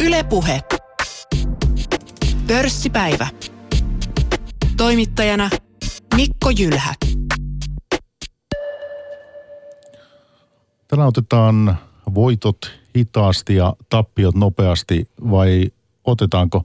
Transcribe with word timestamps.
Ylepuhe. 0.00 0.60
Pörssipäivä. 2.46 3.26
Toimittajana 4.76 5.50
Mikko 6.16 6.50
Jylhä. 6.58 6.94
Tänään 10.88 11.08
otetaan 11.08 11.78
voitot 12.14 12.56
hitaasti 12.96 13.54
ja 13.54 13.76
tappiot 13.88 14.34
nopeasti 14.34 15.08
vai 15.30 15.70
otetaanko? 16.04 16.64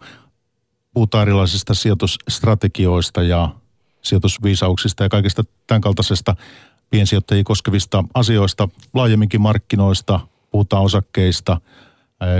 Puhutaan 0.93 1.21
erilaisista 1.21 1.73
sijoitusstrategioista 1.73 3.23
ja 3.23 3.49
sijoitusviisauksista 4.01 5.03
ja 5.03 5.09
kaikesta 5.09 5.43
tämän 5.67 5.81
kaltaisesta 5.81 6.35
piensijoittajia 6.89 7.43
koskevista 7.43 8.03
asioista, 8.13 8.69
laajemminkin 8.93 9.41
markkinoista, 9.41 10.19
puhutaan 10.51 10.83
osakkeista, 10.83 11.61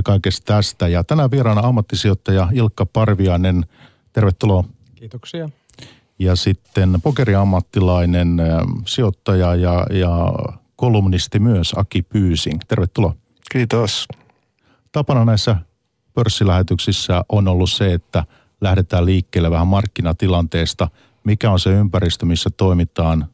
kaikesta 0.03 0.53
tästä. 0.53 0.87
Ja 0.87 1.03
tänään 1.03 1.31
vieraana 1.31 1.61
ammattisijoittaja 1.61 2.47
Ilkka 2.53 2.85
Parviainen, 2.85 3.65
tervetuloa. 4.13 4.63
Kiitoksia. 4.95 5.49
Ja 6.19 6.35
sitten 6.35 6.99
pokeriammattilainen, 7.03 8.37
sijoittaja 8.85 9.55
ja, 9.55 9.85
ja 9.91 10.33
kolumnisti 10.75 11.39
myös 11.39 11.73
Aki 11.77 12.01
Pyysing. 12.01 12.59
Tervetuloa. 12.67 13.15
Kiitos. 13.51 14.07
Tapana 14.91 15.25
näissä 15.25 15.55
pörssilähetyksissä 16.13 17.23
on 17.29 17.47
ollut 17.47 17.71
se, 17.71 17.93
että 17.93 18.23
lähdetään 18.61 19.05
liikkeelle 19.05 19.51
vähän 19.51 19.67
markkinatilanteesta, 19.67 20.87
mikä 21.23 21.51
on 21.51 21.59
se 21.59 21.69
ympäristö, 21.69 22.25
missä 22.25 22.49
toimitaan. 22.57 23.27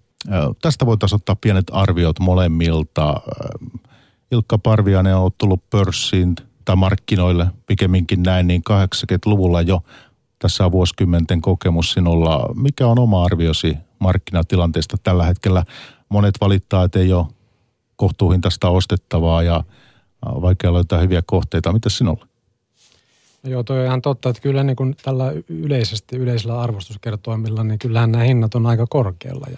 Tästä 0.61 0.85
voitaisiin 0.85 1.15
ottaa 1.15 1.35
pienet 1.35 1.65
arviot 1.71 2.19
molemmilta. 2.19 3.21
Ilkka 4.31 4.57
Parviainen 4.57 5.15
on 5.15 5.31
tullut 5.37 5.69
pörssiin 5.69 6.35
tai 6.65 6.75
markkinoille 6.75 7.47
pikemminkin 7.67 8.23
näin, 8.23 8.47
niin 8.47 8.61
80-luvulla 8.69 9.61
jo 9.61 9.81
tässä 10.39 10.65
on 10.65 10.71
vuosikymmenten 10.71 11.41
kokemus 11.41 11.91
sinulla. 11.91 12.49
Mikä 12.55 12.87
on 12.87 12.99
oma 12.99 13.23
arviosi 13.23 13.77
markkinatilanteesta 13.99 14.97
tällä 15.03 15.25
hetkellä? 15.25 15.65
Monet 16.09 16.35
valittaa, 16.41 16.83
että 16.83 16.99
ei 16.99 17.13
ole 17.13 17.25
kohtuuhintaista 17.95 18.69
ostettavaa 18.69 19.43
ja 19.43 19.63
vaikea 20.25 20.73
löytää 20.73 20.99
hyviä 20.99 21.21
kohteita. 21.25 21.73
Mitä 21.73 21.89
sinulla? 21.89 22.27
No 23.43 23.49
joo, 23.49 23.63
toi 23.63 23.79
on 23.79 23.85
ihan 23.85 24.01
totta, 24.01 24.29
että 24.29 24.41
kyllä 24.41 24.63
niin 24.63 24.75
kuin 24.75 24.95
tällä 25.03 25.33
yleisesti 25.47 26.17
yleisellä 26.17 26.61
arvostuskertoimilla, 26.61 27.63
niin 27.63 27.79
kyllähän 27.79 28.11
nämä 28.11 28.23
hinnat 28.23 28.55
on 28.55 28.65
aika 28.65 28.87
korkealla 28.89 29.47
ja 29.51 29.57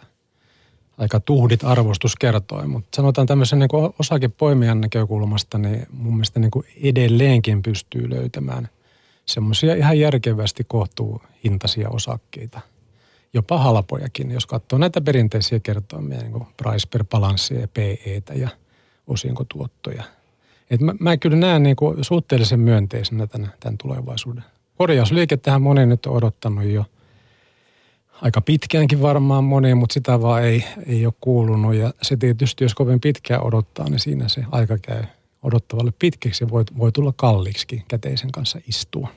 aika 0.97 1.19
tuhdit 1.19 1.63
arvostuskertoin. 1.63 2.69
Mutta 2.69 2.95
sanotaan 2.95 3.27
tämmöisen 3.27 3.59
niin 3.59 3.94
osakepoimijan 3.99 4.81
näkökulmasta, 4.81 5.58
niin 5.58 5.88
mun 5.91 6.13
mielestä 6.13 6.39
niin 6.39 6.52
kuin 6.52 6.66
edelleenkin 6.83 7.63
pystyy 7.63 8.09
löytämään 8.09 8.69
semmoisia 9.25 9.75
ihan 9.75 9.99
järkevästi 9.99 10.64
kohtuuhintaisia 10.67 11.89
osakkeita. 11.89 12.61
Jopa 13.33 13.58
halpojakin, 13.58 14.31
jos 14.31 14.45
katsoo 14.45 14.80
näitä 14.80 15.02
perinteisiä 15.02 15.59
kertoimia, 15.59 16.17
niin 16.17 16.31
kuin 16.31 16.47
price 16.58 16.88
per 16.91 17.03
balanssia 17.03 17.59
ja 17.59 17.67
PEtä 17.67 18.33
ja 18.33 18.49
osinkotuottoja– 19.08 20.03
et 20.73 20.81
mä, 20.81 20.94
mä 20.99 21.17
kyllä 21.17 21.38
näen 21.38 21.64
niin 21.64 21.75
kuin 21.75 22.03
suhteellisen 22.03 22.59
myönteisenä 22.59 23.27
tämän, 23.27 23.53
tämän 23.59 23.77
tulevaisuuden. 23.77 24.44
Korjausliikettähän 24.77 25.61
moni 25.61 25.86
nyt 25.86 26.05
on 26.05 26.14
odottanut 26.14 26.64
jo 26.64 26.86
aika 28.24 28.42
pitkäänkin 28.42 29.02
varmaan 29.02 29.44
moni, 29.44 29.76
mutta 29.76 29.94
sitä 29.94 30.22
vaan 30.22 30.44
ei, 30.44 30.66
ei 30.86 31.06
ole 31.06 31.14
kuulunut. 31.22 31.76
Ja 31.76 31.94
se 32.02 32.18
tietysti, 32.18 32.64
jos 32.64 32.74
kovin 32.74 33.00
pitkään 33.00 33.44
odottaa, 33.44 33.90
niin 33.90 34.00
siinä 34.00 34.28
se 34.28 34.46
aika 34.52 34.78
käy 34.78 35.04
odottavalle 35.42 35.94
pitkäksi 36.00 36.44
ja 36.44 36.50
voi, 36.50 36.64
voi 36.78 36.92
tulla 36.92 37.14
kalliiksi 37.16 37.86
käteisen 37.88 38.32
kanssa 38.32 38.60
istua. 38.68 39.08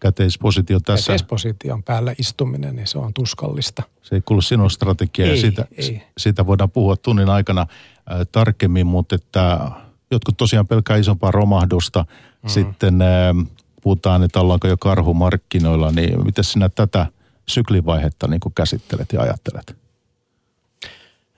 Käteispositio 0.00 0.80
tässä. 0.80 1.06
Käteisposition 1.06 1.82
päällä 1.82 2.14
istuminen, 2.18 2.76
niin 2.76 2.86
se 2.86 2.98
on 2.98 3.14
tuskallista. 3.14 3.82
Se 4.02 4.14
ei 4.14 4.20
kuulu 4.20 4.42
sinun 4.42 4.70
strategiaan 4.70 5.30
ja 5.30 5.40
siitä, 5.40 5.66
ei. 5.76 6.02
siitä 6.18 6.46
voidaan 6.46 6.70
puhua 6.70 6.96
tunnin 6.96 7.28
aikana 7.28 7.60
äh, 7.60 8.26
tarkemmin, 8.32 8.86
mutta 8.86 9.14
että 9.14 9.70
Jotkut 10.10 10.36
tosiaan 10.36 10.66
pelkää 10.66 10.96
isompaa 10.96 11.30
romahdusta. 11.30 12.04
Mm. 12.42 12.48
Sitten 12.48 13.02
äh, 13.02 13.46
puhutaan, 13.82 14.22
että 14.22 14.40
ollaanko 14.40 14.68
jo 14.68 14.76
karhumarkkinoilla, 14.76 15.90
niin 15.90 16.24
miten 16.24 16.44
sinä 16.44 16.68
tätä 16.68 17.06
syklivaihetta 17.48 18.28
niin 18.28 18.40
kuin 18.40 18.54
käsittelet 18.54 19.12
ja 19.12 19.20
ajattelet? 19.20 19.76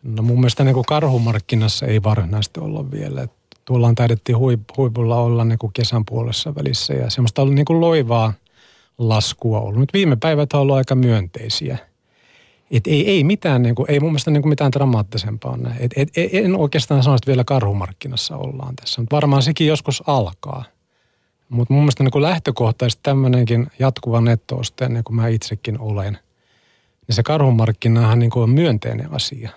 No 0.02 0.22
mun 0.22 0.40
mielestä 0.40 0.64
niin 0.64 0.74
kuin 0.74 0.86
karhumarkkinassa 0.86 1.86
ei 1.86 2.02
varsinaisesti 2.02 2.60
olla 2.60 2.90
vielä. 2.90 3.28
Tuolla 3.64 3.86
on 3.88 3.94
taidettiin 3.94 4.38
huipulla 4.38 5.16
olla 5.16 5.44
niin 5.44 5.58
kuin 5.58 5.72
kesän 5.72 6.04
puolessa 6.04 6.54
välissä 6.54 6.94
ja 6.94 7.10
semmoista 7.10 7.42
ollut 7.42 7.54
niin 7.54 7.64
kuin 7.64 7.80
loivaa 7.80 8.32
laskua 8.98 9.60
ollut. 9.60 9.80
Nyt 9.80 9.92
viime 9.92 10.16
päivät 10.16 10.52
on 10.52 10.60
ollut 10.60 10.76
aika 10.76 10.94
myönteisiä– 10.94 11.78
et 12.70 12.86
ei, 12.86 13.10
ei 13.10 13.24
mitään, 13.24 13.62
niin 13.62 13.74
kuin, 13.74 13.90
ei 13.90 14.00
mun 14.00 14.10
mielestä 14.10 14.30
niin 14.30 14.42
kuin 14.42 14.50
mitään 14.50 14.72
dramaattisempaa 14.72 15.56
näin. 15.56 15.76
Et, 15.80 15.92
et, 15.96 16.10
en 16.32 16.56
oikeastaan 16.56 17.02
sano, 17.02 17.16
että 17.16 17.26
vielä 17.26 17.44
karhumarkkinassa 17.44 18.36
ollaan 18.36 18.76
tässä. 18.76 19.00
Mutta 19.00 19.16
varmaan 19.16 19.42
sekin 19.42 19.66
joskus 19.66 20.02
alkaa. 20.06 20.64
Mutta 21.48 21.74
mun 21.74 21.82
mielestä 21.82 22.04
niin 22.04 22.22
lähtökohtaisesti 22.22 23.00
tämmöinenkin 23.02 23.66
jatkuva 23.78 24.20
nettooste, 24.20 24.88
niin 24.88 25.04
kuin 25.04 25.16
mä 25.16 25.28
itsekin 25.28 25.80
olen, 25.80 26.18
niin 27.06 27.16
se 27.16 27.22
karhumarkkinahan 27.22 28.18
niin 28.18 28.30
kuin 28.30 28.42
on 28.42 28.50
myönteinen 28.50 29.12
asia. 29.12 29.50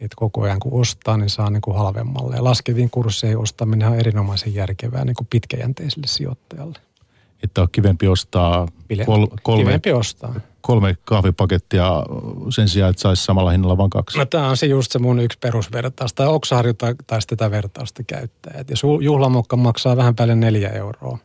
Että 0.00 0.16
koko 0.16 0.42
ajan 0.42 0.60
kun 0.60 0.80
ostaa, 0.80 1.16
niin 1.16 1.30
saa 1.30 1.50
niin 1.50 1.60
kuin 1.60 1.76
halvemmalle. 1.76 2.36
Ja 2.36 2.44
laskeviin 2.44 2.90
kursseihin 2.90 3.38
ostaminen 3.38 3.88
on 3.88 3.98
erinomaisen 3.98 4.54
järkevää 4.54 5.04
niin 5.04 5.16
kuin 5.16 5.28
pitkäjänteiselle 5.30 6.06
sijoittajalle. 6.06 6.78
Että 7.44 7.62
on 7.62 7.68
kivempi 7.72 8.08
ostaa 8.08 8.68
kol, 9.06 9.26
kolme, 9.42 9.64
kivempi 9.64 9.92
ostaa 9.92 10.34
kolme 10.60 10.96
kahvipakettia 11.04 11.90
sen 12.50 12.68
sijaan, 12.68 12.90
että 12.90 13.02
saisi 13.02 13.24
samalla 13.24 13.50
hinnalla 13.50 13.78
vain 13.78 13.90
kaksi? 13.90 14.18
No 14.18 14.24
tämä 14.24 14.48
on 14.48 14.56
se 14.56 14.66
just 14.66 14.92
se 14.92 14.98
mun 14.98 15.20
yksi 15.20 15.38
perusvertaus. 15.38 16.14
Tai 16.14 16.26
Oksaharju 16.26 16.72
taisi 17.06 17.26
tätä 17.26 17.50
vertausta 17.50 18.02
käyttää. 18.02 18.54
Et 18.58 18.70
jos 18.70 18.82
juhlamokka 19.00 19.56
maksaa 19.56 19.96
vähän 19.96 20.14
päälle 20.14 20.34
neljä 20.34 20.68
euroa, 20.68 21.18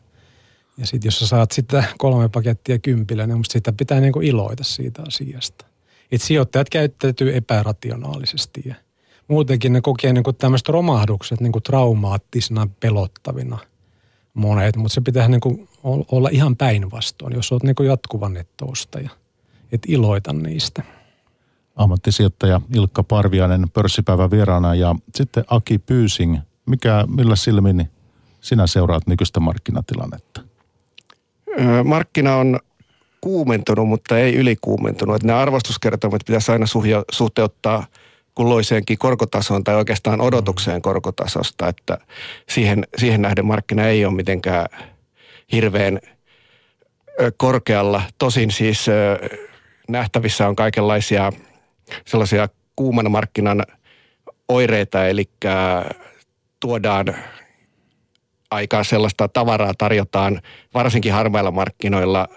ja 0.78 0.86
sitten 0.86 1.06
jos 1.08 1.18
sä 1.18 1.26
saat 1.26 1.50
sitä 1.50 1.84
kolme 1.98 2.28
pakettia 2.28 2.78
kympillä, 2.78 3.26
niin 3.26 3.36
musta 3.36 3.52
sitä 3.52 3.72
pitää 3.72 4.00
niinku 4.00 4.20
iloita 4.20 4.64
siitä 4.64 5.02
asiasta. 5.08 5.66
Et 6.12 6.22
sijoittajat 6.22 6.70
käyttäytyy 6.70 7.36
epärationaalisesti 7.36 8.62
ja 8.64 8.74
muutenkin 9.28 9.72
ne 9.72 9.80
kokee 9.80 10.12
niinku 10.12 10.32
tämmöiset 10.32 10.68
romahdukset 10.68 11.40
niinku 11.40 11.60
traumaattisina, 11.60 12.68
pelottavina 12.80 13.58
monet, 14.34 14.76
mutta 14.76 14.94
se 14.94 15.00
pitää 15.00 15.28
niinku 15.28 15.68
olla 16.12 16.28
ihan 16.32 16.56
päinvastoin, 16.56 17.34
jos 17.34 17.52
olet 17.52 17.62
niinku 17.62 17.82
jatkuva 17.82 18.28
nettoostaja 18.28 19.10
et 19.72 19.82
iloita 19.88 20.32
niistä. 20.32 20.82
Ammattisijoittaja 21.76 22.60
Ilkka 22.74 23.02
Parviainen 23.02 23.70
pörssipäivän 23.70 24.30
vieraana 24.30 24.74
ja 24.74 24.94
sitten 25.14 25.44
Aki 25.46 25.78
Pyysing. 25.78 26.38
Mikä, 26.66 27.04
millä 27.16 27.36
silmin 27.36 27.90
sinä 28.40 28.66
seuraat 28.66 29.06
nykyistä 29.06 29.40
markkinatilannetta? 29.40 30.40
Markkina 31.84 32.36
on 32.36 32.60
kuumentunut, 33.20 33.88
mutta 33.88 34.18
ei 34.18 34.34
ylikuumentunut. 34.34 35.16
Että 35.16 35.26
nämä 35.26 35.40
arvostuskertomat 35.40 36.22
pitäisi 36.26 36.52
aina 36.52 36.66
suhteuttaa 37.12 37.86
kulloiseenkin 38.34 38.98
korkotasoon 38.98 39.64
tai 39.64 39.74
oikeastaan 39.74 40.20
odotukseen 40.20 40.82
korkotasosta, 40.82 41.68
että 41.68 41.98
siihen, 42.48 42.86
siihen 42.96 43.22
nähden 43.22 43.46
markkina 43.46 43.86
ei 43.86 44.04
ole 44.04 44.14
mitenkään 44.14 44.66
hirveän 45.52 46.00
korkealla. 47.36 48.02
Tosin 48.18 48.50
siis 48.50 48.86
nähtävissä 49.88 50.48
on 50.48 50.56
kaikenlaisia 50.56 51.32
sellaisia 52.06 52.48
kuuman 52.76 53.10
markkinan 53.10 53.62
oireita, 54.48 55.06
eli 55.06 55.30
tuodaan 56.60 57.14
aikaa 58.50 58.84
sellaista 58.84 59.28
tavaraa 59.28 59.72
tarjotaan 59.78 60.42
varsinkin 60.74 61.12
harmailla 61.12 61.50
markkinoilla, 61.50 62.28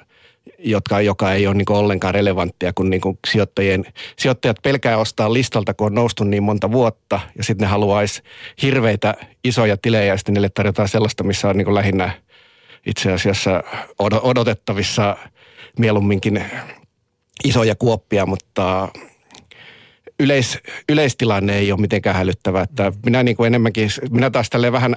jotka, 0.59 1.01
joka 1.01 1.33
ei 1.33 1.47
ole 1.47 1.55
niin 1.55 1.71
ollenkaan 1.71 2.13
relevanttia, 2.13 2.73
kun 2.75 2.89
niin 2.89 3.01
kuin 3.01 3.19
sijoittajien, 3.27 3.85
sijoittajat 4.19 4.57
pelkää 4.63 4.97
ostaa 4.97 5.33
listalta, 5.33 5.73
kun 5.73 5.87
on 5.87 5.95
noustu 5.95 6.23
niin 6.23 6.43
monta 6.43 6.71
vuotta, 6.71 7.19
ja 7.37 7.43
sitten 7.43 7.65
ne 7.65 7.71
haluaisi 7.71 8.21
hirveitä 8.61 9.13
isoja 9.43 9.77
tilejä, 9.77 10.05
ja 10.05 10.17
sitten 10.17 10.33
niille 10.33 10.49
tarjotaan 10.49 10.87
sellaista, 10.87 11.23
missä 11.23 11.49
on 11.49 11.57
niin 11.57 11.75
lähinnä 11.75 12.11
itse 12.85 13.11
asiassa 13.11 13.63
odotettavissa 14.23 15.17
mieluumminkin 15.79 16.45
isoja 17.43 17.75
kuoppia, 17.75 18.25
mutta 18.25 18.89
yleis, 20.19 20.59
yleistilanne 20.89 21.57
ei 21.57 21.71
ole 21.71 21.81
mitenkään 21.81 22.15
hälyttävä. 22.15 22.61
Että 22.61 22.91
minä 23.05 23.23
niin 23.23 23.37
kuin 23.37 23.47
enemmänkin, 23.47 23.89
minä 24.11 24.29
taas 24.29 24.49
tälleen 24.49 24.73
vähän 24.73 24.95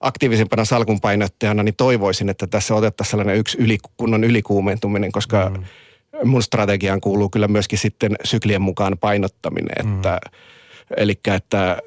aktiivisempana 0.00 0.64
salkunpainottajana, 0.64 1.62
niin 1.62 1.76
toivoisin, 1.76 2.28
että 2.28 2.46
tässä 2.46 2.74
otettaisiin 2.74 3.10
sellainen 3.10 3.36
yksi 3.36 3.58
yli, 3.58 3.78
kunnon 3.96 4.24
ylikuumentuminen, 4.24 5.12
koska 5.12 5.50
mm. 5.50 5.64
mun 6.28 6.42
strategiaan 6.42 7.00
kuuluu 7.00 7.28
kyllä 7.28 7.48
myöskin 7.48 7.78
sitten 7.78 8.16
syklien 8.24 8.62
mukaan 8.62 8.98
painottaminen. 8.98 9.86
Mm. 9.86 9.96
Että, 9.96 10.20
eli 10.96 11.20
että 11.36 11.78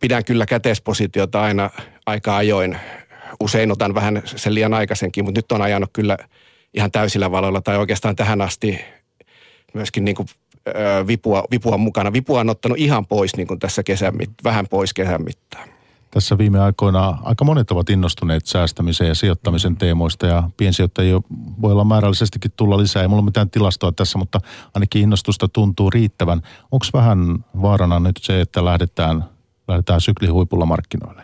pidän 0.00 0.24
kyllä 0.24 0.46
käteispositiota 0.46 1.42
aina 1.42 1.70
aika 2.06 2.36
ajoin 2.36 2.76
usein 3.40 3.72
otan 3.72 3.94
vähän 3.94 4.22
sen 4.24 4.54
liian 4.54 4.74
aikaisenkin, 4.74 5.24
mutta 5.24 5.38
nyt 5.38 5.52
on 5.52 5.62
ajanut 5.62 5.90
kyllä 5.92 6.18
ihan 6.74 6.90
täysillä 6.90 7.30
valoilla 7.30 7.60
tai 7.60 7.76
oikeastaan 7.76 8.16
tähän 8.16 8.40
asti 8.40 8.80
myöskin 9.74 10.04
niin 10.04 10.14
kuin, 10.14 10.28
vipua, 11.06 11.44
vipua 11.50 11.76
mukana. 11.76 12.12
Vipua 12.12 12.40
on 12.40 12.50
ottanut 12.50 12.78
ihan 12.78 13.06
pois 13.06 13.36
niin 13.36 13.46
kuin 13.46 13.60
tässä 13.60 13.82
kesän, 13.82 14.14
vähän 14.44 14.68
pois 14.68 14.94
kesän 14.94 15.24
mittaan. 15.24 15.68
Tässä 16.14 16.38
viime 16.38 16.60
aikoina 16.60 17.18
aika 17.22 17.44
monet 17.44 17.70
ovat 17.70 17.90
innostuneet 17.90 18.46
säästämisen 18.46 19.08
ja 19.08 19.14
sijoittamisen 19.14 19.76
teemoista 19.76 20.26
ja 20.26 20.50
piensijoittajia 20.56 21.20
voi 21.62 21.72
olla 21.72 21.84
määrällisestikin 21.84 22.52
tulla 22.56 22.78
lisää. 22.78 23.02
Ei 23.02 23.08
mulla 23.08 23.22
mitään 23.22 23.50
tilastoa 23.50 23.92
tässä, 23.92 24.18
mutta 24.18 24.40
ainakin 24.74 25.02
innostusta 25.02 25.48
tuntuu 25.48 25.90
riittävän. 25.90 26.42
Onko 26.62 26.86
vähän 26.92 27.44
vaarana 27.62 28.00
nyt 28.00 28.16
se, 28.20 28.40
että 28.40 28.64
lähdetään, 28.64 29.24
lähdetään 29.68 30.00
syklihuipulla 30.00 30.66
markkinoille? 30.66 31.22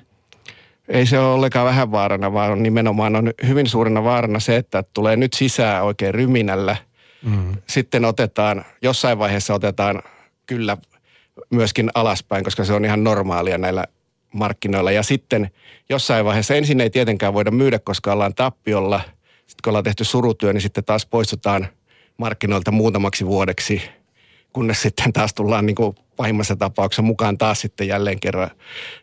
Ei 0.89 1.07
se 1.07 1.19
ole 1.19 1.35
ollenkaan 1.35 1.67
vähän 1.67 1.91
vaarana, 1.91 2.33
vaan 2.33 2.63
nimenomaan 2.63 3.17
on 3.17 3.33
hyvin 3.47 3.69
suurena 3.69 4.05
vaarana 4.05 4.41
se, 4.41 4.57
että 4.57 4.85
tulee 4.95 5.17
nyt 5.17 5.33
sisään 5.33 5.85
oikein 5.85 6.15
ryminällä. 6.15 6.77
Mm. 7.23 7.57
Sitten 7.67 8.05
otetaan, 8.05 8.65
jossain 8.83 9.19
vaiheessa 9.19 9.55
otetaan 9.55 10.03
kyllä 10.47 10.77
myöskin 11.51 11.91
alaspäin, 11.95 12.45
koska 12.45 12.65
se 12.65 12.73
on 12.73 12.85
ihan 12.85 13.05
normaalia 13.05 13.59
näillä 13.59 13.85
markkinoilla. 14.33 14.93
Ja 14.93 15.03
sitten 15.03 15.51
jossain 15.89 16.25
vaiheessa 16.25 16.55
ensin 16.55 16.81
ei 16.81 16.91
tietenkään 16.91 17.35
voida 17.35 17.51
myydä, 17.51 17.79
koska 17.79 18.13
ollaan 18.13 18.35
tappiolla. 18.35 19.01
Sitten 19.37 19.63
kun 19.65 19.71
ollaan 19.71 19.85
tehty 19.85 20.05
surutyö, 20.05 20.53
niin 20.53 20.61
sitten 20.61 20.85
taas 20.85 21.07
poistutaan 21.07 21.69
markkinoilta 22.17 22.71
muutamaksi 22.71 23.27
vuodeksi, 23.27 23.83
kunnes 24.53 24.83
sitten 24.83 25.13
taas 25.13 25.35
tullaan 25.35 25.67
niin 25.67 25.77
kuin 25.77 25.97
pahimmassa 26.17 26.57
tapauksessa 26.57 27.03
mukaan 27.03 27.39
taas 27.39 27.61
sitten 27.61 27.89
jälleen 27.89 28.21
kerran 28.21 28.51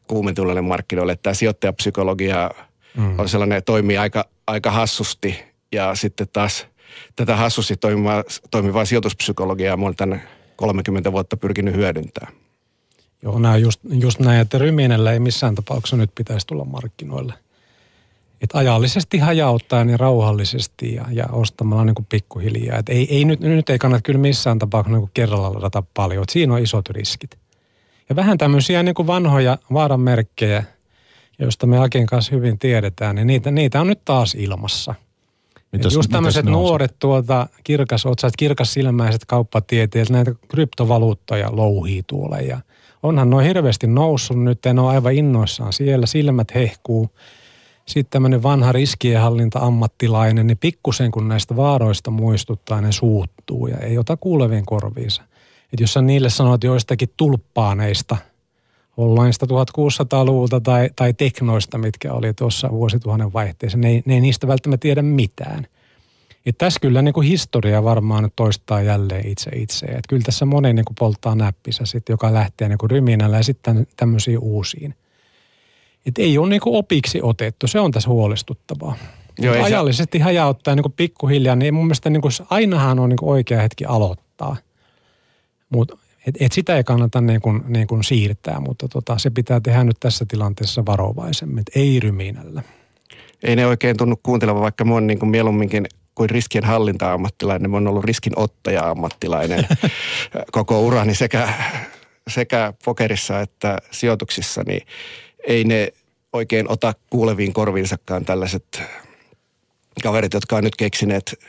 kuumentuneille 0.08 0.62
markkinoille. 0.62 1.16
Tämä 1.16 1.34
sijoittajapsykologia 1.34 2.52
mm. 2.98 3.20
on 3.20 3.30
sellainen, 3.30 3.64
toimii 3.64 3.98
aika, 3.98 4.26
aika 4.48 4.72
hassusti 4.72 5.40
ja 5.72 5.96
sitten 5.96 6.28
taas 6.34 6.68
tätä 7.16 7.36
hassusti 7.36 7.78
toimivaa, 7.78 8.24
toimivaa 8.52 8.86
sijoituspsykologiaa 8.86 9.78
olen 9.82 9.96
tänne 9.96 10.22
30 10.56 11.12
vuotta 11.12 11.38
pyrkinyt 11.38 11.76
hyödyntämään. 11.76 12.45
Joo, 13.22 13.40
nämä 13.40 13.58
just, 13.58 13.80
just 13.90 14.20
näin, 14.20 14.42
että 14.42 14.58
ryminällä 14.58 15.12
ei 15.12 15.20
missään 15.20 15.56
tapauksessa 15.56 15.98
nyt 15.98 16.12
pitäisi 16.16 16.48
tulla 16.48 16.66
markkinoille. 16.66 17.34
Et 18.42 18.50
ajallisesti 18.54 19.18
hajauttaen 19.18 19.90
ja 19.90 19.98
rauhallisesti 19.98 20.94
ja, 20.94 21.06
ja 21.12 21.26
ostamalla 21.32 21.86
niin 21.86 21.96
kuin 21.96 22.06
pikkuhiljaa. 22.10 22.80
Et 22.80 22.90
ei, 22.90 23.16
ei 23.16 23.26
nyt, 23.26 23.40
nyt 23.40 23.70
ei 23.70 23.80
kannata 23.80 24.02
kyllä 24.02 24.20
missään 24.20 24.60
tapauksessa 24.60 24.98
niin 24.98 25.10
kerralla 25.14 25.54
ladata 25.54 25.84
paljon. 25.94 26.24
Et 26.24 26.30
siinä 26.30 26.54
on 26.54 26.60
isot 26.60 26.90
riskit. 26.90 27.38
Ja 28.10 28.16
vähän 28.16 28.38
tämmöisiä 28.38 28.84
niin 28.84 28.96
kuin 28.96 29.08
vanhoja 29.08 29.58
vaaranmerkkejä, 29.74 30.64
joista 31.40 31.68
me 31.68 31.78
Akin 31.78 32.06
kanssa 32.06 32.36
hyvin 32.36 32.60
tiedetään, 32.60 33.16
niin 33.16 33.28
niitä, 33.28 33.52
niitä 33.52 33.82
on 33.82 33.88
nyt 33.88 34.06
taas 34.06 34.36
ilmassa. 34.36 34.96
Mitäs, 35.72 35.94
just 35.94 36.10
tämmöiset 36.12 36.46
nuoret 36.46 36.96
tuota, 37.00 37.48
kirkas 37.64 38.06
otsat, 38.06 38.34
kirkas 38.38 38.74
silmäiset 38.74 39.26
kauppatieteilijät, 39.26 40.10
näitä 40.10 40.32
kryptovaluuttoja 40.48 41.56
louhii 41.56 42.04
tuolla 42.04 42.38
ja– 42.38 42.60
onhan 43.06 43.30
noin 43.30 43.46
hirveästi 43.46 43.88
noussut 43.88 44.44
nyt, 44.44 44.66
en 44.66 44.80
ole 44.80 44.92
aivan 44.92 45.14
innoissaan 45.14 45.74
siellä, 45.74 46.06
silmät 46.06 46.56
hehkuu. 46.56 47.10
Sitten 47.86 48.12
tämmöinen 48.12 48.44
vanha 48.44 48.72
riskienhallinta-ammattilainen, 48.72 50.48
niin 50.48 50.58
pikkusen 50.58 51.12
kun 51.12 51.28
näistä 51.28 51.56
vaaroista 51.56 52.12
muistuttaa, 52.12 52.82
ne 52.82 52.92
suuttuu 52.92 53.68
ja 53.68 53.78
ei 53.78 53.98
ota 53.98 54.18
kuulevien 54.18 54.66
korviinsa. 54.66 55.22
Että 55.74 55.84
jos 55.84 55.94
sä 55.94 56.02
niille 56.02 56.30
sanot 56.30 56.64
joistakin 56.64 57.10
tulppaaneista, 57.18 58.18
ollainsta 58.98 59.46
1600-luvulta 59.46 60.62
tai, 60.62 60.90
tai 60.96 61.14
teknoista, 61.14 61.78
mitkä 61.78 62.14
oli 62.14 62.34
tuossa 62.34 62.70
vuosituhannen 62.72 63.34
vaihteessa, 63.34 63.78
ne 63.78 64.02
ne 64.06 64.14
ei 64.14 64.22
niistä 64.22 64.48
välttämättä 64.48 64.82
tiedä 64.82 65.02
mitään. 65.02 65.68
Ja 66.46 66.54
tässä 66.54 66.80
kyllä 66.80 67.02
niin 67.02 67.14
kuin 67.14 67.28
historia 67.28 67.84
varmaan 67.84 68.24
nyt 68.24 68.34
toistaa 68.36 68.82
jälleen 68.82 69.28
itse 69.28 69.52
itse. 69.56 69.86
Että 69.86 70.02
kyllä 70.10 70.22
tässä 70.26 70.46
moni 70.46 70.74
niin 70.74 70.86
kuin 70.86 70.96
polttaa 71.00 71.36
näppissä 71.36 71.86
sit, 71.86 72.10
joka 72.10 72.34
lähtee 72.34 72.70
niin 72.70 72.78
kuin 72.78 72.90
ryminällä 72.90 73.38
ja 73.38 73.44
sitten 73.44 73.88
tämmöisiin 73.98 74.40
uusiin. 74.40 74.96
Että 76.06 76.22
ei 76.22 76.38
ole 76.38 76.50
niin 76.50 76.62
kuin 76.62 76.76
opiksi 76.76 77.20
otettu, 77.22 77.68
se 77.68 77.80
on 77.80 77.92
tässä 77.92 78.10
huolestuttavaa. 78.10 78.96
Joo, 79.40 79.64
ajallisesti 79.64 80.18
se... 80.18 80.24
hajauttaa 80.24 80.76
niin 80.76 80.84
kuin 80.84 80.94
pikkuhiljaa, 80.94 81.56
niin 81.56 81.74
mun 81.74 81.86
mielestä 81.86 82.10
niin 82.10 82.22
kuin 82.22 82.32
ainahan 82.50 83.00
on 83.00 83.10
niin 83.10 83.18
kuin 83.18 83.30
oikea 83.30 83.62
hetki 83.62 83.86
aloittaa. 83.86 84.58
Mutta 85.70 85.98
et, 86.28 86.36
et 86.40 86.52
sitä 86.52 86.78
ei 86.78 86.84
kannata 86.84 87.22
niin 87.22 87.42
kuin, 87.42 87.64
niin 87.68 87.88
kuin 87.88 88.04
siirtää, 88.04 88.60
mutta 88.60 88.88
tota, 88.88 89.18
se 89.18 89.30
pitää 89.30 89.60
tehdä 89.60 89.84
nyt 89.84 89.98
tässä 90.00 90.26
tilanteessa 90.28 90.86
varovaisemmin, 90.86 91.64
ei 91.76 92.00
ryminällä. 92.00 92.64
Ei 93.44 93.56
ne 93.56 93.66
oikein 93.66 93.98
tunnu 93.98 94.20
kuuntelevan, 94.24 94.62
vaikka 94.62 94.86
mä 94.86 94.94
oon 94.94 95.08
niin 95.08 95.20
kuin 95.20 95.30
mieluumminkin 95.30 95.88
kuin 96.16 96.30
riskien 96.30 96.64
hallinta-ammattilainen, 96.64 97.72
mä 97.72 97.78
oon 97.78 97.88
ollut 97.88 98.06
riskinottaja-ammattilainen 98.06 99.68
koko 100.52 100.82
urani 100.82 101.16
sekä, 101.16 101.50
sekä 102.28 102.74
pokerissa 102.86 103.40
että 103.40 103.78
sijoituksissa, 103.92 104.64
niin 104.68 104.88
ei 105.48 105.64
ne 105.64 105.94
oikein 106.34 106.72
ota 106.72 106.94
kuuleviin 107.10 107.54
korviinsakaan 107.54 108.26
tällaiset 108.26 108.82
kaverit, 110.04 110.34
jotka 110.34 110.56
on 110.56 110.64
nyt 110.64 110.76
keksineet 110.76 111.40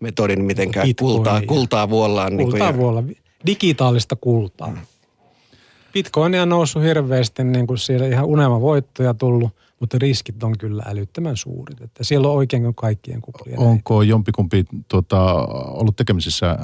metodin, 0.00 0.44
mitenkään 0.44 0.88
kultaa, 0.98 1.42
kultaa 1.46 1.90
vuollaan. 1.90 2.36
Kultaa 2.36 2.70
niin 2.70 2.80
vuollaan, 2.80 3.10
digitaalista 3.46 4.16
kultaa. 4.16 4.70
Mm. 4.70 4.78
Bitcoin 5.92 6.40
on 6.40 6.48
noussut 6.48 6.82
hirveästi, 6.82 7.44
niin 7.44 7.66
kuin 7.66 7.78
siellä 7.78 8.06
ihan 8.06 8.24
unelmavoittoja 8.24 9.14
tullut– 9.14 9.50
mutta 9.82 9.98
riskit 10.00 10.42
on 10.42 10.58
kyllä 10.58 10.82
älyttömän 10.86 11.36
suurit. 11.36 11.80
Että 11.80 12.04
siellä 12.04 12.28
on 12.28 12.34
oikein 12.34 12.74
kaikkien 12.74 13.20
kuplien. 13.20 13.58
Onko 13.58 13.98
näin. 13.98 14.08
jompikumpi 14.08 14.64
tuota, 14.88 15.34
ollut 15.52 15.96
tekemisissä 15.96 16.58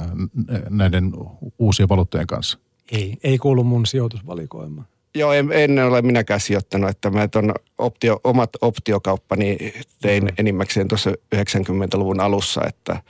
näiden 0.69 1.11
uusien 1.59 1.89
valuuttojen 1.89 2.27
kanssa? 2.27 2.59
Ei, 2.91 3.17
ei 3.23 3.37
kuulu 3.37 3.63
mun 3.63 3.85
sijoitusvalikoimaan. 3.85 4.87
Joo, 5.15 5.33
en, 5.33 5.51
en 5.51 5.79
ole 5.79 6.01
minäkään 6.01 6.39
sijoittanut, 6.39 6.89
että 6.89 7.09
mä 7.09 7.27
ton 7.27 7.53
optio, 7.77 8.19
omat 8.23 8.49
optiokauppani 8.61 9.57
tein 10.01 10.23
mm. 10.23 10.29
enimmäkseen 10.37 10.87
tuossa 10.87 11.11
90-luvun 11.35 12.19
alussa, 12.19 12.61
että 12.67 13.03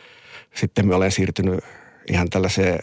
sitten 0.55 0.87
mä 0.87 0.95
olen 0.95 1.11
siirtynyt 1.11 1.59
ihan 2.11 2.29
tällaiseen 2.29 2.79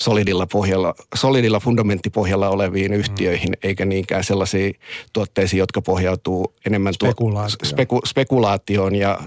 solidilla, 0.00 0.46
pohjalla, 0.46 0.94
solidilla 1.14 1.60
fundamenttipohjalla 1.60 2.48
oleviin 2.48 2.90
mm. 2.90 2.96
yhtiöihin, 2.96 3.56
eikä 3.62 3.84
niinkään 3.84 4.24
sellaisiin 4.24 4.74
tuotteisiin, 5.12 5.58
jotka 5.58 5.82
pohjautuu 5.82 6.54
enemmän 6.66 6.94
Spekulaatio. 6.94 7.56
tuo, 7.56 7.68
speku, 7.68 8.00
spekulaatioon 8.06 8.94
ja 8.94 9.18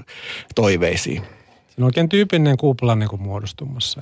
toiveisiin. 0.55 1.21
Se 1.69 1.75
on 1.77 1.83
oikein 1.83 2.09
tyypillinen 2.09 2.57
kupla 2.57 2.95
niin 2.95 3.09
kuin 3.09 3.21
muodostumassa. 3.21 4.01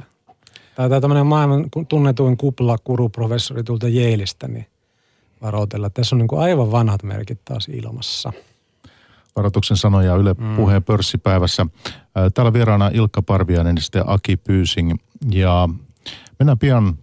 Tämä, 0.75 0.89
tämä 0.89 1.01
tämmöinen 1.01 1.25
maailman 1.25 1.65
tunnetuin 1.87 2.37
kupla 2.37 2.77
professori 3.11 3.63
tulta 3.63 3.87
Jeelistä, 3.87 4.47
niin 4.47 4.65
varoitella. 5.41 5.89
Tässä 5.89 6.15
on 6.15 6.17
niin 6.17 6.27
kuin 6.27 6.41
aivan 6.41 6.71
vanhat 6.71 7.03
merkit 7.03 7.39
taas 7.45 7.67
ilmassa. 7.67 8.33
Varoituksen 9.35 9.77
sanoja 9.77 10.15
Yle 10.15 10.35
mm. 10.37 10.55
puheen 10.55 10.83
pörssipäivässä. 10.83 11.65
Täällä 12.33 12.53
vieraana 12.53 12.91
Ilkka 12.93 13.21
Parviainen 13.21 13.75
ja 13.95 14.03
Aki 14.07 14.37
Pyysing. 14.37 14.93
Ja 15.31 15.69
Mennään 16.39 16.59
pian 16.59 16.97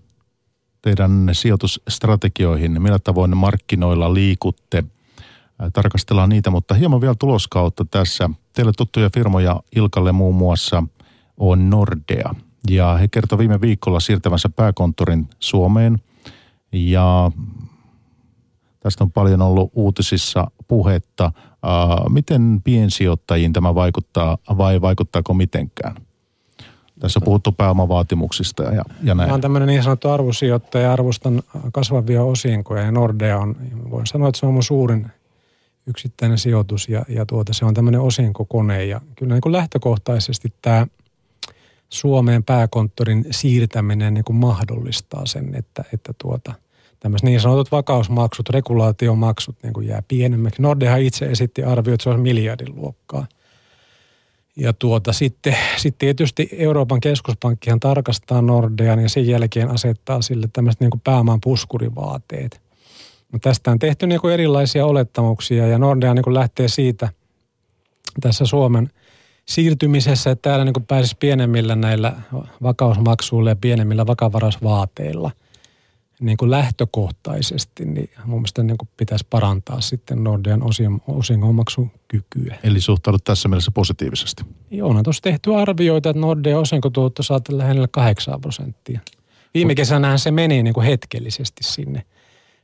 teidän 0.83 1.31
sijoitusstrategioihin, 1.33 2.83
millä 2.83 2.99
tavoin 2.99 3.37
markkinoilla 3.37 4.15
liikutte. 4.15 4.85
Tarkastellaan 5.73 6.29
niitä, 6.29 6.51
mutta 6.51 6.75
hieman 6.75 7.01
vielä 7.01 7.15
tuloskautta 7.19 7.85
tässä. 7.91 8.31
Teille 8.53 8.73
tuttuja 8.77 9.11
firmoja 9.15 9.63
Ilkalle 9.77 10.13
muun 10.13 10.35
muassa 10.35 10.83
on 11.37 11.71
Nordea. 11.71 12.35
Ja 12.71 12.97
he 12.97 13.09
kertoi 13.09 13.39
viime 13.39 13.61
viikolla 13.61 14.01
siirtävänsä 14.01 14.49
pääkonttorin 14.49 15.29
Suomeen. 15.41 15.99
Ja 16.73 17.31
tästä 18.81 19.05
on 19.05 19.13
paljon 19.13 19.43
ollut 19.43 19.71
uutisissa 19.75 20.51
puhetta. 20.69 21.33
Miten 22.09 22.61
piensijoittajiin 22.65 23.53
tämä 23.53 23.75
vaikuttaa 23.75 24.39
vai 24.59 24.81
vaikuttaako 24.81 25.35
mitenkään? 25.35 25.97
Tässä 27.03 27.19
on 27.19 27.25
puhuttu 27.25 27.53
pääomavaatimuksista 27.53 28.63
ja, 28.63 28.85
ja 29.03 29.15
näin. 29.15 29.29
Mä 29.29 29.33
oon 29.35 29.41
tämmöinen 29.41 29.67
niin 29.67 29.83
sanottu 29.83 30.09
arvosijoittaja, 30.09 30.93
arvostan 30.93 31.43
kasvavia 31.73 32.23
osinkoja 32.23 32.83
ja 32.83 32.93
Nordea 32.93 33.39
on, 33.39 33.57
voin 33.91 34.07
sanoa, 34.07 34.29
että 34.29 34.41
se 34.41 34.47
on 34.47 34.53
mun 34.53 34.63
suurin 34.63 35.07
yksittäinen 35.87 36.39
sijoitus 36.39 36.89
ja, 36.89 37.05
ja 37.09 37.27
tuota, 37.27 37.53
se 37.53 37.65
on 37.65 37.75
tämmöinen 37.75 38.01
osinkokone 38.01 38.85
ja 38.85 39.01
kyllä 39.17 39.35
niin 39.35 39.41
kuin 39.41 39.53
lähtökohtaisesti 39.53 40.53
tämä 40.63 40.87
Suomeen 41.89 42.45
pääkonttorin 42.45 43.25
siirtäminen 43.31 44.15
niin 44.15 44.25
kuin 44.25 44.37
mahdollistaa 44.37 45.27
sen, 45.27 45.55
että, 45.55 45.85
että 45.93 46.13
tuota, 46.23 46.55
tämmöiset 47.01 47.25
niin 47.25 47.41
sanotut 47.41 47.73
vakausmaksut, 47.73 48.49
regulaatiomaksut 48.49 49.57
niin 49.63 49.73
kuin 49.73 49.89
jää 49.89 50.03
pienemmäksi. 50.09 50.63
Nordea 50.63 50.97
itse 50.97 51.27
esitti 51.27 51.63
arvio, 51.63 51.95
että 51.95 52.05
se 52.05 52.11
on 52.11 52.21
miljardin 52.21 52.77
luokkaa– 52.77 53.27
ja 54.57 54.73
tuota, 54.73 55.13
sitten, 55.13 55.57
sitten 55.77 55.99
tietysti 55.99 56.49
Euroopan 56.53 57.01
keskuspankkihan 57.01 57.81
tarkastaa 57.81 58.43
Nordean 58.43 59.03
ja 59.03 59.09
sen 59.09 59.27
jälkeen 59.27 59.71
asettaa 59.71 60.23
sille 60.23 60.49
tämmöiset 60.53 60.81
niin 60.81 60.91
kuin 60.91 61.41
puskurivaateet. 61.43 62.61
No 63.33 63.39
tästä 63.39 63.71
on 63.71 63.79
tehty 63.79 64.07
niin 64.07 64.21
kuin 64.21 64.35
erilaisia 64.35 64.87
olettamuksia 64.87 65.67
ja 65.67 65.79
Nordea 65.79 66.15
niin 66.15 66.25
kuin 66.25 66.35
lähtee 66.35 66.69
siitä 66.69 67.09
tässä 68.21 68.47
Suomen 68.47 68.91
siirtymisessä, 69.49 70.31
että 70.31 70.51
täällä 70.51 70.65
niin 70.65 70.87
pääsisi 70.89 71.17
pienemmillä 71.21 71.77
näillä 71.77 72.13
vakausmaksuilla 72.63 73.51
ja 73.51 73.57
pienemmillä 73.57 74.07
vakavaraisvaateilla 74.07 75.31
niin 76.23 76.37
kuin 76.37 76.51
lähtökohtaisesti, 76.51 77.85
niin 77.85 78.11
mun 78.25 78.39
mielestä 78.39 78.63
niin 78.63 78.79
kuin 78.79 78.89
pitäisi 78.97 79.27
parantaa 79.31 79.81
sitten 79.81 80.25
Nordean 80.25 80.63
osingonmaksukykyä. 81.07 82.59
Eli 82.63 82.81
suhtaudut 82.81 83.25
tässä 83.25 83.49
mielessä 83.49 83.71
positiivisesti? 83.71 84.43
Joo, 84.71 84.89
on 84.89 85.03
tuossa 85.03 85.23
tehty 85.23 85.55
arvioita, 85.55 86.11
että 86.11 86.21
Nordean 86.21 86.61
osinkotuotto 86.61 87.23
saattaa 87.23 87.59
lähellä 87.59 87.89
8 87.89 88.41
prosenttia. 88.41 89.01
Viime 89.55 89.75
kesänähän 89.75 90.19
se 90.19 90.31
meni 90.31 90.63
niin 90.63 90.75
kuin 90.75 90.87
hetkellisesti 90.87 91.65
sinne 91.65 92.03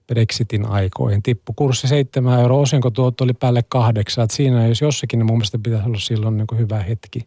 Brexitin 0.07 0.67
aikoihin. 0.67 1.23
Tippu 1.23 1.53
kurssi 1.57 1.89
7 1.89 2.41
euroa, 2.41 2.61
osinkotuotto 2.61 3.25
oli 3.25 3.33
päälle 3.33 3.65
kahdeksan. 3.69 4.25
Että 4.25 4.37
siinä 4.37 4.67
jos 4.67 4.81
jossakin, 4.81 5.19
niin 5.19 5.27
mun 5.27 5.37
mielestä 5.37 5.59
pitäisi 5.63 5.87
olla 5.87 5.99
silloin 5.99 6.37
niin 6.37 6.47
kuin 6.47 6.59
hyvä 6.59 6.83
hetki 6.83 7.21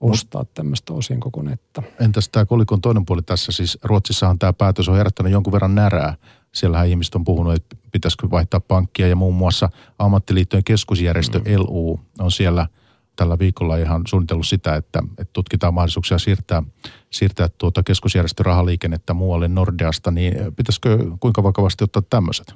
ostaa 0.00 0.44
tämmöistä 0.44 0.92
osinkokonetta. 0.92 1.82
Entäs 2.00 2.28
tämä 2.28 2.44
kolikon 2.44 2.80
toinen 2.80 3.06
puoli 3.06 3.22
tässä? 3.22 3.52
Siis 3.52 3.78
Ruotsissahan 3.82 4.38
tämä 4.38 4.52
päätös 4.52 4.88
on 4.88 4.96
herättänyt 4.96 5.32
jonkun 5.32 5.52
verran 5.52 5.74
närää. 5.74 6.14
Siellähän 6.52 6.88
ihmiset 6.88 7.14
on 7.14 7.24
puhunut, 7.24 7.54
että 7.54 7.76
pitäisikö 7.92 8.30
vaihtaa 8.30 8.60
pankkia 8.60 9.08
ja 9.08 9.16
muun 9.16 9.34
muassa 9.34 9.68
ammattiliittojen 9.98 10.64
keskusjärjestö 10.64 11.38
mm. 11.38 11.44
LU 11.56 12.00
on 12.18 12.30
siellä– 12.30 12.66
tällä 13.16 13.38
viikolla 13.38 13.76
ihan 13.76 14.02
suunnitellut 14.08 14.46
sitä, 14.46 14.76
että, 14.76 15.02
että 15.18 15.32
tutkitaan 15.32 15.74
mahdollisuuksia 15.74 16.18
siirtää, 16.18 16.62
siirtää 17.10 17.48
tuota 17.58 17.82
keskusjärjestörahaliikennettä 17.82 19.14
muualle 19.14 19.48
Nordeasta, 19.48 20.10
niin 20.10 20.34
pitäisikö 20.56 20.98
kuinka 21.20 21.42
vakavasti 21.42 21.84
ottaa 21.84 22.02
tämmöiset? 22.10 22.54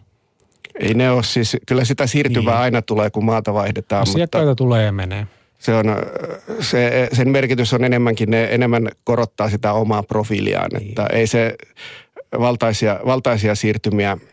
Ei 0.80 0.94
ne 0.94 1.11
ole 1.11 1.23
siis, 1.23 1.56
kyllä 1.66 1.85
sitä 1.85 2.06
siirtyvää 2.06 2.54
niin. 2.54 2.62
aina 2.62 2.82
tulee, 2.82 3.11
kun 3.11 3.25
maata 3.25 3.54
vaihdetaan. 3.54 4.02
Asiakkaita 4.02 4.49
mutta 4.49 4.54
tulee 4.54 4.85
ja 4.85 4.92
menee. 4.92 5.26
Se 5.61 5.75
on, 5.75 5.87
se, 6.61 7.09
sen 7.12 7.29
merkitys 7.29 7.73
on 7.73 7.85
enemmänkin, 7.85 8.31
ne 8.31 8.49
enemmän 8.50 8.88
korottaa 9.05 9.50
sitä 9.50 9.73
omaa 9.73 10.02
profiiliaan, 10.02 10.71
niin. 10.73 10.88
että 10.88 11.07
ei 11.07 11.26
se 11.26 11.55
valtaisia, 12.38 13.00
valtaisia 13.05 13.55
siirtymiä– 13.55 14.19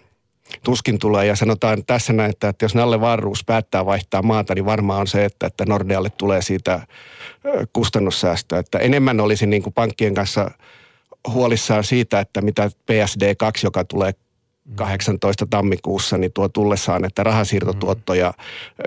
tuskin 0.64 1.00
tulee. 1.00 1.26
Ja 1.26 1.36
sanotaan 1.36 1.86
tässä 1.86 2.14
näin, 2.14 2.30
että, 2.30 2.50
että 2.50 2.66
jos 2.66 2.76
Nalle 2.76 3.02
Varruus 3.02 3.44
päättää 3.46 3.86
vaihtaa 3.86 4.22
maata, 4.22 4.56
niin 4.56 4.66
varmaan 4.66 5.02
on 5.02 5.08
se, 5.08 5.26
että, 5.26 5.48
että 5.48 5.66
Nordealle 5.66 6.10
tulee 6.10 6.42
siitä 6.42 6.88
kustannussäästöä. 7.74 8.60
Että 8.60 8.80
enemmän 8.80 9.20
olisi 9.20 9.48
niin 9.48 9.64
kuin 9.64 9.74
pankkien 9.74 10.14
kanssa 10.14 10.52
huolissaan 11.28 11.84
siitä, 11.84 12.20
että 12.20 12.42
mitä 12.42 12.68
PSD2, 12.92 13.60
joka 13.64 13.84
tulee 13.84 14.14
18 14.76 15.48
tammikuussa, 15.50 16.18
niin 16.18 16.34
tuo 16.34 16.50
tullessaan, 16.50 17.06
että 17.06 17.24
rahasiirtotuottoja 17.24 18.34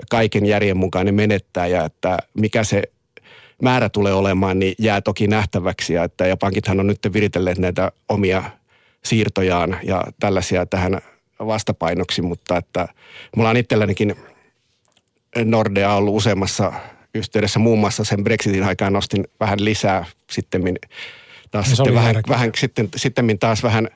kaiken 0.09 0.45
järjen 0.45 0.77
mukaan 0.77 1.05
ne 1.05 1.11
menettää 1.11 1.67
ja 1.67 1.85
että 1.85 2.17
mikä 2.33 2.63
se 2.63 2.83
määrä 3.61 3.89
tulee 3.89 4.13
olemaan, 4.13 4.59
niin 4.59 4.75
jää 4.79 5.01
toki 5.01 5.27
nähtäväksi. 5.27 5.93
Ja, 5.93 6.03
että, 6.03 6.27
ja 6.27 6.37
pankithan 6.37 6.79
on 6.79 6.87
nyt 6.87 6.99
viritelleet 7.13 7.57
näitä 7.57 7.91
omia 8.09 8.43
siirtojaan 9.05 9.79
ja 9.83 10.03
tällaisia 10.19 10.65
tähän 10.65 11.01
vastapainoksi, 11.39 12.21
mutta 12.21 12.57
että 12.57 12.87
mulla 13.35 13.49
on 13.49 13.57
itsellänikin 13.57 14.15
Nordea 15.45 15.93
ollut 15.93 16.15
useammassa 16.15 16.73
yhteydessä, 17.15 17.59
muun 17.59 17.79
muassa 17.79 18.03
sen 18.03 18.23
Brexitin 18.23 18.63
aikaan 18.63 18.93
nostin 18.93 19.27
vähän 19.39 19.65
lisää 19.65 20.05
sitten 20.31 20.61
taas 21.51 21.71
sitten 21.71 21.93
vähän, 21.93 22.15
vähän, 22.29 22.51
sitten, 22.57 22.89
sitten 22.95 23.39
taas 23.39 23.63
vähän, 23.63 23.89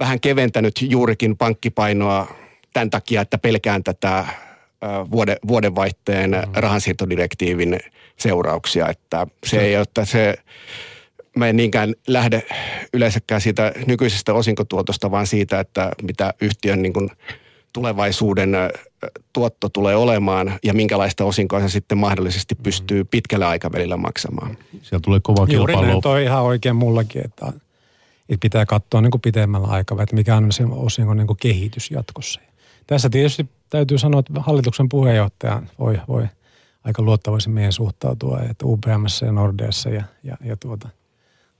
vähän 0.00 0.20
keventänyt 0.20 0.74
juurikin 0.82 1.36
pankkipainoa 1.36 2.26
tämän 2.72 2.90
takia, 2.90 3.20
että 3.20 3.38
pelkään 3.38 3.84
tätä 3.84 4.24
vuoden, 5.10 5.36
vuodenvaihteen 5.48 6.30
mm. 6.30 6.52
rahansiirtodirektiivin 6.54 7.78
seurauksia, 8.16 8.88
että 8.88 9.26
se 9.46 9.60
ei 9.60 9.76
ole, 9.76 9.82
että 9.82 10.04
se 10.04 10.34
mä 11.36 11.48
en 11.48 11.56
niinkään 11.56 11.94
lähde 12.06 12.42
yleensäkään 12.92 13.40
siitä 13.40 13.72
nykyisestä 13.86 14.34
osinkotuotosta, 14.34 15.10
vaan 15.10 15.26
siitä, 15.26 15.60
että 15.60 15.90
mitä 16.02 16.34
yhtiön 16.40 16.82
niin 16.82 16.92
kuin 16.92 17.10
tulevaisuuden 17.72 18.56
tuotto 19.32 19.68
tulee 19.68 19.96
olemaan 19.96 20.58
ja 20.62 20.74
minkälaista 20.74 21.24
osinkoa 21.24 21.60
se 21.60 21.68
sitten 21.68 21.98
mahdollisesti 21.98 22.54
pystyy 22.54 23.04
pitkällä 23.04 23.48
aikavälillä 23.48 23.96
maksamaan. 23.96 24.58
Siellä 24.82 25.02
tulee 25.02 25.20
kova 25.22 25.46
kilpailu. 25.46 25.78
Juuri 25.78 25.86
näin, 25.86 26.00
toi 26.00 26.22
ihan 26.22 26.42
oikein 26.42 26.76
mullakin, 26.76 27.24
että, 27.24 27.52
että 28.28 28.42
pitää 28.42 28.66
katsoa 28.66 29.00
niin 29.00 29.10
kuin 29.10 29.22
pitemmällä 29.22 29.68
aikavälillä, 29.68 30.02
että 30.02 30.16
mikä 30.16 30.36
on 30.36 30.52
se 30.52 30.64
osinko 30.70 31.14
niin 31.14 31.26
kuin 31.26 31.36
kehitys 31.36 31.90
jatkossa. 31.90 32.40
Tässä 32.86 33.10
tietysti 33.10 33.48
täytyy 33.70 33.98
sanoa, 33.98 34.20
että 34.20 34.32
hallituksen 34.40 34.88
puheenjohtaja 34.88 35.62
voi, 35.78 36.00
voi 36.08 36.26
aika 36.84 37.02
luottavaisin 37.02 37.52
meidän 37.52 37.72
suhtautua, 37.72 38.40
että 38.40 38.66
UPMssä 38.66 39.26
ja 39.26 39.32
Nordeassa 39.32 39.90
ja, 39.90 40.04
ja, 40.22 40.36
ja 40.44 40.56
tuota– 40.56 40.88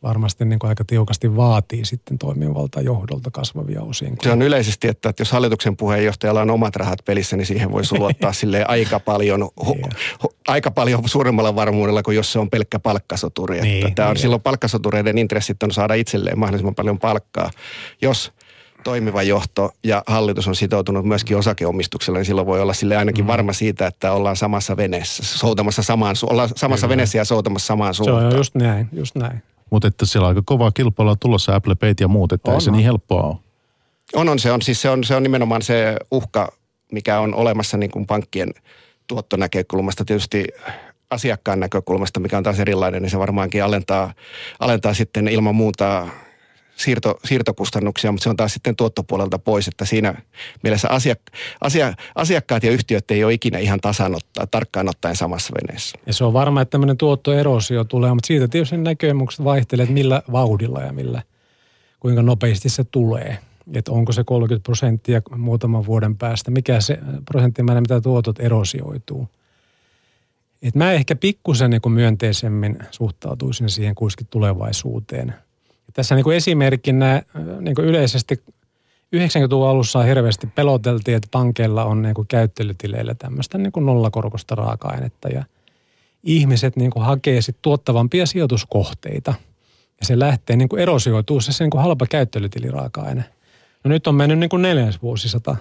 varmasti 0.04 0.44
niin 0.44 0.58
kuin 0.58 0.68
aika 0.68 0.84
tiukasti 0.84 1.37
vaatii 1.37 1.84
sitten 1.84 2.18
toimivalta 2.18 2.80
johdolta 2.80 3.30
kasvavia 3.30 3.82
osinkoja. 3.82 4.23
Se 4.23 4.30
on 4.30 4.42
yleisesti, 4.42 4.88
että, 4.88 5.08
että 5.08 5.20
jos 5.20 5.32
hallituksen 5.32 5.76
puheenjohtajalla 5.76 6.40
on 6.42 6.50
omat 6.50 6.76
rahat 6.76 6.99
pelissä, 7.04 7.37
niin 7.37 7.46
siihen 7.46 7.73
voi 7.73 7.82
luottaa 7.99 8.32
sille 8.42 8.64
aika 8.68 9.00
paljon, 9.00 9.40
ho, 9.40 9.76
ho, 10.23 10.34
aika 10.49 10.70
paljon 10.70 11.08
suuremmalla 11.08 11.54
varmuudella 11.54 12.02
kuin 12.02 12.16
jos 12.16 12.32
se 12.32 12.38
on 12.38 12.50
pelkkä 12.50 12.78
palkkasoturi. 12.78 13.61
Niin, 13.61 13.87
että 13.87 13.94
tämä 13.94 14.08
on 14.08 14.14
niin. 14.14 14.23
silloin 14.23 14.42
palkkasotureiden 14.42 15.18
intressit 15.18 15.62
on 15.62 15.73
saada 15.73 15.94
itselleen 15.94 16.38
mahdollisimman 16.38 16.75
paljon 16.75 16.99
palkkaa. 16.99 17.50
Jos 18.02 18.32
toimiva 18.84 19.23
johto 19.23 19.70
ja 19.84 20.02
hallitus 20.06 20.49
on 20.49 20.56
sitoutunut 20.56 21.04
myöskin 21.04 21.37
osakeomistuksella, 21.37 22.18
niin 22.18 22.26
silloin 22.26 22.46
voi 22.46 22.61
olla 22.61 22.73
sille 22.73 22.96
ainakin 22.96 23.25
mm. 23.25 23.26
varma 23.26 23.52
siitä, 23.52 23.87
että 23.87 24.12
ollaan 24.12 24.37
samassa 24.37 24.76
veneessä, 24.76 25.23
soutamassa 25.25 25.82
samaan, 25.82 26.16
ollaan 26.23 26.49
samassa 26.56 26.87
Kyllä. 26.87 26.92
veneessä 26.92 27.18
ja 27.18 27.25
soutamassa 27.25 27.66
samaan 27.66 27.94
suuntaan. 27.94 28.20
Se 28.20 28.26
on 28.26 28.37
just 28.37 28.54
näin, 28.54 28.88
just 28.92 29.14
näin. 29.14 29.42
Mutta 29.71 29.88
että 29.88 30.06
siellä 30.06 30.26
on 30.26 30.28
aika 30.28 30.42
kovaa 30.44 30.71
kilpailua 30.71 31.16
tulossa 31.16 31.54
Apple 31.54 31.75
Pay 31.75 31.94
ja 32.00 32.09
muut, 32.09 32.33
että 32.33 32.50
on, 32.50 32.54
ei 32.54 32.61
se 32.61 32.71
on. 32.71 32.76
niin 32.76 32.85
helppoa 32.85 33.23
ole. 33.23 33.37
On, 34.14 34.28
on 34.28 34.38
se 34.38 34.52
on. 34.52 34.62
Siis 34.62 34.83
se 34.83 34.90
on, 34.90 35.04
se 35.04 35.16
on 35.16 35.23
nimenomaan 35.23 35.62
se 35.62 35.97
uhka, 36.11 36.52
mikä 36.92 37.21
on 37.21 37.35
olemassa 37.35 37.76
niin 37.76 37.90
kuin 37.90 38.06
pankkien 38.06 38.50
tuottonäkökulmasta. 39.06 40.04
Tietysti 40.04 40.44
asiakkaan 41.11 41.61
näkökulmasta, 41.61 42.21
mikä 42.21 42.37
on 42.37 42.42
taas 42.42 42.61
erilainen, 42.61 43.02
niin 43.02 43.11
se 43.11 43.18
varmaankin 43.18 43.64
alentaa, 43.64 44.14
alentaa 44.61 44.94
sitten 44.94 45.28
ilman 45.28 45.54
muuta 45.54 46.09
siirto, 46.76 47.19
siirtokustannuksia, 47.25 48.12
mutta 48.12 48.23
se 48.23 48.31
on 48.31 48.37
taas 48.37 48.54
sitten 48.54 48.76
tuottopuolelta 48.76 49.38
pois, 49.38 49.69
että 49.69 49.85
siinä 49.85 50.14
mielessä 50.62 50.88
asiak, 50.90 51.19
asia, 51.61 51.95
asiakkaat 52.14 52.62
ja 52.62 52.71
yhtiöt 52.71 53.11
ei 53.11 53.25
ole 53.25 53.33
ikinä 53.33 53.59
ihan 53.59 53.81
tasan 53.81 54.14
ottaa, 54.14 54.47
tarkkaan 54.47 54.88
ottaen 54.88 55.16
samassa 55.16 55.52
veneessä. 55.54 55.99
Ja 56.07 56.12
se 56.12 56.25
on 56.25 56.33
varma, 56.33 56.61
että 56.61 56.71
tämmöinen 56.71 56.97
tuottoerosio 56.97 57.85
tulee, 57.85 58.14
mutta 58.14 58.26
siitä 58.26 58.49
tietysti 58.49 58.76
näkemykset 58.76 59.45
vaihtelee, 59.45 59.83
että 59.83 59.95
millä 59.95 60.23
vauhdilla 60.33 60.81
ja 60.81 60.93
millä, 60.93 61.23
kuinka 62.00 62.23
nopeasti 62.23 62.69
se 62.69 62.85
tulee. 62.85 63.38
Että 63.75 63.93
onko 63.93 64.12
se 64.12 64.25
30 64.25 64.64
prosenttia 64.64 65.23
muutaman 65.37 65.87
vuoden 65.87 66.16
päästä, 66.16 66.50
mikä 66.50 66.81
se 66.81 66.99
prosenttimäärä, 67.25 67.81
mitä 67.81 68.00
tuotot 68.00 68.40
erosioituu. 68.40 69.28
Et 70.62 70.75
mä 70.75 70.93
ehkä 70.93 71.16
pikkusen 71.16 71.71
niin 71.71 71.93
myönteisemmin 71.93 72.78
suhtautuisin 72.90 73.69
siihen 73.69 73.95
kuitenkin 73.95 74.26
tulevaisuuteen– 74.31 75.35
tässä 75.92 76.14
niin 76.14 76.24
kuin 76.24 76.36
esimerkkinä 76.36 77.22
niin 77.60 77.74
kuin 77.74 77.86
yleisesti 77.88 78.42
90-luvun 79.16 79.68
alussa 79.68 80.02
hirveästi 80.02 80.46
peloteltiin, 80.46 81.16
että 81.16 81.28
pankeilla 81.30 81.84
on 81.84 82.02
niin 82.02 82.14
kuin 82.14 82.28
käyttelytileillä 82.28 83.14
tämmöistä 83.14 83.58
niin 83.58 83.72
kuin 83.72 83.86
nollakorkoista 83.86 84.54
raaka-ainetta 84.54 85.28
ja 85.28 85.44
ihmiset 86.22 86.76
niin 86.76 86.90
kuin 86.90 87.04
hakee 87.04 87.40
sit 87.40 87.56
tuottavampia 87.62 88.26
sijoituskohteita 88.26 89.34
ja 90.00 90.06
se 90.06 90.18
lähtee 90.18 90.56
niin 90.56 90.68
kuin 90.68 90.82
erosioituu 90.82 91.40
se, 91.40 91.52
se 91.52 91.64
niin 91.64 91.70
kuin 91.70 91.82
halpa 91.82 92.06
käyttelytiliraaka-aine. 92.06 93.24
No 93.84 93.88
nyt 93.88 94.06
on 94.06 94.14
mennyt 94.14 94.38
niin 94.38 94.50
kuin 94.50 94.62
neljäs 94.62 95.02
vuosisata 95.02 95.56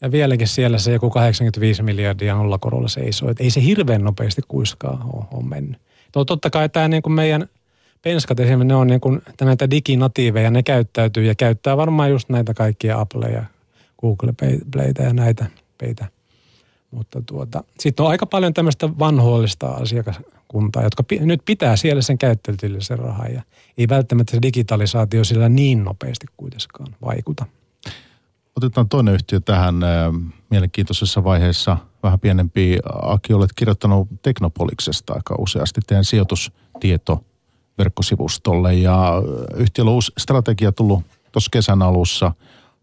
ja 0.00 0.10
vieläkin 0.12 0.48
siellä 0.48 0.78
se 0.78 0.92
joku 0.92 1.10
85 1.10 1.82
miljardia 1.82 2.34
nollakorolla 2.34 2.88
seisoo. 2.88 3.30
Että 3.30 3.44
ei 3.44 3.50
se 3.50 3.62
hirveän 3.62 4.04
nopeasti 4.04 4.42
kuiskaan 4.48 5.02
ole, 5.12 5.24
ole 5.32 5.44
mennyt. 5.44 5.80
No 6.16 6.24
totta 6.24 6.50
kai 6.50 6.68
tämä 6.68 6.88
niin 6.88 7.02
kuin 7.02 7.12
meidän 7.12 7.48
penskat 8.02 8.40
esimerkiksi, 8.40 8.68
ne 8.68 8.74
on 8.74 8.86
niin 8.86 9.00
kuin 9.00 9.22
näitä 9.40 9.70
diginatiiveja, 9.70 10.50
ne 10.50 10.62
käyttäytyy 10.62 11.24
ja 11.24 11.34
käyttää 11.34 11.76
varmaan 11.76 12.10
just 12.10 12.28
näitä 12.28 12.54
kaikkia 12.54 13.00
Apple 13.00 13.28
ja 13.28 13.44
Google 14.00 14.34
Playtä 14.72 15.02
ja 15.02 15.12
näitä 15.12 15.46
peitä. 15.78 16.06
Mutta 16.90 17.22
tuota, 17.26 17.64
sitten 17.80 18.04
on 18.04 18.10
aika 18.10 18.26
paljon 18.26 18.54
tämmöistä 18.54 18.98
vanhoillista 18.98 19.68
asiakaskuntaa, 19.68 20.82
jotka 20.82 21.02
pi- 21.02 21.18
nyt 21.18 21.42
pitää 21.44 21.76
siellä 21.76 22.02
sen 22.02 22.18
käyttäjätilisen 22.18 22.98
rahaa 22.98 23.28
ja 23.28 23.42
ei 23.78 23.88
välttämättä 23.88 24.30
se 24.30 24.42
digitalisaatio 24.42 25.24
sillä 25.24 25.48
niin 25.48 25.84
nopeasti 25.84 26.26
kuitenkaan 26.36 26.94
vaikuta. 27.04 27.46
Otetaan 28.56 28.88
toinen 28.88 29.14
yhtiö 29.14 29.40
tähän 29.40 29.74
mielenkiintoisessa 30.50 31.24
vaiheessa. 31.24 31.76
Vähän 32.02 32.20
pienempi. 32.20 32.78
Aki, 33.02 33.34
olet 33.34 33.50
kirjoittanut 33.56 34.08
Teknopoliksesta 34.22 35.12
aika 35.14 35.34
useasti. 35.38 35.80
Teidän 35.86 36.04
sijoitustieto 36.04 37.24
verkkosivustolle 37.78 38.74
ja 38.74 39.12
yhtiöllä 39.56 39.90
uusi 39.90 40.12
strategia 40.18 40.72
tullut 40.72 41.02
tuossa 41.32 41.48
kesän 41.52 41.82
alussa, 41.82 42.32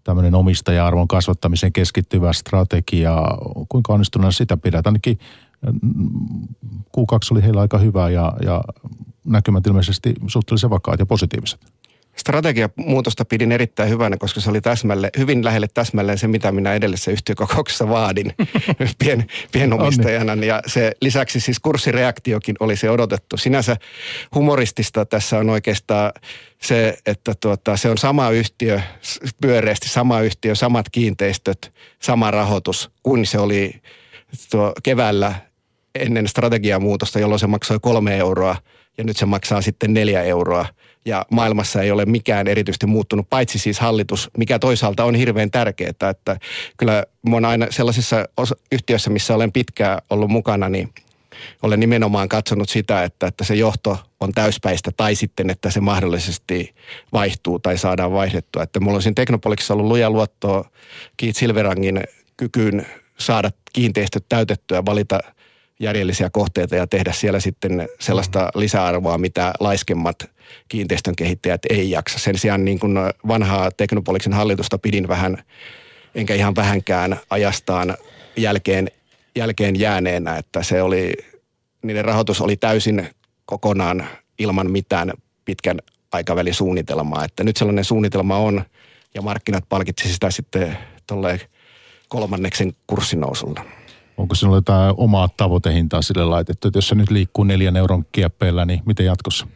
tämmöinen 0.03 0.35
omistaja-arvon 0.35 1.07
kasvattamiseen 1.07 1.73
keskittyvä 1.73 2.33
strategia. 2.33 3.15
Kuinka 3.69 3.93
onnistuneena 3.93 4.31
sitä 4.31 4.57
pidät? 4.57 4.87
Ainakin 4.87 5.19
Q2 6.97 7.31
oli 7.31 7.43
heillä 7.43 7.61
aika 7.61 7.77
hyvä 7.77 8.09
ja, 8.09 8.33
ja 8.45 8.61
näkymät 9.23 9.67
ilmeisesti 9.67 10.13
suhteellisen 10.27 10.69
vakaat 10.69 10.99
ja 10.99 11.05
positiiviset. 11.05 11.59
Strategiamuutosta 12.15 13.25
pidin 13.25 13.51
erittäin 13.51 13.89
hyvänä, 13.89 14.17
koska 14.17 14.41
se 14.41 14.49
oli 14.49 14.61
täsmälle, 14.61 15.09
hyvin 15.17 15.45
lähelle 15.45 15.67
täsmälleen 15.73 16.17
se, 16.17 16.27
mitä 16.27 16.51
minä 16.51 16.73
edellisessä 16.73 17.11
yhtiökokouksessa 17.11 17.89
vaadin 17.89 18.33
pien, 19.03 19.25
pienomistajana. 19.51 20.45
Ja 20.45 20.61
se 20.67 20.91
lisäksi 21.01 21.39
siis 21.39 21.59
kurssireaktiokin 21.59 22.55
oli 22.59 22.75
se 22.75 22.89
odotettu. 22.89 23.37
Sinänsä 23.37 23.77
humoristista 24.35 25.05
tässä 25.05 25.37
on 25.37 25.49
oikeastaan 25.49 26.11
se, 26.61 26.97
että 27.05 27.33
tuota, 27.39 27.77
se 27.77 27.89
on 27.89 27.97
sama 27.97 28.29
yhtiö, 28.29 28.81
pyöreästi 29.41 29.89
sama 29.89 30.21
yhtiö, 30.21 30.55
samat 30.55 30.89
kiinteistöt, 30.89 31.73
sama 32.01 32.31
rahoitus, 32.31 32.91
kuin 33.03 33.25
se 33.25 33.39
oli 33.39 33.81
tuo 34.51 34.73
keväällä 34.83 35.35
ennen 35.95 36.27
strategiamuutosta, 36.27 37.19
jolloin 37.19 37.39
se 37.39 37.47
maksoi 37.47 37.79
kolme 37.81 38.17
euroa 38.17 38.55
ja 38.97 39.03
nyt 39.03 39.17
se 39.17 39.25
maksaa 39.25 39.61
sitten 39.61 39.93
neljä 39.93 40.23
euroa. 40.23 40.65
Ja 41.05 41.25
maailmassa 41.31 41.81
ei 41.81 41.91
ole 41.91 42.05
mikään 42.05 42.47
erityisesti 42.47 42.85
muuttunut, 42.85 43.29
paitsi 43.29 43.59
siis 43.59 43.79
hallitus, 43.79 44.29
mikä 44.37 44.59
toisaalta 44.59 45.03
on 45.03 45.15
hirveän 45.15 45.51
tärkeää. 45.51 45.89
Että 45.89 46.39
kyllä 46.77 47.03
mä 47.29 47.47
aina 47.47 47.67
sellaisissa 47.69 48.25
yhtiöissä, 48.71 49.09
missä 49.09 49.35
olen 49.35 49.51
pitkään 49.51 50.01
ollut 50.09 50.29
mukana, 50.29 50.69
niin 50.69 50.89
olen 51.63 51.79
nimenomaan 51.79 52.29
katsonut 52.29 52.69
sitä, 52.69 53.03
että, 53.03 53.27
että 53.27 53.43
se 53.43 53.55
johto 53.55 53.97
on 54.19 54.31
täyspäistä 54.31 54.91
tai 54.97 55.15
sitten, 55.15 55.49
että 55.49 55.71
se 55.71 55.79
mahdollisesti 55.79 56.75
vaihtuu 57.13 57.59
tai 57.59 57.77
saadaan 57.77 58.11
vaihdettua. 58.11 58.63
Että 58.63 58.79
mulla 58.79 58.95
on 58.95 59.01
siinä 59.01 59.13
Teknopoliksessa 59.15 59.73
ollut 59.73 59.87
luja 59.87 60.09
luottoa 60.09 60.69
Keith 61.17 61.39
Silverangin 61.39 62.03
kykyyn 62.37 62.85
saada 63.17 63.51
kiinteistöt 63.73 64.25
täytettyä, 64.29 64.85
valita 64.85 65.19
järjellisiä 65.79 66.29
kohteita 66.29 66.75
ja 66.75 66.87
tehdä 66.87 67.11
siellä 67.11 67.39
sitten 67.39 67.87
sellaista 67.99 68.49
lisäarvoa, 68.55 69.17
mitä 69.17 69.53
laiskemmat 69.59 70.34
kiinteistön 70.67 71.15
kehittäjät 71.15 71.61
ei 71.69 71.91
jaksa. 71.91 72.19
Sen 72.19 72.37
sijaan 72.37 72.65
niin 72.65 72.79
kuin 72.79 72.97
vanhaa 73.27 73.71
Teknopoliksen 73.71 74.33
hallitusta 74.33 74.77
pidin 74.77 75.07
vähän, 75.07 75.37
enkä 76.15 76.35
ihan 76.35 76.55
vähänkään 76.55 77.19
ajastaan 77.29 77.97
jälkeen, 78.37 78.91
jälkeen 79.35 79.79
jääneenä, 79.79 80.37
että 80.37 80.63
se 80.63 80.81
oli, 80.81 81.13
niiden 81.81 82.05
rahoitus 82.05 82.41
oli 82.41 82.55
täysin 82.57 83.09
kokonaan 83.45 84.07
ilman 84.39 84.71
mitään 84.71 85.13
pitkän 85.45 85.79
aikavälin 86.11 86.53
suunnitelmaa. 86.53 87.25
Että 87.25 87.43
nyt 87.43 87.57
sellainen 87.57 87.85
suunnitelma 87.85 88.37
on 88.37 88.63
ja 89.13 89.21
markkinat 89.21 89.69
palkitsi 89.69 90.13
sitä 90.13 90.31
sitten 90.31 90.77
tolleen 91.07 91.39
kolmanneksen 92.07 92.73
kurssinousulla. 92.87 93.65
Onko 94.17 94.35
sinulla 94.35 94.57
jotain 94.57 94.93
omaa 94.97 95.29
tavoitehintaa 95.37 96.01
sille 96.01 96.25
laitettu, 96.25 96.67
että 96.67 96.77
jos 96.77 96.87
se 96.87 96.95
nyt 96.95 97.11
liikkuu 97.11 97.43
neljän 97.43 97.77
euron 97.77 98.05
kieppeillä, 98.11 98.65
niin 98.65 98.81
miten 98.85 99.05
jatkossa? 99.05 99.47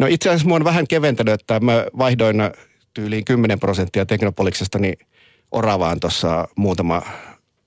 No 0.00 0.06
itse 0.06 0.28
asiassa 0.28 0.48
mua 0.48 0.56
on 0.56 0.64
vähän 0.64 0.88
keventänyt, 0.88 1.34
että 1.34 1.60
mä 1.60 1.86
vaihdoin 1.98 2.36
tyyliin 2.94 3.24
10 3.24 3.60
prosenttia 3.60 4.06
Teknopoliksesta 4.06 4.78
niin 4.78 4.98
Oravaan 5.50 6.00
tuossa 6.00 6.48
muutama, 6.56 7.02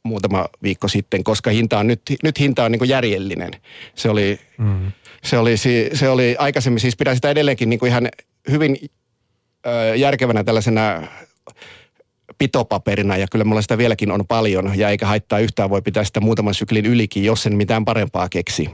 muutama 0.03 0.45
viikko 0.63 0.87
sitten, 0.87 1.23
koska 1.23 1.49
hinta 1.49 1.79
on 1.79 1.87
nyt, 1.87 2.01
nyt 2.23 2.39
hinta 2.39 2.63
on 2.63 2.71
niin 2.71 2.89
järjellinen. 2.89 3.51
Se 3.95 4.09
oli, 4.09 4.39
mm. 4.57 4.91
se, 5.23 5.37
oli, 5.37 5.57
se 5.93 6.09
oli 6.09 6.35
aikaisemmin, 6.39 6.79
siis 6.79 6.95
pidän 6.95 7.15
sitä 7.15 7.29
edelleenkin 7.29 7.69
niin 7.69 7.85
ihan 7.87 8.07
hyvin 8.49 8.77
ö, 9.65 9.95
järkevänä 9.95 10.43
tällaisena 10.43 11.07
pitopaperina 12.37 13.17
ja 13.17 13.27
kyllä 13.31 13.45
mulla 13.45 13.61
sitä 13.61 13.77
vieläkin 13.77 14.11
on 14.11 14.27
paljon 14.27 14.71
ja 14.75 14.89
eikä 14.89 15.05
haittaa 15.05 15.39
yhtään 15.39 15.69
voi 15.69 15.81
pitää 15.81 16.03
sitä 16.03 16.19
muutaman 16.19 16.53
syklin 16.53 16.85
ylikin, 16.85 17.23
jos 17.23 17.43
sen 17.43 17.55
mitään 17.55 17.85
parempaa 17.85 18.29
keksi. 18.29 18.69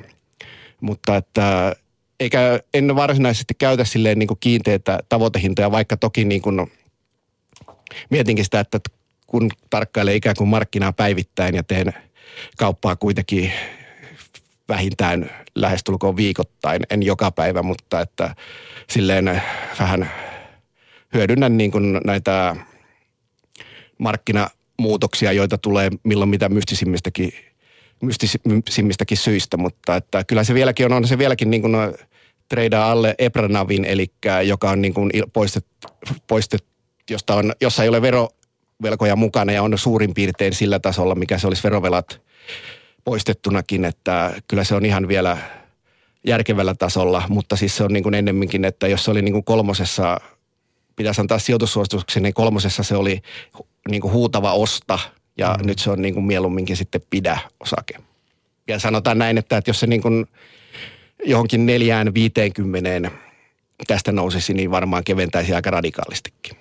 Mutta 0.81 1.15
että 1.15 1.75
eikä 2.19 2.59
en 2.73 2.95
varsinaisesti 2.95 3.53
käytä 3.57 3.85
silleen 3.85 4.19
niin 4.19 4.27
kuin 4.27 4.39
kiinteitä 4.39 4.99
tavoitehintoja, 5.09 5.71
vaikka 5.71 5.97
toki 5.97 6.25
niin 6.25 6.41
kuin 6.41 6.71
mietinkin 8.09 8.45
sitä, 8.45 8.59
että 8.59 8.79
kun 9.27 9.49
tarkkailee 9.69 10.15
ikään 10.15 10.35
kuin 10.37 10.47
markkinaa 10.47 10.93
päivittäin 10.93 11.55
ja 11.55 11.63
teen 11.63 11.93
kauppaa 12.57 12.95
kuitenkin 12.95 13.51
vähintään 14.69 15.29
lähestulkoon 15.55 16.17
viikoittain, 16.17 16.81
en 16.89 17.03
joka 17.03 17.31
päivä, 17.31 17.63
mutta 17.63 18.01
että 18.01 18.35
silleen 18.89 19.41
vähän 19.79 20.11
hyödynnän 21.13 21.57
niin 21.57 21.71
kuin 21.71 22.01
näitä 22.05 22.55
markkinamuutoksia, 23.97 25.31
joita 25.31 25.57
tulee 25.57 25.89
milloin 26.03 26.29
mitä 26.29 26.49
mystisimmistäkin, 26.49 27.31
mystisimmistäkin 28.01 29.17
syistä, 29.17 29.57
mutta 29.57 29.95
että 29.95 30.23
kyllä 30.23 30.43
se 30.43 30.53
vieläkin 30.53 30.85
on, 30.85 30.93
on 30.93 31.07
se 31.07 31.17
vieläkin 31.17 31.49
niin 31.49 31.61
kuin 31.61 31.75
treidaa 32.49 32.91
alle 32.91 33.15
Ebranavin, 33.19 33.85
eli 33.85 34.11
joka 34.45 34.69
on 34.69 34.81
niin 34.81 34.93
kuin 34.93 35.11
poistet, 35.33 35.65
poistet, 36.27 36.65
josta 37.09 37.35
on, 37.35 37.53
jossa 37.61 37.83
ei 37.83 37.89
ole 37.89 38.01
verovelkoja 38.01 39.15
mukana 39.15 39.51
ja 39.51 39.63
on 39.63 39.77
suurin 39.77 40.13
piirtein 40.13 40.53
sillä 40.53 40.79
tasolla, 40.79 41.15
mikä 41.15 41.37
se 41.37 41.47
olisi 41.47 41.63
verovelat 41.63 42.21
poistettunakin, 43.03 43.85
että 43.85 44.41
kyllä 44.47 44.63
se 44.63 44.75
on 44.75 44.85
ihan 44.85 45.07
vielä 45.07 45.37
järkevällä 46.23 46.75
tasolla, 46.75 47.23
mutta 47.29 47.55
siis 47.55 47.77
se 47.77 47.83
on 47.83 47.93
niin 47.93 48.03
kuin 48.03 48.15
ennemminkin, 48.15 48.65
että 48.65 48.87
jos 48.87 49.05
se 49.05 49.11
oli 49.11 49.21
niin 49.21 49.33
kuin 49.33 49.43
kolmosessa, 49.43 50.17
pitäisi 50.95 51.21
antaa 51.21 51.39
sijoitussuosituksen, 51.39 52.23
niin 52.23 52.33
kolmosessa 52.33 52.83
se 52.83 52.95
oli 52.95 53.21
niin 53.89 54.01
kuin 54.01 54.13
huutava 54.13 54.53
osta 54.53 54.99
ja 55.37 55.55
mm. 55.59 55.67
nyt 55.67 55.79
se 55.79 55.91
on 55.91 56.01
niin 56.01 56.13
kuin 56.13 56.25
mieluumminkin 56.25 56.77
sitten 56.77 57.01
pidä 57.09 57.39
osake. 57.59 57.93
Ja 58.67 58.79
sanotaan 58.79 59.17
näin, 59.17 59.37
että, 59.37 59.57
että 59.57 59.69
jos 59.69 59.79
se 59.79 59.87
niin 59.87 60.01
kuin 60.01 60.25
johonkin 61.25 61.65
neljään 61.65 62.13
viiteenkymmeneen 62.13 63.11
tästä 63.87 64.11
nousisi, 64.11 64.53
niin 64.53 64.71
varmaan 64.71 65.03
keventäisi 65.03 65.53
aika 65.53 65.71
radikaalistikin. 65.71 66.57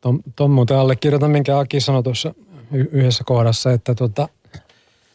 Tuon, 0.00 0.20
tuon 0.36 0.50
muuten 0.50 0.76
allekirjoitan, 0.76 1.30
minkä 1.30 1.58
Aki 1.58 1.80
sanoi 1.80 2.02
tuossa 2.02 2.34
yhdessä 2.72 3.24
kohdassa, 3.24 3.72
että 3.72 3.94
tuota, 3.94 4.28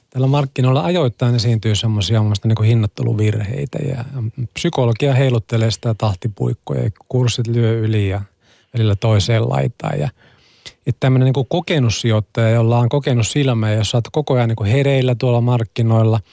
tällä 0.10 0.28
markkinoilla 0.28 0.84
ajoittain 0.84 1.36
esiintyy 1.36 1.76
semmoisia 1.76 2.22
niin 2.44 2.64
hinnoitteluvirheitä 2.64 3.80
ja 3.88 4.06
psykologia 4.54 5.14
heiluttelee 5.14 5.72
sitä 5.72 5.94
tahtipuikkoja 5.94 6.84
ja 6.84 6.92
kurssit 7.10 7.48
lyö 7.48 7.80
yli 7.80 8.10
ja 8.10 8.22
välillä 8.74 8.96
toiseen 8.96 9.50
laitaan 9.50 10.00
ja 10.00 10.10
että 10.88 11.00
tämmöinen 11.00 11.34
niin 11.36 11.46
kokenut 11.50 11.94
sijoittaja, 11.94 12.50
jolla 12.50 12.78
on 12.80 12.90
kokenut 12.90 13.28
silmä 13.28 13.70
ja 13.70 13.78
jos 13.78 13.96
olet 13.96 14.10
koko 14.12 14.34
ajan 14.34 14.50
niin 14.50 14.72
hereillä 14.72 15.16
tuolla 15.16 15.42
markkinoilla– 15.42 16.20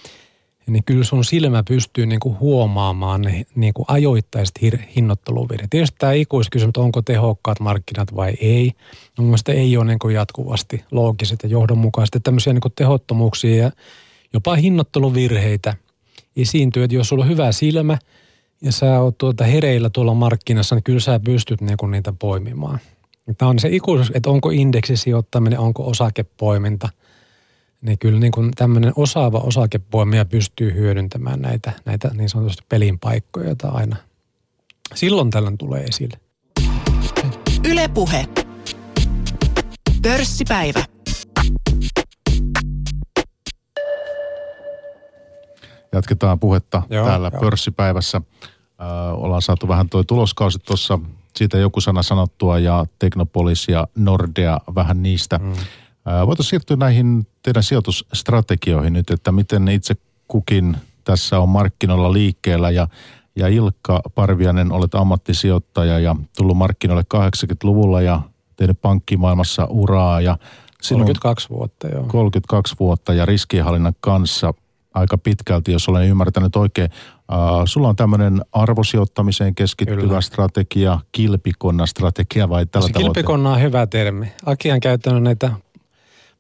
niin 0.73 0.85
kyllä 0.85 1.05
sun 1.05 1.25
silmä 1.25 1.63
pystyy 1.69 2.07
niin 2.07 2.21
kuin 2.21 2.39
huomaamaan 2.39 3.23
ne 3.23 3.45
niin 3.55 3.75
kuin 3.75 3.85
ajoittaiset 3.89 4.55
hinnoitteluvirheet. 4.97 5.71
Tietysti 5.71 5.97
tämä 5.99 6.13
ikuiskysymys, 6.13 6.79
onko 6.79 7.03
tehokkaat 7.03 7.61
markkinat 7.61 8.17
vai 8.17 8.35
ei. 8.41 8.73
No, 9.19 9.25
mun 9.25 9.37
ei 9.49 9.77
ole 9.77 9.85
niin 9.85 9.99
kuin 9.99 10.15
jatkuvasti 10.15 10.85
loogiset 10.91 11.43
ja 11.43 11.49
johdonmukaiset. 11.49 12.15
Että 12.15 12.25
tämmöisiä 12.25 12.53
niin 12.53 12.61
kuin 12.61 12.73
tehottomuuksia 12.77 13.65
ja 13.65 13.71
jopa 14.33 14.55
hinnoitteluvirheitä 14.55 15.77
esiintyy. 16.37 16.85
Että 16.85 16.95
jos 16.95 17.09
sulla 17.09 17.25
on 17.25 17.31
hyvä 17.31 17.53
silmä 17.53 17.99
ja 18.63 18.73
sä 18.73 19.01
oot 19.01 19.19
tuota 19.19 19.45
hereillä 19.45 19.91
tuolla 19.91 20.15
markkinassa, 20.15 20.75
niin 20.75 20.83
kyllä 20.83 21.01
sä 21.01 21.21
pystyt 21.21 21.61
niin 21.61 21.77
kuin 21.77 21.91
niitä 21.91 22.13
poimimaan. 22.19 22.79
Tämä 23.38 23.49
on 23.49 23.59
se 23.59 23.69
ikuisuus, 23.69 24.12
että 24.14 24.31
onko 24.31 24.51
indeksisijoittaminen, 24.51 25.59
onko 25.59 25.88
osakepoiminta– 25.88 26.88
niin 27.83 27.99
kyllä 27.99 28.21
niin 28.21 28.33
kuin 28.33 28.51
tämmöinen 28.57 28.93
osaava 28.97 29.38
osakepoimija 29.38 30.25
pystyy 30.25 30.75
hyödyntämään 30.75 31.40
näitä, 31.43 31.73
näitä 31.85 32.11
niin 32.14 32.29
sanotusti 32.29 32.62
pelin 32.69 32.99
paikkoja, 32.99 33.47
joita 33.47 33.69
aina 33.69 33.97
silloin 34.95 35.31
tällöin 35.31 35.59
tulee 35.59 35.85
esille. 35.85 36.21
Ylepuhe. 37.69 38.29
Pörssipäivä. 40.03 40.85
Jatketaan 45.93 46.40
puhetta 46.40 46.83
joo, 46.90 47.07
täällä 47.07 47.31
joo. 47.33 47.40
pörssipäivässä. 47.40 48.21
Äh, 48.81 49.14
ollaan 49.14 49.43
saatu 49.43 49.69
vähän 49.69 49.88
toi 49.88 50.05
tuloskausi 50.05 50.59
tuossa, 50.59 50.99
siitä 51.37 51.59
joku 51.59 51.81
sana 51.81 52.03
sanottua 52.03 52.59
ja 52.59 52.87
Teknopolis 52.99 53.69
ja 53.69 53.87
Nordea 53.95 54.59
vähän 54.75 55.03
niistä. 55.03 55.38
Mm. 55.38 55.53
Voitaisiin 56.27 56.51
siirtyä 56.51 56.77
näihin 56.77 57.27
teidän 57.43 57.62
sijoitusstrategioihin 57.62 58.93
nyt, 58.93 59.11
että 59.11 59.33
miten 59.33 59.69
itse 59.69 59.95
kukin 60.29 60.77
tässä 61.05 61.38
on 61.38 61.49
markkinoilla 61.49 62.12
liikkeellä 62.12 62.71
ja, 62.71 62.88
ja 63.37 63.49
Ilkka 63.49 64.01
Parvianen, 64.14 64.73
olet 64.73 64.95
ammattisijoittaja 64.95 65.99
ja 65.99 66.16
tullut 66.37 66.57
markkinoille 66.57 67.05
80-luvulla 67.14 68.03
ja 68.03 68.21
tehnyt 68.57 68.81
pankkimaailmassa 68.81 69.64
uraa 69.64 70.21
ja 70.21 70.38
32 70.88 71.49
vuotta, 71.51 71.88
joo. 71.88 72.05
32 72.05 72.77
vuotta 72.81 73.14
ja 73.14 73.27
riskienhallinnan 73.27 73.95
kanssa 74.01 74.55
aika 74.94 75.18
pitkälti, 75.18 75.72
jos 75.72 75.88
olen 75.88 76.09
ymmärtänyt 76.09 76.57
oikein. 76.57 76.90
Uh, 77.33 77.62
sulla 77.64 77.88
on 77.88 77.96
tämmöinen 77.96 78.40
arvosijoittamiseen 78.53 79.55
keskittyvä 79.55 80.00
Kyllä. 80.00 80.20
strategia, 80.20 80.98
kilpikonna 81.12 81.87
strategia 81.87 82.48
vai 82.48 82.66
tällä 82.66 82.87
Se 82.87 82.92
kilpikonna 82.92 83.53
on 83.53 83.61
hyvä 83.61 83.87
termi. 83.87 84.33
Aki 84.46 84.72
on 84.72 84.81
käyttänyt 84.81 85.22
näitä 85.22 85.50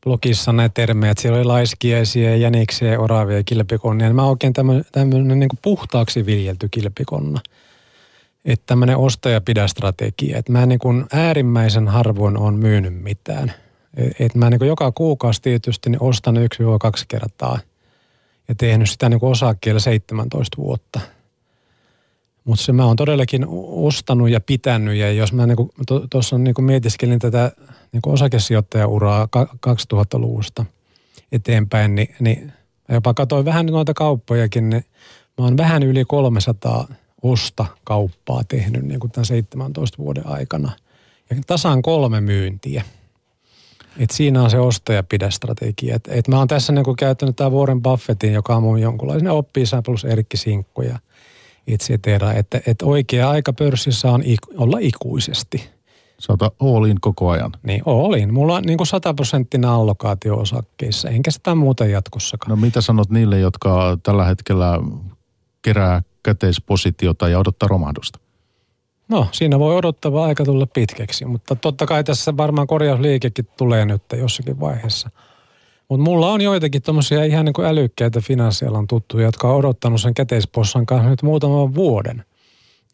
blogissa 0.04 0.52
näitä 0.52 0.74
termejä, 0.74 1.10
että 1.10 1.22
siellä 1.22 1.38
oli 1.38 1.44
laiskiaisia, 1.44 2.36
jäniksiä, 2.36 3.00
oravia, 3.00 3.42
kilpikonnia. 3.42 4.14
Mä 4.14 4.24
oikein 4.24 4.52
tämmöinen, 4.52 4.84
tämmöinen 4.92 5.38
niin 5.38 5.48
puhtaaksi 5.62 6.26
viljelty 6.26 6.68
kilpikonna. 6.70 7.40
Että 8.44 8.66
tämmöinen 8.66 8.96
ostajapidä-strategia. 8.96 10.38
Että 10.38 10.52
mä 10.52 10.66
niin 10.66 10.78
kuin 10.78 11.06
äärimmäisen 11.12 11.88
harvoin 11.88 12.36
on 12.36 12.54
myynyt 12.54 13.02
mitään. 13.02 13.52
Että 14.18 14.38
mä 14.38 14.50
niin 14.50 14.58
kuin 14.58 14.68
joka 14.68 14.92
kuukausi 14.92 15.42
tietysti 15.42 15.90
niin 15.90 16.02
ostan 16.02 16.36
1-2 16.36 16.40
kertaa 17.08 17.58
ja 18.50 18.54
tehnyt 18.54 18.90
sitä 18.90 19.08
niin 19.08 19.20
kuin 19.20 19.30
osakkeella 19.30 19.80
17 19.80 20.56
vuotta– 20.56 21.00
mutta 22.44 22.64
se 22.64 22.72
mä 22.72 22.84
oon 22.84 22.96
todellakin 22.96 23.46
ostanut 23.68 24.30
ja 24.30 24.40
pitänyt 24.40 24.96
ja 24.96 25.12
jos 25.12 25.32
mä 25.32 25.46
niinku, 25.46 25.70
tuossa 26.10 26.36
to, 26.36 26.38
niinku 26.38 26.62
mietiskelin 26.62 27.18
tätä 27.18 27.52
niinku 27.92 28.10
osakesijoittajauraa 28.10 29.28
2000-luvusta 29.66 30.64
eteenpäin, 31.32 31.94
niin, 31.94 32.14
niin 32.20 32.52
jopa 32.88 33.14
katsoin 33.14 33.44
vähän 33.44 33.66
noita 33.66 33.94
kauppojakin, 33.94 34.70
niin 34.70 34.84
mä 35.38 35.44
oon 35.44 35.56
vähän 35.56 35.82
yli 35.82 36.04
300 36.04 36.88
osta 37.22 37.66
kauppaa 37.84 38.44
tehnyt 38.44 38.82
niin 38.82 39.00
kuin 39.00 39.10
tämän 39.10 39.24
17 39.24 39.98
vuoden 39.98 40.26
aikana. 40.26 40.72
Ja 41.30 41.36
tasan 41.46 41.82
kolme 41.82 42.20
myyntiä. 42.20 42.84
Et 44.00 44.10
siinä 44.10 44.42
on 44.42 44.50
se 44.50 44.58
ostajapidä-strategia. 44.58 45.94
Et, 45.94 46.08
et 46.12 46.28
mä 46.28 46.38
oon 46.38 46.48
tässä 46.48 46.72
niin 46.72 46.96
käyttänyt 46.98 47.36
tämä 47.36 47.50
Warren 47.50 47.82
Buffettin, 47.82 48.32
joka 48.32 48.56
on 48.56 48.62
mun 48.62 48.80
jonkunlainen 48.80 49.32
oppi 49.32 49.64
plus 49.84 50.04
Erkki 50.04 50.36
Sinkku 50.36 50.82
ja– 50.82 50.98
et 51.74 51.80
cetera. 51.80 52.32
Että, 52.32 52.60
että 52.66 52.86
oikea 52.86 53.30
aika 53.30 53.52
pörssissä 53.52 54.10
on 54.10 54.22
olla 54.56 54.78
ikuisesti. 54.80 55.70
Sata 56.18 56.50
all 56.60 56.84
in 56.84 57.00
koko 57.00 57.30
ajan. 57.30 57.52
Niin, 57.62 57.82
all 57.86 58.14
in. 58.14 58.34
Mulla 58.34 58.54
on 58.54 58.62
niin 58.62 58.76
kuin 58.76 58.86
sataprosenttinen 58.86 59.70
allokaatio 59.70 60.36
osakkeissa, 60.36 61.08
enkä 61.08 61.30
sitä 61.30 61.54
muuta 61.54 61.86
jatkossakaan. 61.86 62.50
No 62.50 62.56
mitä 62.56 62.80
sanot 62.80 63.10
niille, 63.10 63.38
jotka 63.38 63.98
tällä 64.02 64.24
hetkellä 64.24 64.78
kerää 65.62 66.02
käteispositiota 66.22 67.28
ja 67.28 67.38
odottaa 67.38 67.68
romahdusta? 67.68 68.18
No, 69.10 69.26
siinä 69.32 69.58
voi 69.58 69.76
odottava 69.76 70.24
aika 70.24 70.44
tulla 70.44 70.66
pitkäksi, 70.66 71.24
mutta 71.24 71.56
totta 71.56 71.86
kai 71.86 72.04
tässä 72.04 72.36
varmaan 72.36 72.66
korjausliikekin 72.66 73.46
tulee 73.56 73.84
nyt 73.84 74.02
jossakin 74.12 74.60
vaiheessa– 74.60 75.10
mutta 75.90 76.04
mulla 76.04 76.30
on 76.32 76.40
joitakin 76.40 76.82
tuommoisia 76.82 77.24
ihan 77.24 77.44
niin 77.44 77.52
kuin 77.52 77.66
älykkäitä 77.66 78.20
finanssialan 78.20 78.86
tuttuja, 78.86 79.24
jotka 79.24 79.48
on 79.48 79.56
odottanut 79.56 80.00
sen 80.00 80.14
käteispossan 80.14 80.86
kanssa 80.86 81.10
nyt 81.10 81.22
muutaman 81.22 81.74
vuoden. 81.74 82.24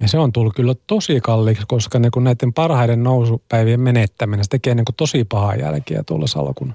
Ja 0.00 0.08
se 0.08 0.18
on 0.18 0.32
tullut 0.32 0.54
kyllä 0.54 0.74
tosi 0.86 1.20
kalliiksi, 1.20 1.64
koska 1.68 1.98
niin 1.98 2.10
näiden 2.20 2.52
parhaiden 2.52 3.02
nousupäivien 3.02 3.80
menettäminen 3.80 4.44
se 4.44 4.48
tekee 4.48 4.74
niin 4.74 4.84
tosi 4.96 5.24
pahaa 5.24 5.54
jälkeä 5.54 6.02
tuolla 6.02 6.26
salkun, 6.26 6.74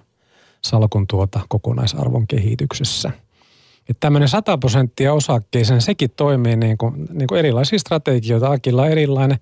salkun 0.61 1.07
tuota 1.07 1.39
kokonaisarvon 1.49 2.27
kehityksessä. 2.27 3.11
Että 3.91 3.99
tämmöinen 3.99 4.29
100 4.29 4.57
prosenttia 4.57 5.13
osakkeeseen, 5.13 5.81
sekin 5.81 6.09
toimii 6.15 6.55
niin 6.55 6.77
kuin, 6.77 7.07
niin 7.13 7.27
kuin 7.27 7.39
erilaisia 7.39 7.79
strategioita. 7.79 8.51
Akilla 8.51 8.87
erilainen. 8.87 9.39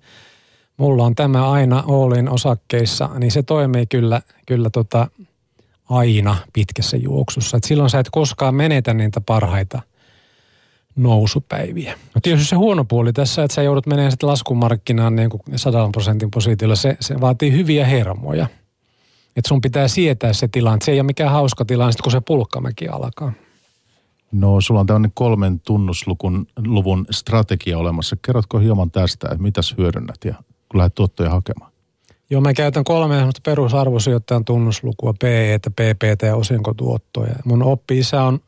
Mulla 0.76 1.04
on 1.04 1.14
tämä 1.14 1.50
aina 1.50 1.84
Oolin 1.86 2.28
osakkeissa, 2.28 3.10
niin 3.18 3.30
se 3.30 3.42
toimii 3.42 3.86
kyllä, 3.86 4.20
kyllä 4.46 4.70
tota, 4.70 5.08
aina 5.88 6.36
pitkässä 6.52 6.96
juoksussa. 6.96 7.56
Et 7.56 7.64
silloin 7.64 7.90
sä 7.90 7.98
et 7.98 8.10
koskaan 8.12 8.54
menetä 8.54 8.94
niitä 8.94 9.20
parhaita 9.20 9.82
nousupäiviä. 10.96 11.92
No 12.14 12.20
tietysti 12.22 12.48
se 12.48 12.56
huono 12.56 12.84
puoli 12.84 13.12
tässä, 13.12 13.44
että 13.44 13.54
sä 13.54 13.62
joudut 13.62 13.86
menemään 13.86 14.12
sitten 14.12 14.28
laskumarkkinaan 14.28 15.16
niin 15.16 15.30
kuin 15.30 15.42
100 15.56 15.88
prosentin 15.92 16.30
positiolla, 16.30 16.76
se, 16.76 16.96
se 17.00 17.20
vaatii 17.20 17.52
hyviä 17.52 17.86
hermoja. 17.86 18.46
Että 19.36 19.48
sun 19.48 19.60
pitää 19.60 19.88
sietää 19.88 20.32
se 20.32 20.48
tilanne. 20.48 20.78
Se 20.84 20.92
ei 20.92 21.00
ole 21.00 21.06
mikään 21.06 21.30
hauska 21.30 21.64
tilanne, 21.64 21.92
kun 22.02 22.12
se 22.12 22.20
pulkkamäki 22.20 22.88
alkaa. 22.88 23.32
No 24.32 24.60
sulla 24.60 24.80
on 24.80 24.86
tämmöinen 24.86 25.12
kolmen 25.14 25.60
tunnusluvun 25.60 26.46
luvun 26.66 27.06
strategia 27.10 27.78
olemassa. 27.78 28.16
Kerrotko 28.26 28.58
hieman 28.58 28.90
tästä, 28.90 29.28
että 29.28 29.42
mitäs 29.42 29.74
hyödynnät 29.78 30.24
ja 30.24 30.34
kun 30.68 30.78
lähdet 30.78 30.94
tuottoja 30.94 31.30
hakemaan? 31.30 31.72
Joo, 32.30 32.40
mä 32.40 32.54
käytän 32.54 32.84
kolme 32.84 33.16
perusarvosijoittajan 33.44 34.44
tunnuslukua, 34.44 35.14
PE, 35.20 35.58
PPT 35.58 36.22
ja 36.22 36.36
osinkotuottoja. 36.36 37.34
Mun 37.44 37.62
oppi-isä 37.62 38.22
on 38.22 38.40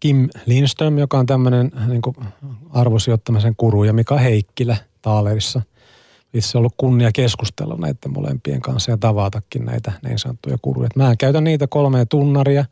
Kim 0.00 0.28
Lindström, 0.46 0.98
joka 0.98 1.18
on 1.18 1.26
tämmöinen 1.26 1.72
niin 1.88 2.28
arvosijoittamisen 2.70 3.54
kuru, 3.56 3.84
ja 3.84 3.92
Mika 3.92 4.18
Heikkilä 4.18 4.76
Taalerissa. 5.02 5.62
Itse 6.34 6.58
ollut 6.58 6.74
kunnia 6.76 7.12
keskustella 7.12 7.76
näiden 7.76 8.12
molempien 8.12 8.60
kanssa 8.60 8.90
ja 8.90 8.96
tavatakin 8.96 9.64
näitä 9.64 9.92
niin 10.02 10.18
sanottuja 10.18 10.56
kuruja. 10.62 10.88
Mä 10.96 11.16
käytän 11.16 11.44
niitä 11.44 11.66
kolmea 11.66 12.06
tunnaria. 12.06 12.64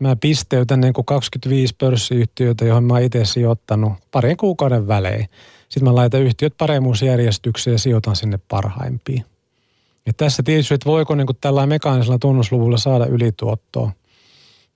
Mä 0.00 0.16
pisteytän 0.16 0.80
niin 0.80 0.92
kuin 0.92 1.04
25 1.04 1.74
pörssiyhtiöitä, 1.78 2.64
joihin 2.64 2.84
mä 2.84 2.98
itse 2.98 3.24
sijoittanut 3.24 3.92
parin 4.10 4.36
kuukauden 4.36 4.88
välein. 4.88 5.28
Sitten 5.68 5.84
mä 5.84 5.94
laitan 5.94 6.22
yhtiöt 6.22 6.54
paremmuusjärjestykseen 6.58 7.72
ja 7.74 7.78
sijoitan 7.78 8.16
sinne 8.16 8.38
parhaimpiin. 8.48 9.24
Ja 10.06 10.12
tässä 10.12 10.42
tietysti, 10.42 10.74
että 10.74 10.90
voiko 10.90 11.14
niin 11.14 11.26
tällä 11.40 11.66
mekaanisella 11.66 12.18
tunnusluvulla 12.18 12.78
saada 12.78 13.06
ylituottoa. 13.06 13.92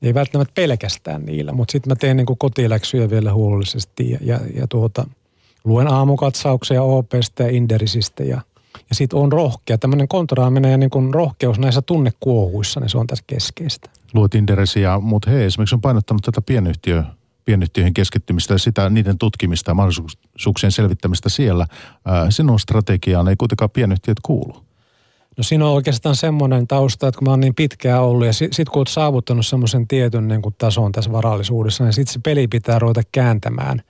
Ei 0.03 0.15
välttämättä 0.15 0.53
pelkästään 0.55 1.25
niillä, 1.25 1.53
mutta 1.53 1.73
sitten 1.73 1.91
mä 1.91 1.97
teen 1.97 2.17
niin 2.17 2.27
kotiläksyjä 2.39 3.11
vielä 3.11 3.33
huolellisesti 3.33 4.11
ja, 4.11 4.19
ja, 4.21 4.41
ja 4.55 4.67
tuota, 4.69 5.07
luen 5.65 5.89
aamukatsauksia 5.89 6.83
OPstä 6.83 7.43
ja 7.43 7.51
Inderisistä 7.51 8.25
ja, 8.25 8.41
ja 8.89 8.95
sitten 8.95 9.19
on 9.19 9.33
rohkea. 9.33 9.79
Tämmöinen 9.79 10.09
kontraaminen 10.09 10.71
ja 10.71 10.79
niin 10.79 10.91
kuin 10.91 11.15
rohkeus 11.15 11.59
näissä 11.59 11.83
tunnekuohuissa, 11.83 12.81
niin 12.81 12.91
se 12.91 12.99
on 12.99 13.07
tässä 13.07 13.25
keskeistä. 13.27 13.91
Luet 14.15 14.35
Inderisiä, 14.35 14.99
mutta 14.99 15.31
hei, 15.31 15.45
esimerkiksi 15.45 15.75
on 15.75 15.81
painottanut 15.81 16.23
tätä 16.23 16.43
pienyhtiö, 16.43 17.05
pienyhtiöihin 17.45 17.95
keskittymistä 17.95 18.55
ja 18.55 18.59
sitä, 18.59 18.91
niiden 18.91 19.19
tutkimista 19.19 19.71
ja 19.71 19.75
mahdollisuuksien 19.75 20.73
selvittämistä 20.73 21.29
siellä. 21.29 21.67
sinun 22.31 22.61
strategiaan 22.61 23.29
ei 23.29 23.37
kuitenkaan 23.37 23.71
pienyhtiöt 23.71 24.21
kuulu. 24.23 24.65
No 25.37 25.45
siinä 25.45 25.67
on 25.67 25.73
oikeastaan 25.73 26.17
semmoinen 26.17 26.67
tausta, 26.67 27.09
että 27.09 27.19
kun 27.19 27.29
mä 27.29 27.31
oon 27.31 27.41
niin 27.41 27.55
pitkään 27.55 28.03
ollut 28.03 28.27
ja 28.27 28.33
sitten 28.33 28.57
sit 28.57 28.69
kun 28.69 28.81
oot 28.81 28.89
saavuttanut 28.89 29.47
semmoisen 29.47 29.89
tietyn 29.89 30.29
niin 30.29 30.43
kuin 30.43 30.55
tason 30.59 30.93
tässä 30.93 31.13
varallisuudessa, 31.13 31.85
niin 31.85 31.93
sitten 31.93 32.13
se 32.13 32.21
peli 32.25 32.49
pitää 32.49 32.79
ruveta 32.79 33.03
kääntämään 33.13 33.83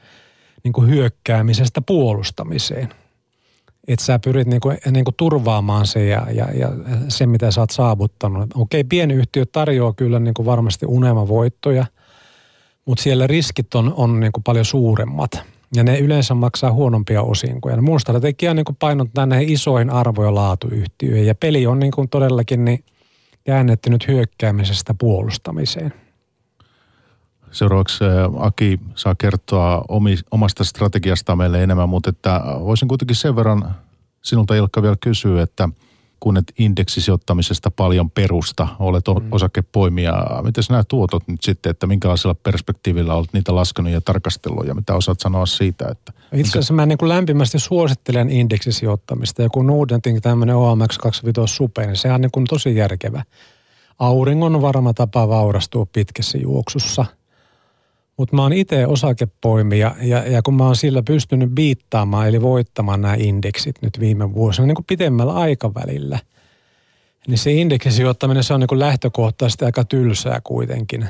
niin 0.64 0.72
kuin 0.72 0.90
hyökkäämisestä 0.90 1.82
puolustamiseen. 1.82 2.88
Että 3.88 4.05
sä 4.05 4.18
pyrit 4.18 4.47
niin 4.47 4.61
kuin, 4.61 4.79
niin 4.90 5.05
kuin 5.05 5.14
turvaamaan 5.16 5.87
se 5.87 6.05
ja, 6.05 6.27
ja, 6.31 6.49
ja 6.55 6.68
se, 7.09 7.27
mitä 7.27 7.51
sä 7.51 7.61
oot 7.61 7.70
saavuttanut. 7.70 8.51
Okei, 8.55 8.85
pieni 8.85 9.14
yhtiö 9.14 9.47
tarjoaa 9.47 9.92
kyllä 9.92 10.18
niin 10.18 10.35
kuin 10.35 10.47
varmasti 10.47 10.87
unelmavoittoja, 10.87 11.87
mutta 12.85 13.03
siellä 13.03 13.27
riskit 13.27 13.75
on, 13.75 13.94
on 13.97 14.20
niin 14.20 14.33
kuin 14.33 14.44
paljon 14.44 14.64
suuremmat– 14.64 15.31
ja 15.77 15.85
ne 15.85 15.99
yleensä 15.99 16.35
maksaa 16.35 16.73
huonompia 16.73 17.23
osinkoja. 17.23 17.83
Mun 17.83 18.01
strategia 18.01 18.51
on 18.51 18.57
niin 18.57 18.77
painottaa 18.79 19.27
näihin 19.27 19.49
isoihin 19.53 19.90
arvo- 19.90 20.25
ja 20.25 20.35
laatuyhtiöihin. 20.35 21.27
Ja 21.27 21.35
peli 21.35 21.66
on 21.66 21.79
niin 21.79 21.92
kuin 21.92 22.09
todellakin 22.09 22.64
niin 22.64 22.85
käännetty 23.44 23.90
nyt 23.90 24.09
hyökkäämisestä 24.09 24.94
puolustamiseen. 24.99 25.92
Seuraavaksi 27.55 28.05
Aki 28.38 28.81
saa 28.95 29.14
kertoa 29.14 29.85
omasta 30.31 30.64
strategiasta 30.64 31.37
meille 31.37 31.62
enemmän, 31.62 31.88
mutta 31.88 32.11
että 32.11 32.40
voisin 32.61 32.88
kuitenkin 32.88 33.17
sen 33.17 33.37
verran 33.37 33.75
sinulta 34.23 34.55
Ilkka 34.55 34.83
vielä 34.83 34.97
kysyä, 35.01 35.43
että– 35.43 35.69
kun 36.25 36.37
et 36.37 36.53
indeksisijoittamisesta 36.59 37.71
paljon 37.71 38.11
perusta, 38.11 38.69
olet 38.79 39.05
mm. 39.09 39.33
osakepoimija. 39.33 40.27
Miten 40.43 40.64
nämä 40.71 40.85
tuotot 40.88 41.29
nyt 41.29 41.43
sitten, 41.43 41.71
että 41.71 41.87
minkälaisella 41.87 42.35
perspektiivillä 42.35 43.14
olet 43.14 43.33
niitä 43.33 43.55
laskenut 43.55 43.93
ja 43.93 44.01
tarkastellut 44.01 44.67
ja 44.67 44.75
mitä 44.75 44.95
osaat 44.95 45.21
sanoa 45.21 45.47
siitä? 45.47 45.88
Että 45.90 46.12
Itse 46.33 46.51
asiassa 46.51 46.75
mä 46.75 46.87
niin 46.87 46.99
kuin 46.99 47.09
lämpimästi 47.09 47.59
suosittelen 47.59 48.31
indeksisijoittamista 48.31 49.43
ja 49.43 49.49
kun 49.49 49.67
Nuudentin 49.67 50.23
tämmöinen 50.23 50.57
OMX 50.57 50.99
25 50.99 51.55
Super, 51.55 51.87
niin 51.87 51.97
sehän 51.97 52.14
on 52.14 52.21
niin 52.21 52.31
kuin 52.31 52.47
tosi 52.47 52.77
järkevä. 52.77 53.23
Auringon 53.99 54.62
varma 54.62 54.95
tapa 54.95 55.29
vaurastua 55.29 55.87
pitkässä 55.93 56.38
juoksussa– 56.38 57.05
mutta 58.16 58.37
mä 58.37 58.42
oon 58.42 58.53
itse 58.53 58.87
osakepoimija 58.87 59.94
ja, 60.03 60.18
ja 60.29 60.42
kun 60.42 60.55
mä 60.55 60.64
oon 60.64 60.77
sillä 60.77 61.03
pystynyt 61.03 61.50
biittaamaan 61.50 62.29
eli 62.29 62.42
voittamaan 62.42 63.00
nämä 63.00 63.14
indeksit 63.18 63.77
nyt 63.83 64.00
viime 64.00 64.35
vuosina 64.35 64.66
niin 64.66 64.74
kuin 64.74 64.87
pitemmällä 64.88 65.35
aikavälillä, 65.35 66.18
niin 67.27 67.38
se 67.38 67.53
indeksisijoittaminen 67.53 68.44
se 68.44 68.55
on 68.55 68.61
niin 68.61 68.68
kuin 68.68 68.79
lähtökohtaisesti 68.79 69.64
aika 69.64 69.85
tylsää 69.85 70.40
kuitenkin. 70.44 71.09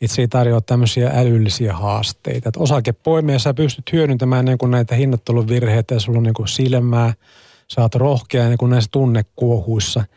Itse 0.00 0.22
ei 0.22 0.28
tarjoa 0.28 0.60
tämmöisiä 0.60 1.10
älyllisiä 1.14 1.72
haasteita. 1.72 2.48
Että 2.48 2.60
osakepoimija 2.60 3.38
sä 3.38 3.54
pystyt 3.54 3.92
hyödyntämään 3.92 4.44
niin 4.44 4.58
kuin 4.58 4.70
näitä 4.70 4.94
hinnoittelun 4.94 5.48
virheitä 5.48 5.94
ja 5.94 6.00
sulla 6.00 6.18
on 6.18 6.22
niin 6.22 6.34
kuin 6.34 6.48
silmää, 6.48 7.14
sä 7.68 7.80
oot 7.80 7.94
rohkea 7.94 8.48
niin 8.48 8.58
kuin 8.58 8.70
näissä 8.70 8.90
tunnekuohuissa– 8.92 10.04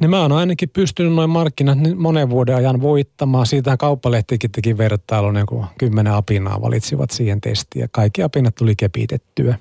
niin 0.00 0.10
mä 0.10 0.22
oon 0.22 0.32
ainakin 0.32 0.68
pystynyt 0.68 1.12
noin 1.12 1.30
markkinat 1.30 1.78
monen 1.96 2.30
vuoden 2.30 2.56
ajan 2.56 2.80
voittamaan. 2.80 3.46
Siitä 3.46 3.76
kauppalehtikin 3.76 4.52
teki 4.52 4.78
vertailu, 4.78 5.30
niin 5.30 5.46
kuin 5.46 5.66
kymmenen 5.78 6.12
apinaa 6.12 6.62
valitsivat 6.62 7.10
siihen 7.10 7.40
testiin 7.40 7.80
ja 7.80 7.88
kaikki 7.92 8.22
apinat 8.22 8.54
tuli 8.54 8.76
kepitettyä. 8.76 9.58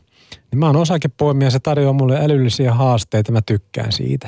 Niin 0.52 0.60
mä 0.60 0.66
oon 0.66 0.76
osakepoimija, 0.76 1.52
se 1.52 1.60
tarjoaa 1.60 1.94
mulle 1.94 2.20
älyllisiä 2.20 2.74
haasteita, 2.74 3.32
mä 3.32 3.42
tykkään 3.42 3.92
siitä. 3.92 4.28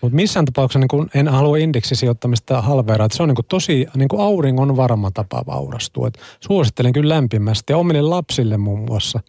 Mutta 0.00 0.16
missään 0.16 0.44
tapauksessa 0.44 0.78
niin 0.78 0.88
kun 0.88 1.10
en 1.14 1.28
halua 1.28 1.56
indeksisijoittamista 1.56 2.62
halveeraa, 2.62 3.08
se 3.10 3.22
on 3.22 3.28
niin 3.28 3.44
tosi 3.48 3.86
niin 3.96 4.08
auringon 4.18 4.76
varma 4.76 5.10
tapa 5.10 5.44
vaurastua. 5.46 6.08
Et 6.08 6.18
suosittelen 6.40 6.92
kyllä 6.92 7.14
lämpimästi 7.14 7.72
ja 7.72 7.76
omille 7.76 8.02
lapsille 8.02 8.56
muun 8.56 8.80
muassa, 8.80 9.20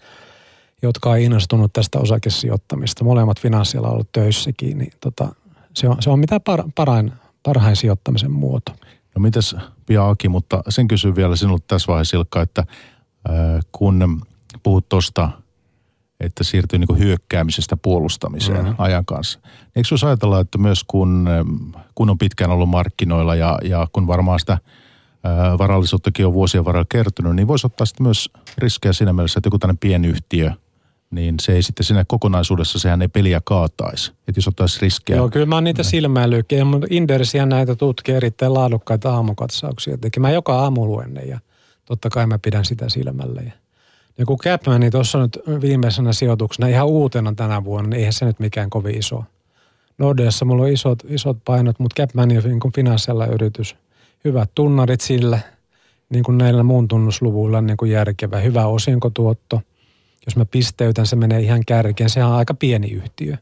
jotka 0.81 1.09
on 1.09 1.19
innostunut 1.19 1.73
tästä 1.73 1.99
osakesijoittamista. 1.99 3.03
Molemmat 3.03 3.39
finanssialla 3.39 3.89
ollut 3.89 4.11
töissäkin, 4.11 4.77
niin 4.77 4.93
tota, 5.01 5.35
se, 5.79 5.89
on, 5.89 5.97
se 5.99 6.09
on 6.09 6.19
mitä 6.19 6.39
par, 6.39 6.63
parain, 6.75 7.11
parhain 7.43 7.75
sijoittamisen 7.75 8.31
muoto. 8.31 8.71
No 9.15 9.21
mitäs 9.21 9.55
Pia 9.85 10.09
Aki, 10.09 10.29
mutta 10.29 10.63
sen 10.69 10.87
kysyn 10.87 11.15
vielä 11.15 11.35
sinulta 11.35 11.63
tässä 11.67 11.87
vaiheessa 11.87 12.17
Ilkka, 12.17 12.41
että 12.41 12.63
äh, 13.29 13.35
kun 13.71 14.21
puhut 14.63 14.89
tuosta, 14.89 15.29
että 16.19 16.43
siirtyy 16.43 16.79
niin 16.79 16.99
hyökkäämisestä 16.99 17.77
puolustamiseen 17.77 18.61
mm-hmm. 18.61 18.75
ajan 18.77 19.05
kanssa. 19.05 19.39
Niin 19.43 19.71
eikö 19.75 19.87
jos 19.91 20.03
ajatella, 20.03 20.39
että 20.39 20.57
myös 20.57 20.83
kun, 20.83 21.29
kun 21.95 22.09
on 22.09 22.17
pitkään 22.17 22.51
ollut 22.51 22.69
markkinoilla 22.69 23.35
ja, 23.35 23.59
ja 23.63 23.87
kun 23.93 24.07
varmaan 24.07 24.39
sitä 24.39 24.57
varallisuuttakin 25.57 26.25
on 26.25 26.33
vuosien 26.33 26.65
varrella 26.65 26.85
kertynyt, 26.89 27.35
niin 27.35 27.47
voisi 27.47 27.67
ottaa 27.67 27.85
sitten 27.85 28.03
myös 28.03 28.29
riskejä 28.57 28.93
siinä 28.93 29.13
mielessä, 29.13 29.39
että 29.39 29.47
joku 29.47 29.59
tämmöinen 29.59 29.77
pienyhtiö– 29.77 30.51
niin 31.11 31.35
se 31.41 31.53
ei 31.53 31.61
sitten 31.61 31.83
siinä 31.83 32.05
kokonaisuudessa, 32.07 32.79
sehän 32.79 33.01
ei 33.01 33.07
peliä 33.07 33.41
kaataisi. 33.43 34.11
Että 34.27 34.37
jos 34.37 34.47
ottaisi 34.47 34.81
riskejä. 34.81 35.17
Joo, 35.17 35.29
kyllä 35.29 35.45
mä 35.45 35.55
oon 35.55 35.63
niitä 35.63 35.83
silmäilykin. 35.83 36.59
Indersiä 36.89 37.45
näitä 37.45 37.75
tutkii 37.75 38.15
erittäin 38.15 38.53
laadukkaita 38.53 39.13
aamukatsauksia 39.13 39.97
tekemään 39.97 40.33
joka 40.33 40.59
aamu 40.59 40.85
luenne 40.85 41.21
ja 41.21 41.39
totta 41.85 42.09
kai 42.09 42.27
mä 42.27 42.39
pidän 42.39 42.65
sitä 42.65 42.89
silmällä. 42.89 43.41
Ja, 43.41 43.51
ja 44.17 44.25
kun 44.25 44.37
Capman, 44.37 44.79
niin 44.79 44.91
tuossa 44.91 45.19
nyt 45.19 45.39
viimeisenä 45.61 46.13
sijoituksena 46.13 46.67
ihan 46.67 46.87
uutena 46.87 47.33
tänä 47.33 47.63
vuonna, 47.63 47.89
niin 47.89 47.97
eihän 47.99 48.13
se 48.13 48.25
nyt 48.25 48.39
mikään 48.39 48.69
kovin 48.69 48.97
iso. 48.97 49.23
Nordeassa 49.97 50.45
mulla 50.45 50.63
on 50.63 50.69
isot, 50.69 51.03
isot 51.07 51.37
painot, 51.45 51.79
mutta 51.79 52.01
Capman 52.01 52.23
on 52.23 52.49
niin 52.49 52.73
finanssialla 52.75 53.25
yritys. 53.25 53.75
Hyvät 54.25 54.51
tunnarit 54.55 55.01
sillä, 55.01 55.39
niin 56.09 56.23
kuin 56.23 56.37
näillä 56.37 56.63
muun 56.63 56.87
tunnusluvuilla 56.87 57.61
niin 57.61 57.77
kuin 57.77 57.91
järkevä, 57.91 58.39
hyvä 58.39 58.65
osinkotuotto– 58.65 59.61
jos 60.29 60.35
mä 60.35 60.45
pisteytän, 60.45 61.05
se 61.05 61.15
menee 61.15 61.39
ihan 61.39 61.61
kärkeen. 61.67 62.09
Sehän 62.09 62.29
on 62.29 62.35
aika 62.35 62.53
pieni 62.53 62.87
yhtiö. 62.87 63.31
Ja 63.31 63.37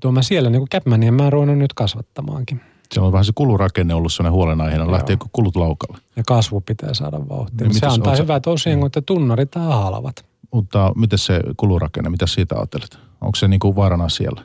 tuon 0.00 0.14
mä 0.14 0.22
siellä 0.22 0.50
niin 0.50 0.60
kuin 0.60 0.68
Capmania 0.68 1.12
mä 1.12 1.30
ruvennut 1.30 1.58
nyt 1.58 1.72
kasvattamaankin. 1.72 2.60
Se 2.92 3.00
on 3.00 3.12
vähän 3.12 3.24
se 3.24 3.32
kulurakenne 3.34 3.94
ollut 3.94 4.12
sellainen 4.12 4.32
huolenaiheena. 4.32 4.92
Lähteekö 4.92 5.24
kulut 5.32 5.56
laukalle? 5.56 5.98
Ja 6.16 6.22
kasvu 6.26 6.60
pitää 6.60 6.94
saada 6.94 7.28
vauhtia. 7.28 7.68
Niin 7.68 7.80
se 7.80 7.86
antaa 7.86 8.16
hyvät 8.16 8.46
osingot 8.46 8.96
ja 8.96 9.02
tunnarit 9.02 9.54
halvat. 9.54 10.24
Mutta 10.52 10.92
miten 10.96 11.18
se 11.18 11.40
kulurakenne, 11.56 12.10
mitä 12.10 12.26
siitä 12.26 12.54
ajattelet? 12.56 12.98
Onko 13.20 13.36
se 13.36 13.48
niin 13.48 13.60
kuin 13.60 13.76
vaarana 13.76 14.08
siellä? 14.08 14.42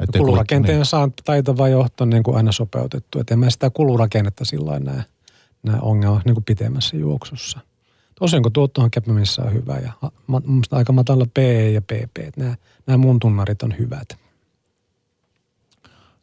Ettei 0.00 0.20
kulurakenteen 0.20 0.78
niin. 0.78 0.86
saa 0.86 1.08
taitava 1.24 1.68
johto 1.68 2.04
niin 2.04 2.22
kuin 2.22 2.36
aina 2.36 2.52
sopeutettu. 2.52 3.20
Että 3.20 3.34
en 3.34 3.38
mä 3.38 3.50
sitä 3.50 3.70
kulurakennetta 3.70 4.44
sillä 4.44 4.78
näe, 4.78 5.04
näe 5.62 5.78
ongelmaa 5.80 6.22
niin 6.24 6.34
kuin 6.34 6.44
pitemmässä 6.44 6.96
juoksussa– 6.96 7.60
tuottohan 8.52 8.90
Capmanissä 8.90 9.42
on 9.42 9.52
hyvä 9.52 9.78
ja 9.78 9.92
mun 10.26 10.62
aika 10.70 10.92
matala 10.92 11.26
P 11.34 11.38
ja 11.72 11.82
PP. 11.82 12.36
Nämä, 12.36 12.56
nämä 12.86 12.96
mun 12.96 13.18
tunnarit 13.18 13.62
on 13.62 13.74
hyvät. 13.78 14.18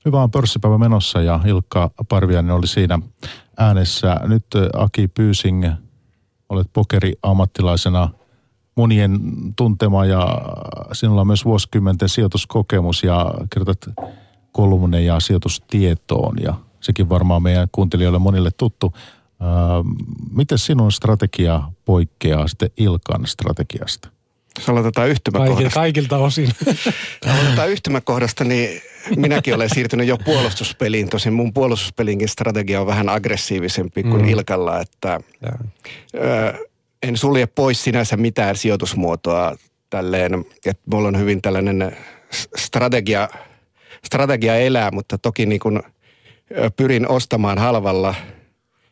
Hyvä 0.06 0.24
on 0.24 0.32
pörssipäivä 0.32 0.78
menossa 0.78 1.22
ja 1.22 1.40
Ilkka 1.46 1.92
Parviainen 2.10 2.56
oli 2.56 2.68
siinä 2.68 3.00
äänessä. 3.58 4.20
Nyt 4.24 4.46
Aki 4.74 5.08
Pyysing, 5.08 5.66
olet 6.50 6.68
pokeri-ammattilaisena 6.74 8.10
monien 8.76 9.20
tuntema 9.56 10.06
ja 10.06 10.42
sinulla 10.94 11.22
on 11.22 11.28
myös 11.28 11.46
vuosikymmenten 11.46 12.10
sijoituskokemus 12.10 13.04
ja 13.04 13.34
kirjoitat 13.54 13.86
kolumneja 14.52 15.20
sijoitustietoon 15.20 16.36
ja 16.42 16.54
sekin 16.82 17.10
varmaan 17.10 17.44
meidän 17.44 17.68
kuuntelijoille 17.72 18.20
monille 18.20 18.52
tuttu. 18.58 18.94
Miten 20.32 20.58
sinun 20.58 20.92
strategia 20.92 21.62
poikkeaa 21.86 22.48
sitten 22.48 22.70
Ilkan 22.78 23.28
strategiasta? 23.28 24.10
Jos 24.58 24.70
aloitetaan 24.70 25.10
yhtymäkohdasta. 25.10 25.80
Kaikilta 25.80 26.18
osin. 26.18 26.50
aloitetaan 27.34 27.70
yhtymäkohdasta, 27.70 28.44
niin 28.44 28.82
minäkin 29.16 29.56
olen 29.56 29.70
siirtynyt 29.70 30.08
jo 30.08 30.18
puolustuspeliin. 30.18 31.10
Tosin 31.10 31.34
mun 31.34 31.54
puolustuspelinkin 31.54 32.28
strategia 32.28 32.82
on 32.82 32.88
vähän 32.88 33.10
aggressiivisempi 33.10 34.04
kuin 34.04 34.22
mm. 34.22 34.30
Ilkalla, 34.30 34.82
että 34.82 35.20
ö, 36.16 36.68
en 37.04 37.18
sulje 37.18 37.48
pois 37.48 37.84
sinänsä 37.84 38.18
mitään 38.18 38.56
sijoitusmuotoa 38.56 39.58
tälleen, 39.90 40.46
että 40.66 40.84
mulla 40.92 41.08
on 41.08 41.18
hyvin 41.18 41.42
tällainen 41.42 41.98
strategia, 42.58 43.30
strategia 44.06 44.56
elää, 44.56 44.92
mutta 44.92 45.18
toki 45.18 45.46
niin 45.46 45.60
kun 45.60 45.84
pyrin 46.76 47.08
ostamaan 47.08 47.58
halvalla– 47.58 48.16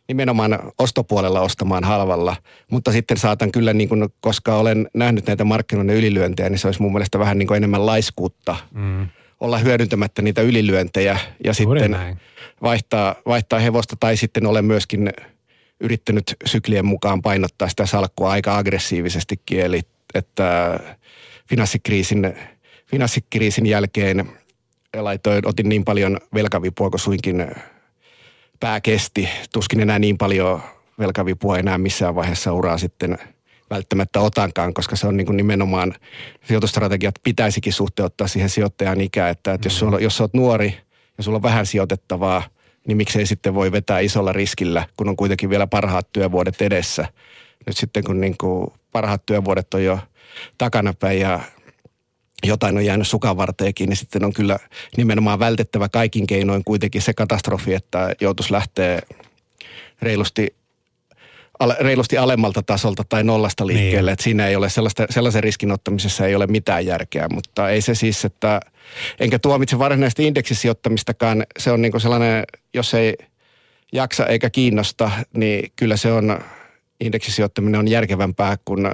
nimenomaan 0.07 0.59
ostopuolella 0.77 1.41
ostamaan 1.41 1.83
halvalla, 1.83 2.35
mutta 2.71 2.91
sitten 2.91 3.17
saatan 3.17 3.51
kyllä, 3.51 3.73
niin 3.73 3.89
kuin, 3.89 4.09
koska 4.19 4.55
olen 4.55 4.89
nähnyt 4.93 5.27
näitä 5.27 5.43
markkinoiden 5.43 5.95
ylilyöntejä, 5.95 6.49
niin 6.49 6.59
se 6.59 6.67
olisi 6.67 6.81
mun 6.81 6.93
mielestä 6.93 7.19
vähän 7.19 7.37
niin 7.37 7.47
kuin 7.47 7.57
enemmän 7.57 7.85
laiskuutta 7.85 8.55
mm. 8.73 9.07
olla 9.39 9.57
hyödyntämättä 9.57 10.21
niitä 10.21 10.41
ylilyöntejä 10.41 11.19
ja 11.43 11.53
Juuri 11.63 11.79
sitten 11.79 12.19
vaihtaa, 12.61 13.15
vaihtaa 13.25 13.59
hevosta 13.59 13.95
tai 13.99 14.17
sitten 14.17 14.45
olen 14.45 14.65
myöskin 14.65 15.13
yrittänyt 15.79 16.35
syklien 16.45 16.85
mukaan 16.85 17.21
painottaa 17.21 17.69
sitä 17.69 17.85
salkkua 17.85 18.31
aika 18.31 18.57
aggressiivisestikin, 18.57 19.59
eli 19.59 19.81
että 20.13 20.79
finanssikriisin, 21.49 22.33
finanssikriisin 22.85 23.65
jälkeen 23.65 24.31
laitoin, 24.95 25.47
otin 25.47 25.69
niin 25.69 25.85
paljon 25.85 26.17
velkavipua 26.33 26.89
kuin 26.89 26.99
suinkin 26.99 27.45
pää 28.59 28.81
kesti. 28.81 29.29
Tuskin 29.53 29.79
enää 29.79 29.99
niin 29.99 30.17
paljon 30.17 30.61
velkavipua 30.99 31.57
enää 31.57 31.77
missään 31.77 32.15
vaiheessa 32.15 32.53
uraa 32.53 32.77
sitten 32.77 33.17
välttämättä 33.69 34.19
otankaan, 34.19 34.73
koska 34.73 34.95
se 34.95 35.07
on 35.07 35.17
niin 35.17 35.25
kuin 35.25 35.37
nimenomaan, 35.37 35.93
sijoitustrategiat 36.43 37.15
pitäisikin 37.23 37.73
suhteuttaa 37.73 38.27
siihen 38.27 38.49
sijoittajan 38.49 39.01
ikään, 39.01 39.31
että, 39.31 39.53
että 39.53 39.67
mm. 39.67 39.71
jos, 39.71 39.79
sulla, 39.79 39.99
jos 39.99 40.21
olet 40.21 40.33
nuori 40.33 40.77
ja 41.17 41.23
sulla 41.23 41.35
on 41.35 41.43
vähän 41.43 41.65
sijoitettavaa, 41.65 42.43
niin 42.87 42.97
miksei 42.97 43.25
sitten 43.25 43.55
voi 43.55 43.71
vetää 43.71 43.99
isolla 43.99 44.33
riskillä, 44.33 44.87
kun 44.97 45.09
on 45.09 45.17
kuitenkin 45.17 45.49
vielä 45.49 45.67
parhaat 45.67 46.07
työvuodet 46.13 46.61
edessä. 46.61 47.07
Nyt 47.67 47.77
sitten 47.77 48.03
kun 48.03 48.21
niin 48.21 48.35
kuin 48.37 48.67
parhaat 48.91 49.25
työvuodet 49.25 49.73
on 49.73 49.83
jo 49.83 49.99
takanapäin 50.57 51.19
ja 51.19 51.39
jotain 52.43 52.77
on 52.77 52.85
jäänyt 52.85 53.07
sukan 53.07 53.37
varteenkin, 53.37 53.89
niin 53.89 53.97
sitten 53.97 54.23
on 54.23 54.33
kyllä 54.33 54.59
nimenomaan 54.97 55.39
vältettävä 55.39 55.89
kaikin 55.89 56.27
keinoin 56.27 56.63
kuitenkin 56.63 57.01
se 57.01 57.13
katastrofi, 57.13 57.73
että 57.73 58.15
joutuisi 58.21 58.53
lähteä 58.53 59.01
reilusti 60.01 60.55
reilusti 61.79 62.17
alemmalta 62.17 62.63
tasolta 62.63 63.03
tai 63.09 63.23
nollasta 63.23 63.67
liikkeelle. 63.67 64.09
Niin. 64.09 64.13
Että 64.13 64.23
siinä 64.23 64.47
ei 64.47 64.55
ole 64.55 64.69
sellaista, 64.69 65.05
sellaisen 65.09 65.43
riskin 65.43 65.71
ottamisessa 65.71 66.25
ei 66.25 66.35
ole 66.35 66.47
mitään 66.47 66.85
järkeä, 66.85 67.27
mutta 67.29 67.69
ei 67.69 67.81
se 67.81 67.95
siis, 67.95 68.25
että 68.25 68.59
enkä 69.19 69.39
tuomitse 69.39 69.79
varsinaisesti 69.79 70.27
indeksisijoittamistakaan. 70.27 71.45
Se 71.59 71.71
on 71.71 71.81
niin 71.81 72.01
sellainen, 72.01 72.43
jos 72.73 72.93
ei 72.93 73.17
jaksa 73.91 74.25
eikä 74.25 74.49
kiinnosta, 74.49 75.11
niin 75.33 75.71
kyllä 75.75 75.97
se 75.97 76.11
on, 76.11 76.39
indeksisijoittaminen 76.99 77.79
on 77.79 77.87
järkevämpää 77.87 78.57
kuin 78.65 78.91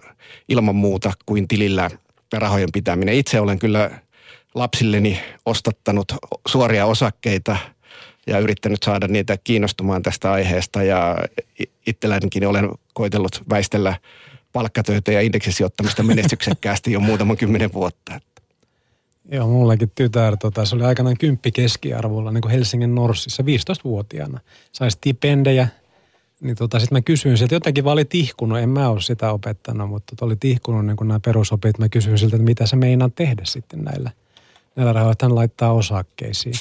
ilman 0.50 0.76
muuta 0.76 1.12
kuin 1.26 1.48
tilillä 1.48 1.90
rahojen 2.40 2.70
pitäminen. 2.74 3.16
Itse 3.16 3.40
olen 3.40 3.60
kyllä 3.60 3.92
lapsilleni 4.56 5.20
ostattanut 5.46 6.14
suoria 6.48 6.86
osakkeita 6.86 7.58
ja 8.28 8.40
yrittänyt 8.40 8.84
saada 8.84 9.08
niitä 9.08 9.38
kiinnostumaan 9.44 10.02
tästä 10.04 10.32
aiheesta 10.32 10.84
ja 10.84 11.18
itsellänikin 11.88 12.48
olen 12.48 12.70
koitellut 12.94 13.42
väistellä 13.50 13.96
palkkatöitä 14.54 15.12
ja 15.12 15.22
indeksisijoittamista 15.22 16.04
menestyksekkäästi 16.04 16.92
jo 16.92 17.00
muutaman 17.00 17.38
kymmenen 17.38 17.74
vuotta. 17.74 18.20
Joo, 19.32 19.48
mullakin 19.48 19.92
tytär, 19.96 20.38
tota, 20.38 20.66
se 20.66 20.76
oli 20.76 20.84
aikanaan 20.84 21.18
kymppi 21.18 21.52
keskiarvolla 21.52 22.32
niin 22.32 22.42
kuin 22.42 22.52
Helsingin 22.52 22.96
Norssissa 22.96 23.44
15-vuotiaana. 23.44 24.40
Sai 24.72 24.92
stipendejä 24.92 25.68
niin 26.44 26.56
tota, 26.56 26.80
sitten 26.80 26.96
mä 26.96 27.02
kysyin 27.02 27.38
sieltä, 27.38 27.56
jotenkin 27.56 27.84
vaan 27.84 27.94
oli 27.94 28.06
tihkunut, 28.06 28.60
en 28.60 28.70
mä 28.70 28.90
ole 28.90 29.02
sitä 29.02 29.32
opettanut, 29.32 29.90
mutta 29.90 30.26
oli 30.26 30.36
tihkunut 30.36 30.86
niin 30.86 30.98
nämä 31.02 31.20
perusopit. 31.20 31.80
Mä 31.80 31.90
kysyin 31.90 32.18
siltä, 32.18 32.36
että 32.36 32.46
mitä 32.46 32.66
se 32.66 32.76
meinaa 32.76 33.10
tehdä 33.10 33.42
sitten 33.46 33.80
näillä, 33.80 34.12
näillä 34.76 34.94
rahoilla, 34.94 35.12
että 35.12 35.26
hän 35.26 35.36
laittaa 35.36 35.74
osakkeisiin. 35.74 36.56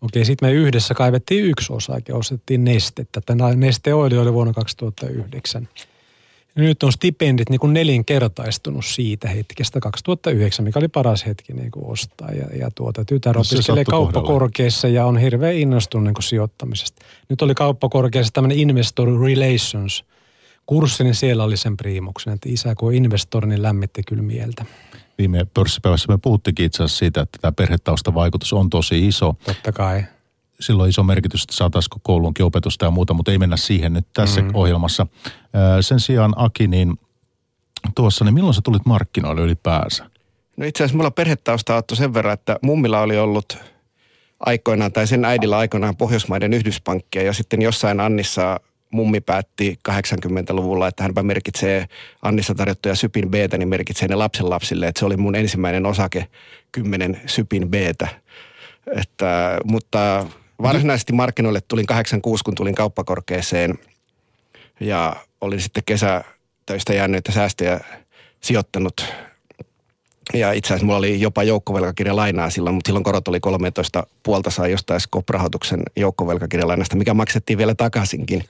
Okei, 0.00 0.24
sitten 0.24 0.48
me 0.48 0.52
yhdessä 0.52 0.94
kaivettiin 0.94 1.44
yksi 1.44 1.72
osake, 1.72 2.12
ostettiin 2.12 2.64
nestettä. 2.64 3.20
Tämä 3.20 3.54
Neste 3.54 3.94
oli 3.94 4.32
vuonna 4.32 4.52
2009. 4.52 5.68
Ja 6.56 6.62
nyt 6.62 6.82
on 6.82 6.92
stipendit 6.92 7.50
niin 7.50 7.60
kuin 7.60 7.72
nelinkertaistunut 7.72 8.84
siitä 8.84 9.28
hetkestä 9.28 9.80
2009, 9.80 10.64
mikä 10.64 10.78
oli 10.78 10.88
paras 10.88 11.26
hetki 11.26 11.52
niin 11.52 11.70
kuin 11.70 11.86
ostaa. 11.86 12.30
Ja, 12.30 12.56
ja 12.56 12.70
tuota, 12.74 13.04
tytär 13.04 13.34
no, 13.34 13.40
opiskelee 13.40 13.84
kauppakorkeassa 13.84 14.88
ja 14.88 15.06
on 15.06 15.18
hirveän 15.18 15.54
innostunut 15.54 16.04
niin 16.04 16.14
kuin 16.14 16.24
sijoittamisesta. 16.24 17.04
Nyt 17.28 17.42
oli 17.42 17.54
kauppakorkeassa 17.54 18.32
tämmöinen 18.32 18.58
Investor 18.58 19.20
Relations 19.20 20.04
kurssi, 20.66 21.04
niin 21.04 21.14
siellä 21.14 21.44
oli 21.44 21.56
sen 21.56 21.76
priimuksen, 21.76 22.32
että 22.32 22.48
isä 22.48 22.74
kun 22.74 22.88
on 22.88 22.94
investori, 22.94 23.48
niin 23.48 23.62
lämmitti 23.62 24.02
kyllä 24.02 24.22
mieltä. 24.22 24.64
viime 25.18 25.46
pörssipäivässä 25.54 26.12
me 26.12 26.18
puhuttikin 26.18 26.66
itse 26.66 26.82
asiassa 26.82 26.98
siitä, 26.98 27.20
että 27.20 27.38
tämä 27.40 27.52
perhetaustavaikutus 27.52 28.52
on 28.52 28.70
tosi 28.70 29.08
iso. 29.08 29.36
Totta 29.44 29.72
kai. 29.72 30.04
Silloin 30.62 30.90
iso 30.90 31.02
merkitys, 31.02 31.42
että 31.42 31.56
saataisiko 31.56 31.98
koulunkin 32.02 32.44
opetusta 32.44 32.84
ja 32.84 32.90
muuta, 32.90 33.14
mutta 33.14 33.32
ei 33.32 33.38
mennä 33.38 33.56
siihen 33.56 33.92
nyt 33.92 34.06
tässä 34.14 34.40
mm. 34.40 34.50
ohjelmassa. 34.54 35.06
Sen 35.80 36.00
sijaan 36.00 36.32
Aki, 36.36 36.68
niin 36.68 36.98
tuossa, 37.94 38.24
niin 38.24 38.34
milloin 38.34 38.54
sä 38.54 38.60
tulit 38.64 38.86
markkinoille 38.86 39.42
ylipäänsä? 39.42 40.10
No 40.56 40.66
itse 40.66 40.84
asiassa 40.84 40.96
mulla 40.96 41.10
perhetausta 41.10 41.76
on 41.76 41.96
sen 41.96 42.14
verran, 42.14 42.34
että 42.34 42.58
mummilla 42.62 43.00
oli 43.00 43.18
ollut 43.18 43.58
aikoinaan, 44.40 44.92
tai 44.92 45.06
sen 45.06 45.24
äidillä 45.24 45.58
aikoinaan 45.58 45.96
Pohjoismaiden 45.96 46.52
yhdyspankkia, 46.52 47.22
ja 47.22 47.32
sitten 47.32 47.62
jossain 47.62 48.00
Annissa 48.00 48.60
mummi 48.90 49.20
päätti 49.20 49.78
80-luvulla, 49.88 50.88
että 50.88 51.02
hänpä 51.02 51.22
merkitsee 51.22 51.86
Annissa 52.22 52.54
tarjottuja 52.54 52.94
Sypin 52.94 53.30
b 53.30 53.34
niin 53.58 53.68
merkitsee 53.68 54.08
ne 54.08 54.14
lapsenlapsille. 54.14 54.86
Että 54.86 54.98
se 54.98 55.06
oli 55.06 55.16
mun 55.16 55.34
ensimmäinen 55.34 55.86
osake, 55.86 56.28
10 56.72 57.20
Sypin 57.26 57.70
b 57.70 57.74
Että, 58.96 59.58
mutta 59.64 60.26
varsinaisesti 60.62 61.12
markkinoille 61.12 61.60
tulin 61.68 61.86
86, 61.86 62.44
kun 62.44 62.54
tulin 62.54 62.74
kauppakorkeeseen 62.74 63.78
ja 64.80 65.16
olin 65.40 65.60
sitten 65.60 65.82
kesätöistä 65.86 66.94
jääneitä 66.94 67.32
säästöjä 67.32 67.80
sijoittanut 68.40 69.06
ja 70.34 70.52
itse 70.52 70.68
asiassa 70.68 70.86
mulla 70.86 70.98
oli 70.98 71.20
jopa 71.20 71.42
joukkovelkakirjalainaa 71.42 72.50
silloin, 72.50 72.74
mutta 72.74 72.88
silloin 72.88 73.04
korot 73.04 73.28
oli 73.28 73.40
13 73.40 74.06
puolta 74.22 74.50
saa 74.50 74.68
jostain 74.68 75.00
Skop-rahoituksen 75.00 75.82
joukkovelkakirjalainasta, 75.96 76.96
mikä 76.96 77.14
maksettiin 77.14 77.58
vielä 77.58 77.74
takaisinkin. 77.74 78.44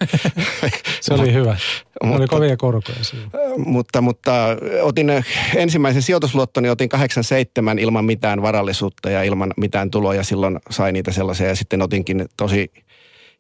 Se 1.01 1.15
oli 1.15 1.33
hyvä. 1.33 1.57
Se 1.57 2.15
oli 2.17 2.27
kovia 2.27 2.57
korkoja 2.57 3.05
siinä. 3.05 3.27
Mutta, 3.57 4.01
mutta 4.01 4.33
otin 4.83 5.11
ensimmäisen 5.55 6.03
sijoitusluottoni, 6.03 6.69
otin 6.69 6.89
87 6.89 7.79
ilman 7.79 8.05
mitään 8.05 8.43
varallisuutta 8.43 9.11
ja 9.11 9.23
ilman 9.23 9.53
mitään 9.57 9.91
tuloja. 9.91 10.23
Silloin 10.23 10.59
sai 10.71 10.93
niitä 10.93 11.13
sellaisia 11.13 11.49
ja 11.49 11.57
sitten 11.57 11.83
otinkin 11.83 12.27
tosi 12.37 12.73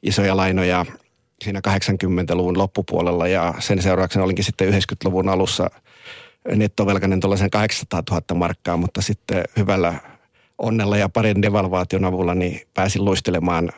isoja 0.03 0.37
lainoja 0.37 0.87
siinä 1.45 1.61
80-luvun 1.68 2.59
loppupuolella 2.59 3.29
ja 3.29 3.55
sen 3.59 3.83
seurauksena 3.83 4.25
olinkin 4.25 4.45
sitten 4.45 4.68
90-luvun 4.68 5.29
alussa– 5.29 5.71
nettovelkainen 6.55 7.20
tuollaisen 7.20 7.50
800 7.50 8.02
000 8.11 8.22
markkaa, 8.35 8.76
mutta 8.76 9.02
sitten 9.02 9.44
hyvällä 9.57 9.94
onnella 10.59 10.96
ja 10.96 11.09
parin 11.09 11.42
devalvaation 11.42 12.05
avulla 12.05 12.35
niin 12.35 12.61
pääsin 12.74 13.05
luistelemaan 13.05 13.72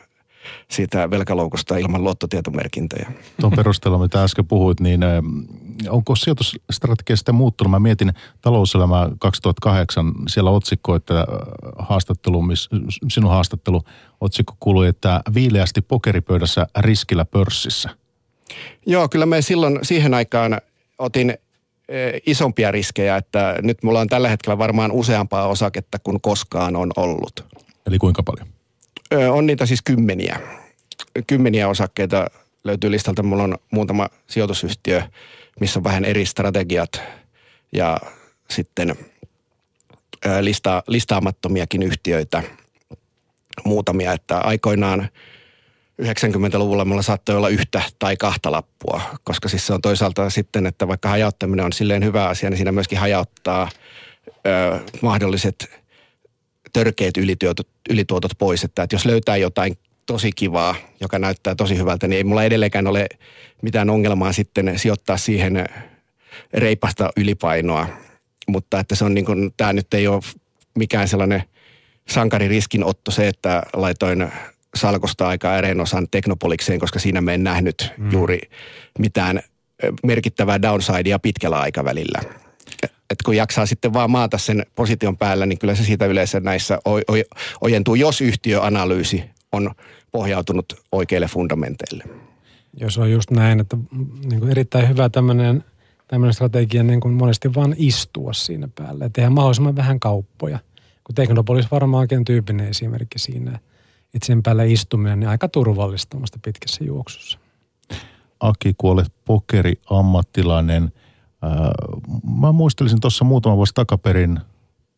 siitä 0.71 1.09
velkaloukusta 1.09 1.77
ilman 1.77 2.03
luottotietomerkintöjä. 2.03 3.11
Tuon 3.41 3.53
perusteella, 3.55 3.99
mitä 3.99 4.23
äsken 4.23 4.47
puhuit, 4.47 4.79
niin 4.79 5.01
onko 5.89 6.15
sijoitusstrategia 6.15 7.15
sitten 7.15 7.35
muuttunut? 7.35 7.71
Mä 7.71 7.79
mietin 7.79 8.13
talouselämää 8.41 9.09
2008, 9.19 10.13
siellä 10.27 10.49
otsikko, 10.49 10.95
että 10.95 11.25
haastattelu, 11.79 12.43
sinun 13.09 13.31
haastattelu 13.31 13.81
otsikko 14.21 14.55
kuului, 14.59 14.87
että 14.87 15.21
viileästi 15.33 15.81
pokeripöydässä 15.81 16.67
riskillä 16.79 17.25
pörssissä. 17.25 17.89
Joo, 18.85 19.09
kyllä 19.09 19.25
me 19.25 19.41
silloin 19.41 19.79
siihen 19.81 20.13
aikaan 20.13 20.57
otin 20.99 21.29
Eh, 21.29 21.44
isompia 22.25 22.71
riskejä, 22.71 23.17
että 23.17 23.55
nyt 23.61 23.83
mulla 23.83 23.99
on 23.99 24.07
tällä 24.07 24.29
hetkellä 24.29 24.57
varmaan 24.57 24.91
useampaa 24.91 25.47
osaketta 25.47 25.99
kuin 25.99 26.21
koskaan 26.21 26.75
on 26.75 26.91
ollut. 26.95 27.45
Eli 27.87 27.97
kuinka 27.97 28.23
paljon? 28.23 28.47
On 29.31 29.45
niitä 29.45 29.65
siis 29.65 29.81
kymmeniä. 29.81 30.39
Kymmeniä 31.27 31.67
osakkeita 31.67 32.27
löytyy 32.63 32.91
listalta. 32.91 33.23
Mulla 33.23 33.43
on 33.43 33.57
muutama 33.71 34.09
sijoitusyhtiö, 34.27 35.01
missä 35.59 35.79
on 35.79 35.83
vähän 35.83 36.05
eri 36.05 36.25
strategiat 36.25 37.01
ja 37.71 37.97
sitten 38.49 38.95
lista, 40.41 40.83
listaamattomiakin 40.87 41.83
yhtiöitä 41.83 42.43
muutamia, 43.65 44.13
että 44.13 44.37
aikoinaan– 44.37 45.09
90-luvulla 46.01 46.85
mulla 46.85 47.01
saattoi 47.01 47.35
olla 47.35 47.49
yhtä 47.49 47.81
tai 47.99 48.17
kahta 48.17 48.51
lappua, 48.51 49.01
koska 49.23 49.49
siis 49.49 49.67
se 49.67 49.73
on 49.73 49.81
toisaalta 49.81 50.29
sitten, 50.29 50.65
että 50.65 50.87
vaikka 50.87 51.09
hajauttaminen 51.09 51.65
on 51.65 51.73
silleen 51.73 52.03
hyvä 52.03 52.27
asia, 52.27 52.49
niin 52.49 52.57
siinä 52.57 52.71
myöskin 52.71 52.97
hajauttaa 52.97 53.69
ö, 54.27 54.79
mahdolliset 55.01 55.69
törkeät 56.73 57.17
ylituotot, 57.17 57.67
ylituotot 57.89 58.31
pois. 58.37 58.63
Että, 58.63 58.83
että 58.83 58.95
jos 58.95 59.05
löytää 59.05 59.37
jotain 59.37 59.77
tosi 60.05 60.31
kivaa, 60.35 60.75
joka 61.01 61.19
näyttää 61.19 61.55
tosi 61.55 61.77
hyvältä, 61.77 62.07
niin 62.07 62.17
ei 62.17 62.23
mulla 62.23 62.43
edelleenkään 62.43 62.87
ole 62.87 63.07
mitään 63.61 63.89
ongelmaa 63.89 64.33
sitten 64.33 64.79
sijoittaa 64.79 65.17
siihen 65.17 65.65
reipasta 66.53 67.09
ylipainoa. 67.17 67.87
Mutta 68.47 68.79
että 68.79 68.95
se 68.95 69.05
on 69.05 69.13
niin 69.13 69.25
kuin, 69.25 69.53
tämä 69.57 69.73
nyt 69.73 69.93
ei 69.93 70.07
ole 70.07 70.21
mikään 70.75 71.07
sellainen 71.07 71.43
sankaririskinotto 72.09 73.11
se, 73.11 73.27
että 73.27 73.63
laitoin 73.73 74.31
salkosta 74.75 75.27
aika 75.27 75.53
äreen 75.53 75.81
osan 75.81 76.07
teknopolikseen, 76.11 76.79
koska 76.79 76.99
siinä 76.99 77.21
me 77.21 77.33
en 77.33 77.43
nähnyt 77.43 77.93
mm. 77.97 78.11
juuri 78.11 78.39
mitään 78.99 79.41
merkittävää 80.03 80.61
downsidea 80.61 81.19
pitkällä 81.19 81.59
aikavälillä. 81.59 82.21
Et 82.83 83.21
kun 83.25 83.35
jaksaa 83.35 83.65
sitten 83.65 83.93
vaan 83.93 84.11
maata 84.11 84.37
sen 84.37 84.65
position 84.75 85.17
päällä, 85.17 85.45
niin 85.45 85.59
kyllä 85.59 85.75
se 85.75 85.83
siitä 85.83 86.05
yleensä 86.05 86.39
näissä 86.39 86.79
ojentuu, 87.61 87.95
jos 87.95 88.21
yhtiöanalyysi 88.21 89.23
on 89.51 89.71
pohjautunut 90.11 90.65
oikeille 90.91 91.27
fundamenteille. 91.27 92.03
Jos 92.79 92.97
on 92.97 93.11
just 93.11 93.31
näin, 93.31 93.59
että 93.59 93.77
niin 94.29 94.39
kuin 94.39 94.51
erittäin 94.51 94.89
hyvä 94.89 95.09
tämmöinen 95.09 95.63
tämmöinen 96.07 96.33
strategia 96.33 96.83
niin 96.83 96.99
kuin 96.99 97.13
monesti 97.13 97.53
vaan 97.53 97.75
istua 97.77 98.33
siinä 98.33 98.69
päällä 98.75 99.05
ja 99.05 99.09
tehdä 99.09 99.29
mahdollisimman 99.29 99.75
vähän 99.75 99.99
kauppoja. 99.99 100.59
Kun 101.03 101.15
Teknopolis 101.15 101.71
varmaankin 101.71 102.25
tyypinen 102.25 102.67
esimerkki 102.67 103.19
siinä– 103.19 103.59
että 104.15 104.25
sen 104.25 104.43
päällä 104.43 104.63
istuminen 104.63 105.19
niin 105.19 105.29
aika 105.29 105.47
turvallista 105.47 106.17
pitkässä 106.45 106.83
juoksussa. 106.83 107.39
Aki, 108.39 108.73
kun 108.77 108.91
olet 108.91 109.13
pokeriammattilainen, 109.25 110.93
ää, 111.41 111.71
mä 112.39 112.51
muistelisin 112.51 113.01
tuossa 113.01 113.25
muutama 113.25 113.55
vuosi 113.55 113.73
takaperin, 113.73 114.39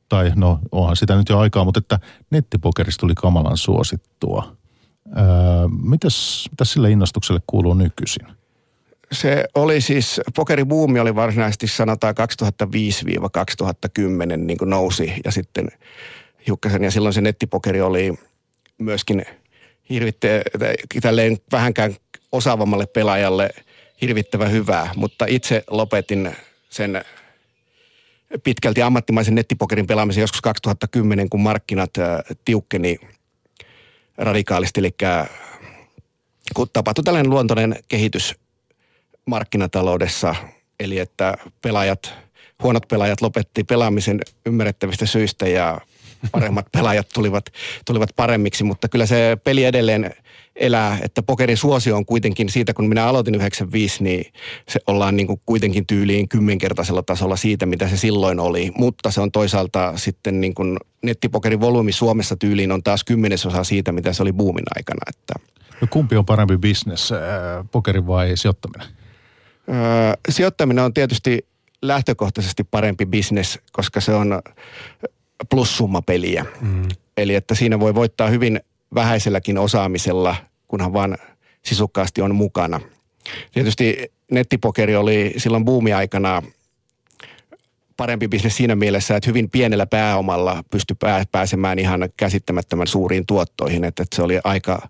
tai 0.10 0.32
no 0.36 0.60
onhan 0.72 0.96
sitä 0.96 1.16
nyt 1.16 1.30
jo 1.30 1.40
aikaa, 1.40 1.64
mutta 1.64 1.78
että 1.78 2.00
nettipokerista 2.30 3.00
tuli 3.00 3.16
kamalan 3.16 3.58
suosittua. 3.58 4.56
Ää, 5.16 5.26
mitäs, 5.82 6.48
mitäs 6.52 6.74
sille 6.74 6.92
innostukselle 6.92 7.42
kuuluu 7.48 7.74
nykyisin? 7.74 8.28
Se 9.12 9.46
oli 9.56 9.82
siis, 9.82 10.22
pokeribuumi 10.36 11.00
oli 11.00 11.16
varsinaisesti 11.16 11.68
sanotaan 11.68 12.16
2005-2010 14.34 14.38
niin 14.38 14.58
kuin 14.58 14.70
nousi 14.70 15.14
ja 15.26 15.32
sitten 15.32 15.68
hiukkasen 16.48 16.84
ja 16.84 16.92
silloin 16.92 17.14
se 17.14 17.22
nettipokeri 17.22 17.82
oli 17.82 18.14
myöskin 18.78 19.26
hirvitte, 19.90 20.42
vähänkään 21.52 21.96
osaavammalle 22.32 22.86
pelaajalle 22.86 23.50
hirvittävän 24.02 24.52
hyvää, 24.52 24.90
mutta 24.96 25.26
itse 25.26 25.64
lopetin 25.70 26.36
sen 26.70 27.06
pitkälti 28.44 28.82
ammattimaisen 28.82 29.36
nettipokerin 29.36 29.88
pelaamisen 29.88 30.22
joskus 30.22 30.42
2010, 30.42 31.30
kun 31.30 31.42
markkinat 31.42 31.98
äh, 31.98 32.20
tiukkeni 32.46 33.00
radikaalisti. 34.18 34.80
Eli 34.80 34.96
kun 36.54 36.68
tapahtui 36.74 37.04
tällainen 37.04 37.30
luontoinen 37.30 37.76
kehitys 37.88 38.36
markkinataloudessa, 39.26 40.36
eli 40.80 41.00
että 41.00 41.38
pelaajat, 41.62 42.14
huonot 42.64 42.88
pelaajat 42.88 43.22
lopetti 43.22 43.64
pelaamisen 43.64 44.20
ymmärrettävistä 44.46 45.06
syistä 45.06 45.48
ja 45.48 45.82
paremmat 46.32 46.66
pelaajat 46.78 47.08
tulivat, 47.14 47.46
tulivat 47.86 48.10
paremmiksi, 48.16 48.64
mutta 48.64 48.90
kyllä 48.90 49.06
se 49.06 49.38
peli 49.44 49.64
edelleen 49.64 50.14
elää, 50.56 50.98
että 51.02 51.24
pokerin 51.24 51.58
suosio 51.58 51.96
on 51.96 52.06
kuitenkin 52.06 52.50
siitä, 52.50 52.74
kun 52.74 52.90
minä 52.90 53.06
aloitin 53.06 53.36
95, 53.36 54.04
niin 54.04 54.34
se 54.70 54.80
ollaan 54.88 55.16
niin 55.16 55.28
kuin 55.28 55.42
kuitenkin 55.46 55.88
tyyliin 55.88 56.30
kymmenkertaisella 56.30 57.04
tasolla 57.04 57.36
siitä, 57.36 57.66
mitä 57.66 57.88
se 57.88 57.98
silloin 57.98 58.40
oli. 58.40 58.72
Mutta 58.78 59.12
se 59.12 59.22
on 59.22 59.32
toisaalta 59.32 59.94
sitten 59.96 60.42
niin 60.42 60.54
kuin 60.54 60.78
nettipokerin 61.04 61.62
volyymi 61.62 61.92
Suomessa 61.92 62.36
tyyliin 62.36 62.72
on 62.72 62.84
taas 62.84 63.04
kymmenesosa 63.04 63.64
siitä, 63.64 63.92
mitä 63.92 64.14
se 64.14 64.22
oli 64.22 64.34
boomin 64.34 64.66
aikana. 64.76 65.02
Että. 65.08 65.34
No 65.82 65.88
kumpi 65.90 66.16
on 66.16 66.26
parempi 66.26 66.58
bisnes, 66.58 67.12
äh, 67.12 67.20
pokeri 67.72 68.08
vai 68.08 68.38
sijoittaminen? 68.38 68.88
Öö, 69.70 70.14
sijoittaminen 70.30 70.84
on 70.84 70.94
tietysti 70.94 71.46
lähtökohtaisesti 71.82 72.64
parempi 72.64 73.06
bisnes, 73.06 73.60
koska 73.72 74.02
se 74.02 74.14
on 74.14 74.42
plussummapeliä. 75.50 76.46
Mm. 76.62 76.88
Eli 77.18 77.36
että 77.36 77.56
siinä 77.56 77.80
voi 77.80 77.96
voittaa 77.96 78.28
hyvin 78.28 78.60
vähäiselläkin 78.96 79.58
osaamisella, 79.58 80.36
kunhan 80.68 80.94
vaan 80.94 81.18
sisukkaasti 81.66 82.22
on 82.22 82.36
mukana. 82.36 82.80
Tietysti 83.52 84.12
nettipokeri 84.32 84.96
oli 84.96 85.34
silloin 85.38 85.66
buumiaikana 85.66 86.44
parempi 87.98 88.28
bisnes 88.28 88.58
siinä 88.58 88.76
mielessä, 88.76 89.16
että 89.16 89.30
hyvin 89.30 89.50
pienellä 89.50 89.86
pääomalla 89.86 90.64
pystyi 90.70 90.98
pääsemään 91.32 91.80
ihan 91.80 92.10
käsittämättömän 92.18 92.88
suuriin 92.88 93.26
tuottoihin, 93.26 93.84
että 93.84 94.04
se 94.16 94.22
oli 94.22 94.40
aika, 94.44 94.90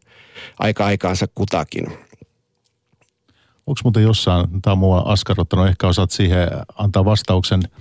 aika 0.59 0.85
aikaansa 0.85 1.25
kutakin. 1.35 1.87
Onko 3.67 3.81
muuten 3.83 4.03
jossain, 4.03 4.61
tämä 4.61 4.71
on 4.71 4.77
mua 4.77 4.99
askarruttanut, 4.99 5.67
ehkä 5.67 5.87
osaat 5.87 6.11
siihen 6.11 6.47
antaa 6.77 7.05
vastauksen– 7.05 7.61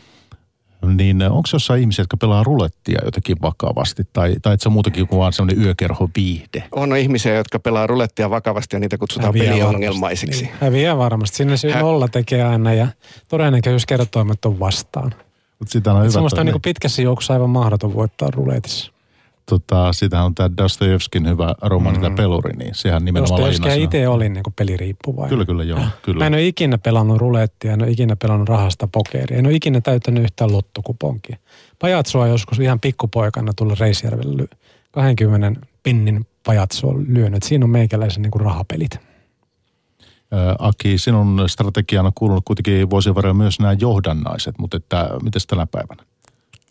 Niin 0.96 1.22
onko 1.22 1.48
jossain 1.52 1.80
ihmisiä, 1.80 2.02
jotka 2.02 2.16
pelaa 2.16 2.44
rulettia 2.44 3.00
jotenkin 3.04 3.36
vakavasti? 3.42 4.02
Tai, 4.12 4.36
tai 4.42 4.54
et 4.54 4.60
se 4.60 4.68
muutenkin 4.68 5.08
kuin 5.08 5.18
vaan 5.18 5.32
sellainen 5.32 5.64
yökerho 5.64 6.08
viihde? 6.16 6.64
On 6.72 6.96
ihmisiä, 6.96 7.34
jotka 7.34 7.58
pelaa 7.58 7.86
rulettia 7.86 8.30
vakavasti 8.30 8.76
ja 8.76 8.80
niitä 8.80 8.98
kutsutaan 8.98 9.34
Häviää 9.34 9.52
peliongelmaisiksi. 9.52 10.44
Niin, 10.44 10.54
häviää 10.60 10.98
varmasti. 10.98 11.36
Sinne 11.36 11.56
se 11.56 11.72
Hä- 11.72 11.80
nolla 11.80 12.08
tekee 12.08 12.42
aina 12.42 12.74
ja 12.74 12.88
todennäköisyyskertoimet 13.28 14.44
on 14.44 14.60
vastaan. 14.60 15.14
Mutta 15.58 15.72
sitä 15.72 15.92
on 15.92 16.00
hyvä. 16.00 16.10
Semmoista 16.10 16.40
on 16.40 16.46
niin 16.46 16.62
pitkässä 16.62 17.02
juoksussa 17.02 17.34
aivan 17.34 17.50
mahdoton 17.50 17.94
voittaa 17.94 18.30
ruletissa. 18.30 18.92
Tota, 19.50 19.92
sitähän 19.92 20.26
on 20.26 20.34
tämä 20.34 20.50
Dostojevskin 20.56 21.28
hyvä 21.28 21.54
romaani, 21.62 21.98
mm. 21.98 22.02
tämä 22.02 22.16
peluri, 22.16 22.52
niin 22.52 22.74
sehän 22.74 23.04
nimenomaan 23.04 23.42
lainasi- 23.42 23.82
itse 23.82 24.08
olin 24.08 24.32
niin 24.32 24.44
peliriippuvainen. 24.56 25.28
Kyllä, 25.28 25.44
kyllä, 25.44 25.64
joo. 25.64 25.80
Kyllä. 26.02 26.18
Mä 26.18 26.26
en 26.26 26.34
ole 26.34 26.46
ikinä 26.46 26.78
pelannut 26.78 27.18
rulettia, 27.18 27.72
en 27.72 27.82
ole 27.82 27.90
ikinä 27.90 28.16
pelannut 28.16 28.48
rahasta 28.48 28.88
pokeria, 28.92 29.38
en 29.38 29.46
ole 29.46 29.54
ikinä 29.54 29.80
täyttänyt 29.80 30.22
yhtään 30.22 30.52
lottokuponkia. 30.52 31.36
Pajatsua 31.78 32.26
joskus 32.26 32.58
ihan 32.58 32.80
pikkupoikana 32.80 33.52
tulla 33.56 33.74
Reisjärvelle 33.80 34.42
ly- 34.42 34.56
20 34.90 35.60
pinnin 35.82 36.26
pajatsua 36.46 36.94
lyönyt. 37.08 37.42
Siinä 37.42 37.64
on 37.64 37.70
meikäläisen 37.70 38.22
niin 38.22 38.40
rahapelit. 38.40 39.00
Aki, 40.58 40.98
sinun 40.98 41.44
strategiaan 41.46 42.06
on 42.06 42.12
kuulunut 42.14 42.44
kuitenkin 42.44 42.90
vuosien 42.90 43.14
varrella 43.14 43.34
myös 43.34 43.60
nämä 43.60 43.76
johdannaiset, 43.80 44.58
mutta 44.58 44.76
että, 44.76 45.10
miten 45.22 45.40
tänä 45.46 45.66
päivänä? 45.66 46.02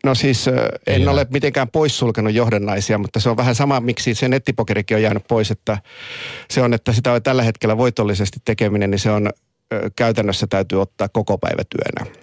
No 0.06 0.16
siis 0.16 0.47
en 0.47 1.01
Ei 1.01 1.08
ole 1.08 1.28
mitenkään 1.30 1.70
poissulkenut 1.70 2.34
johdannaisia, 2.34 2.97
mutta 2.97 3.20
se 3.20 3.30
on 3.30 3.38
vähän 3.38 3.56
sama, 3.56 3.80
miksi 3.80 4.16
se 4.16 4.28
nettipokerikin 4.28 4.97
on 4.97 5.03
jäänyt 5.03 5.24
pois, 5.28 5.51
että 5.51 5.78
se 6.49 6.62
on, 6.62 6.74
että 6.74 6.93
sitä 6.93 7.12
on 7.12 7.24
tällä 7.24 7.43
hetkellä 7.43 7.78
voitollisesti 7.78 8.39
tekeminen, 8.45 8.91
niin 8.91 8.99
se 8.99 9.12
on 9.12 9.30
käytännössä 9.95 10.47
täytyy 10.47 10.82
ottaa 10.82 11.10
koko 11.10 11.38
päivä 11.38 11.64
työnä. 11.70 12.16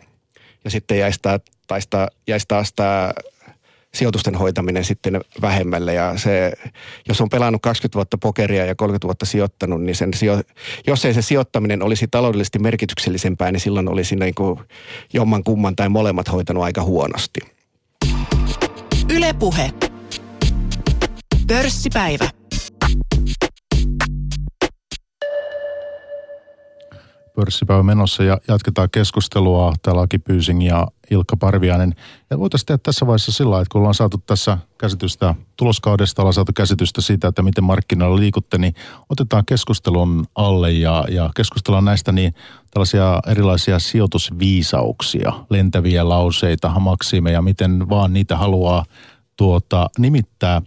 Ja 0.65 0.71
sitten 0.71 0.99
jäisi, 0.99 1.19
tää, 1.23 1.41
taista, 1.67 2.09
jäisi 2.29 2.45
taas 2.49 2.73
tämä 2.77 3.13
sijoitusten 3.95 4.35
hoitaminen 4.35 4.85
sitten 4.85 5.21
vähemmälle 5.41 5.95
ja 5.95 6.19
se, 6.19 6.53
jos 7.09 7.21
on 7.21 7.29
pelannut 7.29 7.63
20 7.63 7.97
vuotta 7.97 8.19
pokeria 8.19 8.67
ja 8.67 8.75
30 8.75 9.07
vuotta 9.07 9.27
sijoittanut, 9.27 9.83
niin 9.83 9.97
sen 9.97 10.15
sijo, 10.15 10.41
jos 10.87 11.05
ei 11.05 11.15
se 11.15 11.23
sijoittaminen 11.23 11.83
olisi 11.83 12.07
taloudellisesti 12.11 12.59
merkityksellisempää, 12.59 13.53
niin 13.53 13.61
silloin 13.61 13.89
olisi 13.89 14.17
niin 14.17 14.35
kuin 14.35 14.61
jomman 15.13 15.45
kumman 15.45 15.77
tai 15.77 15.89
molemmat 15.89 16.33
hoitanut 16.33 16.65
aika 16.65 16.83
huonosti. 16.83 17.41
Ylepuhe. 19.13 19.73
Pörssipäivä. 21.47 22.31
Pörssipäivä 27.37 27.83
menossa 27.83 28.25
ja 28.25 28.39
jatketaan 28.49 28.91
keskustelua. 28.91 29.73
Täällä 29.83 30.03
Aki 30.03 30.19
Pyysing 30.19 30.67
ja 30.67 30.87
Ilkka 31.11 31.37
Parviainen. 31.37 31.95
Ja 32.31 32.39
voitaisiin 32.39 32.67
tehdä 32.67 32.79
tässä 32.83 33.07
vaiheessa 33.07 33.33
sillä 33.33 33.61
että 33.61 33.73
kun 33.73 33.79
ollaan 33.79 33.95
saatu 33.95 34.19
tässä 34.27 34.59
käsitystä 34.79 35.35
tuloskaudesta, 35.57 36.23
ollaan 36.23 36.35
saatu 36.35 36.53
käsitystä 36.57 37.01
siitä, 37.01 37.29
että 37.29 37.43
miten 37.43 37.65
markkinoilla 37.65 38.17
liikutte, 38.17 38.59
niin 38.59 38.75
otetaan 39.09 39.47
keskustelun 39.47 40.27
alle 40.35 40.73
ja, 40.73 41.05
ja 41.09 41.31
keskustellaan 41.37 41.85
näistä 41.85 42.13
niin 42.13 42.35
tällaisia 42.73 43.21
erilaisia 43.27 43.79
sijoitusviisauksia, 43.79 45.33
lentäviä 45.51 46.09
lauseita, 46.09 46.81
maksimeja, 46.81 47.43
miten 47.43 47.89
vaan 47.89 48.13
niitä 48.13 48.37
haluaa 48.37 48.85
tuota, 49.37 49.91
nimittää. 49.99 50.63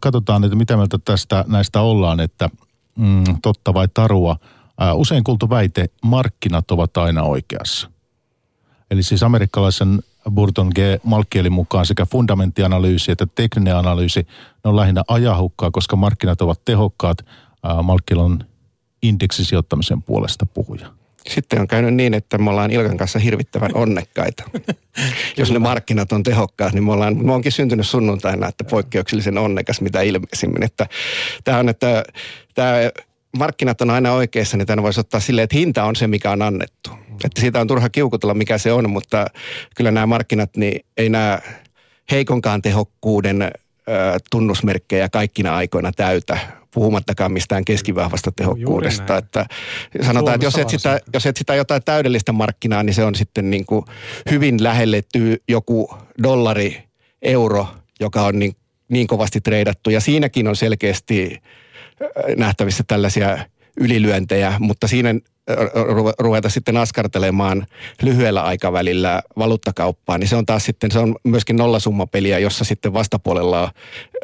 Katsotaan, 0.00 0.44
että 0.44 0.56
mitä 0.56 0.76
mieltä 0.76 0.98
tästä 1.04 1.44
näistä 1.48 1.80
ollaan, 1.80 2.20
että 2.20 2.50
mm, 2.98 3.24
totta 3.42 3.74
vai 3.74 3.88
tarua. 3.94 4.36
Ää, 4.78 4.94
usein 4.94 5.24
kuultu 5.24 5.50
väite, 5.50 5.86
markkinat 6.04 6.70
ovat 6.70 6.96
aina 6.96 7.22
oikeassa. 7.22 7.90
Eli 8.90 9.02
siis 9.02 9.22
amerikkalaisen 9.22 10.00
Burton 10.30 10.68
G. 10.74 10.78
Malkielin 11.02 11.52
mukaan 11.52 11.86
sekä 11.86 12.06
fundamenttianalyysi 12.06 13.12
että 13.12 13.26
tekninen 13.34 13.76
analyysi, 13.76 14.26
ne 14.64 14.70
on 14.70 14.76
lähinnä 14.76 15.02
ajahukkaa, 15.08 15.70
koska 15.70 15.96
markkinat 15.96 16.42
ovat 16.42 16.64
tehokkaat. 16.64 17.18
Ää, 17.62 17.82
Malkiel 17.82 18.18
on 18.18 18.44
indeksisijoittamisen 19.02 20.02
puolesta 20.02 20.46
puhuja. 20.46 20.99
Sitten 21.28 21.60
on 21.60 21.68
käynyt 21.68 21.94
niin, 21.94 22.14
että 22.14 22.38
me 22.38 22.50
ollaan 22.50 22.70
Ilkan 22.70 22.96
kanssa 22.96 23.18
hirvittävän 23.18 23.70
onnekkaita. 23.74 24.44
Jos 25.36 25.52
ne 25.52 25.58
markkinat 25.58 26.12
on 26.12 26.22
tehokkaat, 26.22 26.72
niin 26.72 26.84
me 26.84 26.92
ollaan, 26.92 27.26
me 27.26 27.32
onkin 27.32 27.52
syntynyt 27.52 27.86
sunnuntaina, 27.86 28.48
että 28.48 28.64
poikkeuksellisen 28.64 29.38
onnekas 29.38 29.80
mitä 29.80 30.00
ilmeisimmin. 30.02 30.62
Että 30.62 30.86
tämä 31.44 31.58
on, 31.58 31.68
että 31.68 32.04
tämä 32.54 32.72
markkinat 33.38 33.80
on 33.80 33.90
aina 33.90 34.12
oikeassa, 34.12 34.56
niin 34.56 34.66
tämän 34.66 34.82
voisi 34.82 35.00
ottaa 35.00 35.20
silleen, 35.20 35.44
että 35.44 35.56
hinta 35.56 35.84
on 35.84 35.96
se, 35.96 36.06
mikä 36.06 36.30
on 36.30 36.42
annettu. 36.42 36.90
Että 37.24 37.40
siitä 37.40 37.60
on 37.60 37.66
turha 37.66 37.88
kiukutella, 37.88 38.34
mikä 38.34 38.58
se 38.58 38.72
on, 38.72 38.90
mutta 38.90 39.26
kyllä 39.76 39.90
nämä 39.90 40.06
markkinat, 40.06 40.56
niin 40.56 40.84
ei 40.96 41.08
nämä 41.08 41.38
heikonkaan 42.10 42.62
tehokkuuden 42.62 43.50
tunnusmerkkejä 44.30 45.08
kaikkina 45.08 45.56
aikoina 45.56 45.92
täytä, 45.92 46.38
puhumattakaan 46.74 47.32
mistään 47.32 47.64
keskivahvasta 47.64 48.32
tehokkuudesta. 48.32 49.16
Että 49.16 49.46
sanotaan, 50.06 50.34
että 50.34 50.46
jos 50.46 50.58
et, 50.58 50.68
sitä, 50.68 51.00
jos 51.14 51.26
et 51.26 51.36
sitä 51.36 51.54
jotain 51.54 51.82
täydellistä 51.84 52.32
markkinaa, 52.32 52.82
niin 52.82 52.94
se 52.94 53.04
on 53.04 53.14
sitten 53.14 53.50
niin 53.50 53.66
kuin 53.66 53.84
hyvin 54.30 54.62
lähelle 54.62 55.02
ty- 55.18 55.42
joku 55.48 55.94
dollari, 56.22 56.82
euro, 57.22 57.66
joka 58.00 58.22
on 58.22 58.38
niin, 58.38 58.56
niin 58.88 59.06
kovasti 59.06 59.40
treidattu. 59.40 59.90
Ja 59.90 60.00
siinäkin 60.00 60.48
on 60.48 60.56
selkeästi 60.56 61.42
nähtävissä 62.36 62.84
tällaisia 62.86 63.38
ylilyöntejä, 63.80 64.54
mutta 64.58 64.88
siinä 64.88 65.14
ruveta 66.18 66.48
sitten 66.48 66.76
askartelemaan 66.76 67.66
lyhyellä 68.02 68.42
aikavälillä 68.42 69.22
valuuttakauppaa, 69.38 70.18
niin 70.18 70.28
se 70.28 70.36
on 70.36 70.46
taas 70.46 70.64
sitten, 70.64 70.90
se 70.90 70.98
on 70.98 71.16
myöskin 71.24 71.56
nollasummapeliä, 71.56 72.38
jossa 72.38 72.64
sitten 72.64 72.92
vastapuolella 72.92 73.72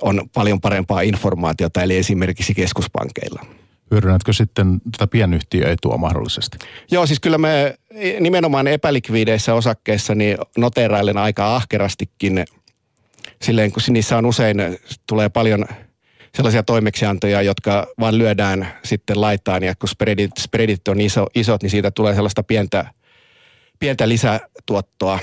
on 0.02 0.22
paljon 0.34 0.60
parempaa 0.60 1.00
informaatiota, 1.00 1.82
eli 1.82 1.96
esimerkiksi 1.96 2.54
keskuspankeilla. 2.54 3.46
Hyödynnätkö 3.90 4.32
sitten 4.32 4.80
tätä 4.92 5.06
pienyhtiöetua 5.06 5.96
mahdollisesti? 5.96 6.58
Joo, 6.90 7.06
siis 7.06 7.20
kyllä 7.20 7.38
me 7.38 7.74
nimenomaan 8.20 8.66
epälikviideissä 8.66 9.54
osakkeissa 9.54 10.14
niin 10.14 10.38
noterailen 10.58 11.18
aika 11.18 11.56
ahkerastikin 11.56 12.44
silleen, 13.42 13.72
kun 13.72 13.82
niissä 13.88 14.18
on 14.18 14.26
usein, 14.26 14.56
tulee 15.06 15.28
paljon 15.28 15.66
sellaisia 16.36 16.62
toimeksiantoja, 16.62 17.42
jotka 17.42 17.86
vaan 18.00 18.18
lyödään 18.18 18.68
sitten 18.84 19.20
laitaan 19.20 19.62
ja 19.62 19.74
kun 19.74 19.88
spreadit, 19.88 20.30
spreadit 20.38 20.88
on 20.88 21.00
iso, 21.00 21.26
isot, 21.34 21.62
niin 21.62 21.70
siitä 21.70 21.90
tulee 21.90 22.14
sellaista 22.14 22.42
pientä, 22.42 22.90
pientä 23.78 24.08
lisätuottoa. 24.08 25.18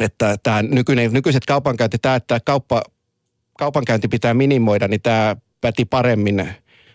Että 0.00 0.36
tämä 0.42 0.62
nykyinen, 0.62 1.12
nykyiset 1.12 1.44
kaupankäynti, 1.44 1.98
tämä, 1.98 2.14
että 2.14 2.40
kauppa, 2.44 2.82
kaupankäynti 3.58 4.08
pitää 4.08 4.34
minimoida, 4.34 4.88
niin 4.88 5.02
tämä 5.02 5.36
päti 5.60 5.84
paremmin 5.84 6.48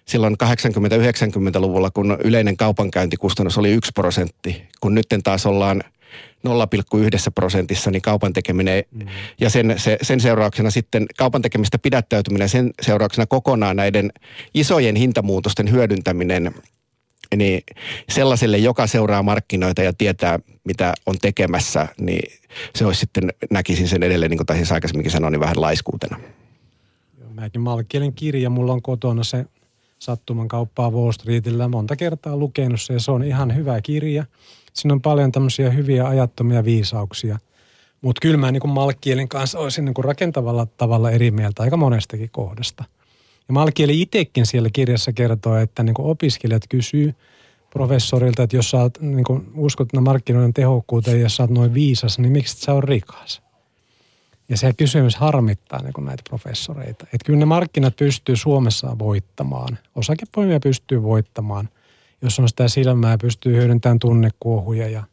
silloin 0.06 0.38
80-90-luvulla, 0.44 1.92
kun 1.92 2.18
yleinen 2.24 2.58
kaupankäyntikustannus 2.58 3.58
oli 3.58 3.72
1 3.72 3.92
prosentti, 3.96 4.64
kun 4.82 4.96
nyt 4.96 5.08
taas 5.24 5.46
ollaan 5.46 5.84
0,1 6.48 7.32
prosentissa, 7.36 7.92
niin 7.92 8.02
kaupan 8.02 8.34
tekeminen 8.34 8.84
mm. 8.92 9.08
ja 9.40 9.50
sen, 9.50 9.74
se, 9.78 9.98
sen 10.02 10.20
seurauksena 10.20 10.72
sitten 10.72 11.06
kaupan 11.18 11.42
tekemistä 11.42 11.80
pidättäytyminen, 11.80 12.50
sen 12.50 12.72
seurauksena 12.82 13.26
kokonaan 13.26 13.76
näiden 13.76 14.12
isojen 14.54 14.96
hintamuutosten 14.96 15.72
hyödyntäminen 15.72 16.54
niin 17.36 17.64
sellaiselle, 18.10 18.58
joka 18.58 18.88
seuraa 18.88 19.24
markkinoita 19.24 19.84
ja 19.84 19.94
tietää, 19.94 20.40
mitä 20.64 20.94
on 21.06 21.16
tekemässä, 21.22 21.88
niin 22.02 22.32
se 22.76 22.86
olisi 22.86 23.00
sitten, 23.00 23.34
näkisin 23.50 23.88
sen 23.88 24.04
edelleen, 24.04 24.30
niin 24.30 24.38
kuin 24.38 24.48
taisin 24.48 24.74
aikaisemminkin 24.74 25.12
sanoa, 25.12 25.30
niin 25.30 25.40
vähän 25.40 25.62
laiskuutena. 25.62 26.20
Joo, 27.20 27.30
Mäkin 27.34 27.62
Malkielen 27.62 28.14
kirja, 28.14 28.50
mulla 28.50 28.74
on 28.74 28.82
kotona 28.82 29.24
se 29.24 29.46
sattuman 30.00 30.48
kauppaa 30.48 30.90
Wall 30.90 31.12
Streetillä. 31.12 31.68
Monta 31.68 31.96
kertaa 31.96 32.38
lukenut 32.38 32.82
se 32.82 32.94
ja 32.94 33.00
se 33.00 33.12
on 33.12 33.24
ihan 33.24 33.56
hyvä 33.56 33.82
kirja. 33.82 34.26
Siinä 34.74 34.94
on 34.94 35.02
paljon 35.02 35.32
tämmöisiä 35.32 35.70
hyviä 35.70 36.08
ajattomia 36.08 36.66
viisauksia. 36.66 37.40
Mutta 38.02 38.20
kyllä 38.22 38.38
mä 38.38 38.52
niin 38.52 38.62
kuin 38.62 38.72
Malkielin 38.72 39.28
kanssa 39.30 39.60
olisin 39.60 39.86
niin 39.86 40.04
rakentavalla 40.04 40.66
tavalla 40.66 41.12
eri 41.12 41.32
mieltä 41.32 41.64
aika 41.64 41.78
monestakin 41.78 42.30
kohdasta. 42.32 42.84
Ja 43.48 43.54
Malkieli 43.54 44.02
itsekin 44.02 44.46
siellä 44.46 44.70
kirjassa 44.74 45.14
kertoo, 45.14 45.56
että 45.56 45.84
niin 45.84 45.96
opiskelijat 46.00 46.64
kysyy 46.70 47.14
professorilta, 47.70 48.44
että 48.44 48.56
jos 48.56 48.70
sä 48.70 48.78
oot, 48.78 49.02
niin 49.02 49.26
uskot 49.56 49.94
markkinoiden 49.94 50.54
tehokkuuteen 50.54 51.22
ja 51.22 51.30
sä 51.30 51.44
oot 51.44 51.50
noin 51.50 51.74
viisas, 51.74 52.20
niin 52.20 52.32
miksi 52.32 52.58
sä 52.58 52.74
on 52.74 52.84
rikas? 52.84 53.42
Ja 54.50 54.58
se 54.58 54.74
kysymys 54.74 55.16
harmittaa 55.16 55.82
niin 55.82 56.06
näitä 56.06 56.24
professoreita. 56.30 57.04
Että 57.04 57.26
kyllä 57.26 57.40
ne 57.40 57.46
markkinat 57.46 57.96
pystyy 57.96 58.36
Suomessa 58.36 59.00
voittamaan. 59.00 59.78
Osakepoimia 59.96 60.60
pystyy 60.60 61.04
voittamaan, 61.04 61.70
jos 62.22 62.40
on 62.40 62.50
sitä 62.50 62.68
silmää, 62.68 63.18
pystyy 63.18 63.56
hyödyntämään 63.56 64.00
tunnekuohuja 64.00 64.90
ja 64.90 65.04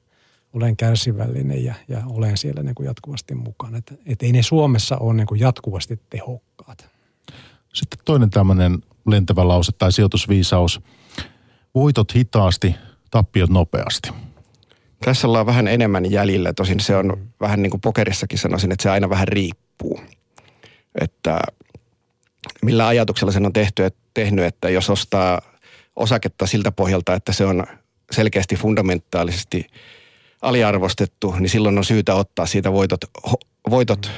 olen 0.53 0.77
kärsivällinen 0.77 1.65
ja, 1.65 1.75
ja 1.89 2.03
olen 2.07 2.37
siellä 2.37 2.63
niin 2.63 2.75
kuin 2.75 2.87
jatkuvasti 2.87 3.35
mukana. 3.35 3.79
Että 3.79 3.95
et 4.07 4.23
ei 4.23 4.33
ne 4.33 4.43
Suomessa 4.43 4.97
ole 4.97 5.15
niin 5.15 5.27
kuin 5.27 5.41
jatkuvasti 5.41 6.01
tehokkaat. 6.11 6.89
Sitten 7.75 7.99
toinen 8.05 8.31
tämmöinen 8.31 8.79
lentävä 9.07 9.49
lause 9.49 9.73
tai 9.73 9.93
sijoitusviisaus. 9.93 10.81
Voitot 11.75 12.15
hitaasti, 12.15 12.75
tappiot 13.11 13.51
nopeasti. 13.51 14.11
Tässä 15.05 15.27
ollaan 15.27 15.47
vähän 15.47 15.69
enemmän 15.69 16.11
jäljellä. 16.11 16.53
Tosin 16.53 16.81
se 16.81 16.97
on 16.97 17.29
vähän 17.41 17.63
niin 17.63 17.71
kuin 17.71 17.81
pokerissakin 17.81 18.39
sanoisin, 18.39 18.73
että 18.73 18.83
se 18.83 18.91
aina 18.91 19.11
vähän 19.11 19.29
riippuu. 19.29 20.01
Että 21.01 21.41
millä 22.63 22.87
ajatuksella 22.87 23.33
sen 23.33 23.47
on 23.47 23.53
tehty, 23.53 23.85
että, 23.85 24.01
tehnyt, 24.15 24.45
että 24.45 24.69
jos 24.69 24.91
ostaa 24.91 25.43
osaketta 25.99 26.47
siltä 26.47 26.73
pohjalta, 26.73 27.15
että 27.15 27.33
se 27.33 27.45
on 27.45 27.67
selkeästi 28.11 28.57
fundamentaalisesti 28.57 29.67
aliarvostettu, 30.43 31.35
niin 31.39 31.51
silloin 31.51 31.79
on 31.79 31.85
syytä 31.85 32.15
ottaa 32.15 32.47
siitä 32.47 32.73
voitot, 32.73 33.01
voitot 33.71 34.11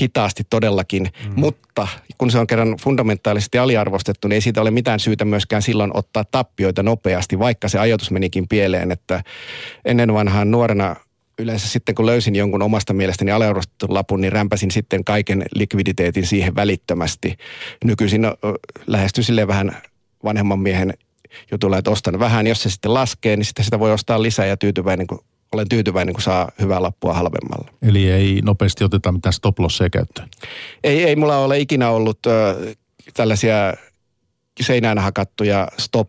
hitaasti 0.00 0.46
todellakin. 0.50 1.02
Mm. 1.02 1.40
Mutta 1.40 1.88
kun 2.18 2.30
se 2.30 2.38
on 2.38 2.46
kerran 2.46 2.76
fundamentaalisesti 2.80 3.58
aliarvostettu, 3.58 4.28
niin 4.28 4.34
ei 4.34 4.40
siitä 4.40 4.60
ole 4.60 4.70
mitään 4.70 5.00
syytä 5.00 5.24
myöskään 5.24 5.62
silloin 5.62 5.90
ottaa 5.94 6.24
tappioita 6.24 6.82
nopeasti, 6.82 7.38
vaikka 7.38 7.68
se 7.68 7.78
ajatus 7.78 8.10
menikin 8.10 8.48
pieleen, 8.48 8.92
että 8.92 9.22
ennen 9.84 10.14
vanhaan 10.14 10.50
nuorena 10.50 10.96
yleensä 11.38 11.68
sitten 11.68 11.94
kun 11.94 12.06
löysin 12.06 12.36
jonkun 12.36 12.62
omasta 12.62 12.92
mielestäni 12.92 13.30
aliarvostetun 13.30 13.94
lapun, 13.94 14.20
niin 14.20 14.32
rämpäsin 14.32 14.70
sitten 14.70 15.04
kaiken 15.04 15.44
likviditeetin 15.54 16.26
siihen 16.26 16.54
välittömästi. 16.54 17.36
Nykyisin 17.84 18.26
lähestyi 18.86 19.24
sille 19.24 19.46
vähän 19.46 19.76
vanhemman 20.24 20.58
miehen 20.58 20.94
jutulla, 21.50 21.78
että 21.78 21.90
ostan 21.90 22.18
vähän. 22.18 22.46
Jos 22.46 22.62
se 22.62 22.70
sitten 22.70 22.94
laskee, 22.94 23.36
niin 23.36 23.44
sitten 23.44 23.64
sitä 23.64 23.78
voi 23.78 23.92
ostaa 23.92 24.22
lisää 24.22 24.46
ja 24.46 24.56
tyytyväinen, 24.56 25.06
kun 25.06 25.24
olen 25.52 25.68
tyytyväinen, 25.68 26.14
kun 26.14 26.22
saa 26.22 26.48
hyvää 26.60 26.82
lappua 26.82 27.14
halvemmalla. 27.14 27.70
Eli 27.82 28.10
ei 28.10 28.40
nopeasti 28.42 28.84
oteta 28.84 29.12
mitään 29.12 29.32
stop 29.32 29.56
käyttöön? 29.92 30.28
Ei, 30.84 31.04
ei 31.04 31.16
mulla 31.16 31.38
ole 31.38 31.58
ikinä 31.58 31.90
ollut 31.90 32.18
äh, 32.26 32.76
tällaisia 33.14 33.74
seinään 34.60 34.98
hakattuja 34.98 35.68
stop 35.78 36.08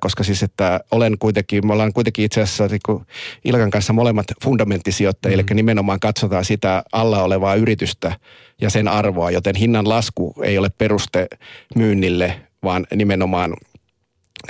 koska 0.00 0.24
siis 0.24 0.42
että 0.42 0.80
olen 0.90 1.18
kuitenkin, 1.18 1.66
me 1.66 1.72
ollaan 1.72 1.92
kuitenkin 1.92 2.24
itse 2.24 2.42
asiassa 2.42 2.66
niin 2.66 3.06
Ilkan 3.44 3.70
kanssa 3.70 3.92
molemmat 3.92 4.26
fundamenttisijoittajia, 4.44 5.36
mm. 5.36 5.40
eli 5.40 5.54
nimenomaan 5.54 6.00
katsotaan 6.00 6.44
sitä 6.44 6.82
alla 6.92 7.22
olevaa 7.22 7.54
yritystä 7.54 8.18
ja 8.60 8.70
sen 8.70 8.88
arvoa, 8.88 9.30
joten 9.30 9.56
hinnan 9.56 9.88
lasku 9.88 10.34
ei 10.42 10.58
ole 10.58 10.70
peruste 10.78 11.26
myynnille, 11.74 12.40
vaan 12.62 12.86
nimenomaan 12.94 13.54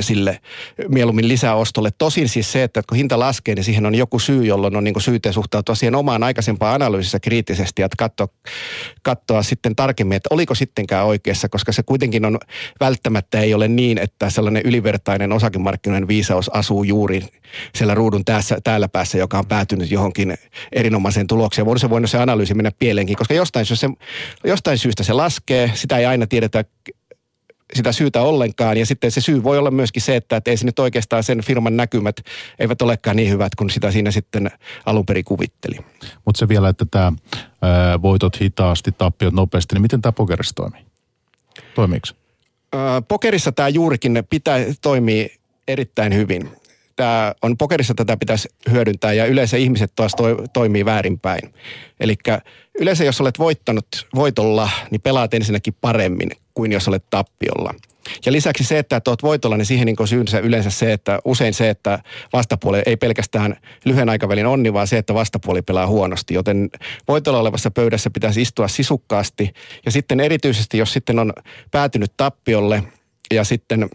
sille 0.01 0.41
mieluummin 0.89 1.29
lisäostolle. 1.29 1.91
Tosin 1.99 2.29
siis 2.29 2.53
se, 2.53 2.63
että 2.63 2.83
kun 2.89 2.97
hinta 2.97 3.19
laskee, 3.19 3.55
niin 3.55 3.65
siihen 3.65 3.87
on 3.87 3.95
joku 3.95 4.19
syy, 4.19 4.45
jolloin 4.45 4.77
on 4.77 4.85
niin 4.85 5.01
syytä 5.01 5.33
suhtautua 5.33 5.75
siihen 5.75 5.95
omaan 5.95 6.23
aikaisempaan 6.23 6.75
analyysissä 6.75 7.21
kriittisesti 7.21 7.83
ja 7.83 7.89
katsoa, 7.99 8.29
katsoa 9.03 9.43
sitten 9.43 9.77
tarkemmin, 9.77 10.17
että 10.17 10.35
oliko 10.35 10.55
sittenkään 10.55 11.07
oikeassa, 11.07 11.49
koska 11.49 11.73
se 11.73 11.83
kuitenkin 11.83 12.25
on 12.25 12.39
välttämättä 12.81 13.41
ei 13.41 13.55
ole 13.55 13.69
niin, 13.69 13.99
että 13.99 14.31
sellainen 14.31 14.63
ylivertainen 14.65 15.33
osakemarkkinoiden 15.33 16.09
viisaus 16.09 16.49
asuu 16.55 16.85
juuri 16.85 17.23
siellä 17.75 17.95
ruudun 17.95 18.25
tässä, 18.25 18.59
täällä 18.65 18.89
päässä, 18.89 19.19
joka 19.19 19.39
on 19.39 19.47
päätynyt 19.47 19.91
johonkin 19.91 20.35
erinomaiseen 20.73 21.27
tulokseen. 21.27 21.67
Voisi 21.67 21.81
se 21.81 21.91
voinut 21.91 22.11
se 22.11 22.19
analyysi 22.19 22.55
mennä 22.55 22.71
pieleenkin, 22.79 23.17
koska 23.17 23.35
jostain 23.35 23.67
syystä, 23.67 23.89
se, 23.89 23.95
jostain 24.45 24.79
syystä 24.79 25.03
se 25.03 25.13
laskee, 25.13 25.73
sitä 25.75 25.99
ei 25.99 26.07
aina 26.07 26.27
tiedetä 26.27 26.65
sitä 27.75 27.93
syytä 27.93 28.23
ollenkaan. 28.23 28.77
Ja 28.77 28.87
sitten 28.87 29.11
se 29.11 29.21
syy 29.21 29.43
voi 29.43 29.59
olla 29.59 29.71
myöskin 29.71 30.03
se, 30.03 30.17
että, 30.17 30.37
että 30.37 30.51
ei 30.51 30.57
se 30.57 30.67
nyt 30.67 30.79
oikeastaan 30.79 31.25
sen 31.25 31.41
firman 31.45 31.77
näkymät 31.77 32.17
eivät 32.59 32.83
olekaan 32.83 33.17
niin 33.17 33.31
hyvät 33.31 33.55
kuin 33.55 33.71
sitä 33.71 33.91
siinä 33.91 34.11
sitten 34.11 34.51
alun 34.87 35.07
perin 35.07 35.25
kuvitteli. 35.25 35.77
Mutta 36.25 36.39
se 36.39 36.49
vielä, 36.49 36.69
että 36.69 36.85
tämä 36.91 37.13
voitot 38.03 38.41
hitaasti, 38.41 38.93
tappiot 38.93 39.35
nopeasti, 39.35 39.75
niin 39.75 39.83
miten 39.83 40.03
tämä 40.03 40.13
pokerissa 40.13 40.55
toimii? 40.55 40.85
Toimiiko? 41.75 42.07
Pokerissa 43.09 43.53
tämä 43.53 43.69
juurikin 43.69 44.23
pitää, 44.31 44.59
toimii 44.81 45.35
erittäin 45.69 46.15
hyvin. 46.15 46.51
Tämä 47.01 47.35
on 47.43 47.57
pokerissa 47.57 47.95
tätä 47.95 48.17
pitäisi 48.17 48.49
hyödyntää 48.71 49.13
ja 49.13 49.27
yleensä 49.27 49.57
ihmiset 49.57 49.93
taas 49.97 50.15
to, 50.15 50.25
toimii 50.53 50.85
väärinpäin. 50.85 51.55
Eli 52.01 52.17
yleensä 52.81 53.05
jos 53.05 53.21
olet 53.21 53.39
voittanut 53.39 53.87
voitolla, 54.15 54.71
niin 54.91 55.01
pelaat 55.01 55.35
ensinnäkin 55.35 55.75
paremmin 55.81 56.31
kuin 56.55 56.73
jos 56.73 56.89
olet 56.89 57.05
tappiolla. 57.11 57.75
Ja 58.27 58.33
lisäksi 58.33 58.65
se, 58.65 58.79
että 58.79 59.01
olet 59.09 59.23
voitolla, 59.23 59.57
niin 59.57 59.67
siihen 59.67 59.87
niin 59.87 60.09
syynsä 60.09 60.39
yleensä 60.39 60.71
se, 60.71 60.93
että 60.93 61.19
usein 61.25 61.55
se, 61.55 61.71
että 61.71 61.99
vastapuoli 62.33 62.83
ei 62.87 62.97
pelkästään 62.97 63.57
lyhyen 63.85 64.09
aikavälin 64.09 64.47
onni, 64.47 64.73
vaan 64.73 64.87
se, 64.87 64.99
että 64.99 65.15
vastapuoli 65.15 65.63
pelaa 65.63 65.87
huonosti. 65.87 66.35
Joten 66.35 66.71
voitolla 67.09 67.39
olevassa 67.39 67.71
pöydässä 67.71 68.11
pitäisi 68.11 68.43
istua 68.43 68.69
sisukkaasti. 68.69 69.53
Ja 69.85 69.91
sitten 69.91 70.21
erityisesti, 70.21 70.79
jos 70.79 70.93
sitten 70.93 71.19
on 71.19 71.33
päätynyt 71.71 72.13
tappiolle 72.17 72.83
ja 73.35 73.45
sitten 73.45 73.89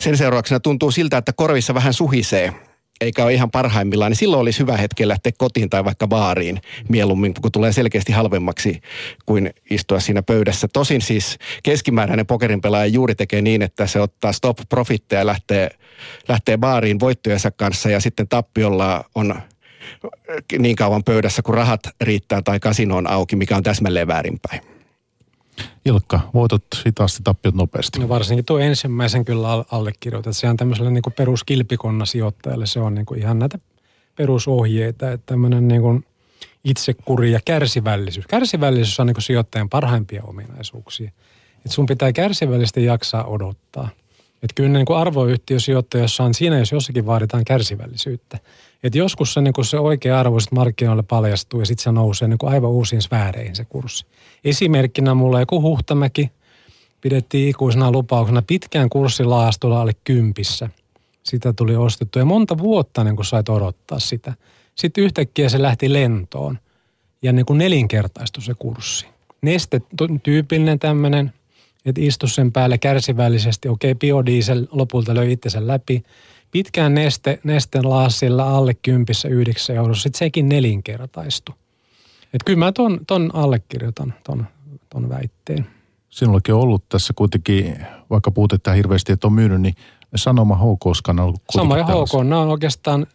sen 0.00 0.16
seurauksena 0.16 0.60
tuntuu 0.60 0.90
siltä, 0.90 1.16
että 1.16 1.32
korvissa 1.32 1.74
vähän 1.74 1.92
suhisee– 1.92 2.52
eikä 3.00 3.24
ole 3.24 3.34
ihan 3.34 3.50
parhaimmillaan, 3.50 4.10
niin 4.10 4.16
silloin 4.16 4.40
olisi 4.40 4.58
hyvä 4.58 4.76
hetki 4.76 5.08
lähteä 5.08 5.32
kotiin 5.38 5.70
tai 5.70 5.84
vaikka 5.84 6.06
baariin 6.06 6.60
mieluummin, 6.88 7.34
kun 7.42 7.52
tulee 7.52 7.72
selkeästi 7.72 8.12
halvemmaksi 8.12 8.80
kuin 9.26 9.50
istua 9.70 10.00
siinä 10.00 10.22
pöydässä. 10.22 10.68
Tosin 10.72 11.00
siis 11.00 11.38
keskimääräinen 11.62 12.26
pokerin 12.26 12.60
pelaaja 12.60 12.86
juuri 12.86 13.14
tekee 13.14 13.42
niin, 13.42 13.62
että 13.62 13.86
se 13.86 14.00
ottaa 14.00 14.32
stop 14.32 14.58
profitteja 14.68 15.20
ja 15.20 15.26
lähtee, 15.26 15.70
lähtee 16.28 16.56
baariin 16.56 17.00
voittojensa 17.00 17.50
kanssa 17.50 17.90
ja 17.90 18.00
sitten 18.00 18.28
tappiolla 18.28 19.04
on 19.14 19.34
niin 20.58 20.76
kauan 20.76 21.04
pöydässä, 21.04 21.42
kun 21.42 21.54
rahat 21.54 21.80
riittää 22.00 22.42
tai 22.42 22.60
kasino 22.60 22.96
on 22.96 23.10
auki, 23.10 23.36
mikä 23.36 23.56
on 23.56 23.62
täsmälleen 23.62 24.08
väärinpäin. 24.08 24.73
Ilkka, 25.84 26.20
voitot 26.34 26.64
hitaasti, 26.86 27.20
tappiot 27.24 27.54
nopeasti. 27.54 27.98
No 27.98 28.08
varsinkin 28.08 28.44
tuo 28.44 28.58
ensimmäisen 28.58 29.24
kyllä 29.24 29.48
allekirjoitat. 29.70 30.36
Se 30.36 30.48
on 30.48 30.56
tämmöiselle 30.56 30.90
niin 30.90 31.02
peruskilpikonna 31.16 32.06
sijoittajalle. 32.06 32.66
Se 32.66 32.80
on 32.80 32.94
niin 32.94 33.06
kuin 33.06 33.20
ihan 33.20 33.38
näitä 33.38 33.58
perusohjeita, 34.16 35.12
että 35.12 35.26
tämmöinen 35.26 35.68
niin 35.68 35.80
kuin 35.80 36.04
itsekuri 36.64 37.32
ja 37.32 37.40
kärsivällisyys. 37.44 38.26
Kärsivällisyys 38.26 39.00
on 39.00 39.06
niin 39.06 39.14
kuin 39.14 39.22
sijoittajan 39.22 39.68
parhaimpia 39.68 40.22
ominaisuuksia. 40.26 41.10
Et 41.66 41.72
sun 41.72 41.86
pitää 41.86 42.12
kärsivällisesti 42.12 42.84
jaksaa 42.84 43.24
odottaa. 43.24 43.88
Että 44.42 44.54
kyllä 44.54 44.70
niin 44.70 44.86
kuin 44.86 44.98
arvoyhtiösijoittajassa 44.98 46.24
on 46.24 46.34
siinä, 46.34 46.58
jos 46.58 46.72
jossakin 46.72 47.06
vaaditaan 47.06 47.44
kärsivällisyyttä. 47.44 48.38
Että 48.84 48.98
joskus 48.98 49.34
se, 49.34 49.40
niin 49.40 49.54
se 49.62 49.78
oikea 49.78 50.20
arvo 50.20 50.38
markkinoille 50.50 51.02
paljastuu 51.02 51.60
ja 51.60 51.66
sitten 51.66 51.84
se 51.84 51.92
nousee 51.92 52.28
niin 52.28 52.38
aivan 52.42 52.70
uusiin 52.70 53.02
sfääreihin 53.02 53.56
se 53.56 53.64
kurssi. 53.64 54.06
Esimerkkinä 54.44 55.14
mulla 55.14 55.40
joku 55.40 55.62
Huhtamäki 55.62 56.30
pidettiin 57.00 57.48
ikuisena 57.48 57.92
lupauksena 57.92 58.42
pitkään 58.42 58.88
kurssilaastulla 58.88 59.80
alle 59.80 59.92
kympissä. 60.04 60.70
Sitä 61.22 61.52
tuli 61.52 61.76
ostettu 61.76 62.18
ja 62.18 62.24
monta 62.24 62.58
vuotta 62.58 63.04
niin 63.04 63.16
kuin 63.16 63.26
sait 63.26 63.48
odottaa 63.48 63.98
sitä. 63.98 64.34
Sitten 64.74 65.04
yhtäkkiä 65.04 65.48
se 65.48 65.62
lähti 65.62 65.92
lentoon 65.92 66.58
ja 67.22 67.32
niin 67.32 67.46
kuin 67.46 67.58
nelinkertaistui 67.58 68.42
se 68.42 68.52
kurssi. 68.58 69.06
Neste 69.42 69.80
tyypillinen 70.22 70.78
tämmöinen, 70.78 71.32
että 71.86 72.00
istu 72.00 72.26
sen 72.26 72.52
päälle 72.52 72.78
kärsivällisesti. 72.78 73.68
Okei, 73.68 73.94
biodiesel 73.94 74.66
lopulta 74.70 75.14
löi 75.14 75.32
itsensä 75.32 75.66
läpi– 75.66 76.02
pitkään 76.54 76.94
neste, 76.94 77.40
nesten 77.44 77.90
laasilla 77.90 78.56
alle 78.56 78.74
kympissä 78.74 79.28
yhdeksä 79.28 79.72
eurossa, 79.72 80.02
sitten 80.02 80.18
sekin 80.18 80.48
nelinkertaistui. 80.48 81.54
Että 82.24 82.44
kyllä 82.44 82.58
mä 82.58 82.72
ton, 82.72 83.00
ton 83.06 83.30
allekirjoitan, 83.34 84.14
ton, 84.24 84.46
ton 84.90 85.08
väitteen. 85.08 85.66
Sinullakin 86.08 86.54
on 86.54 86.60
ollut 86.60 86.88
tässä 86.88 87.12
kuitenkin, 87.16 87.76
vaikka 88.10 88.30
puhutetaan 88.30 88.76
hirveästi, 88.76 89.12
että 89.12 89.26
on 89.26 89.32
myynyt, 89.32 89.60
niin 89.60 89.74
Sanoma 90.14 90.56
HK 90.56 91.08
on 91.08 91.20
ollut 91.20 91.42
Sama 91.52 91.78
ja 91.78 91.84
HK, 91.84 92.28
nämä 92.28 92.40
on 92.40 92.48
oikeastaan, 92.48 93.06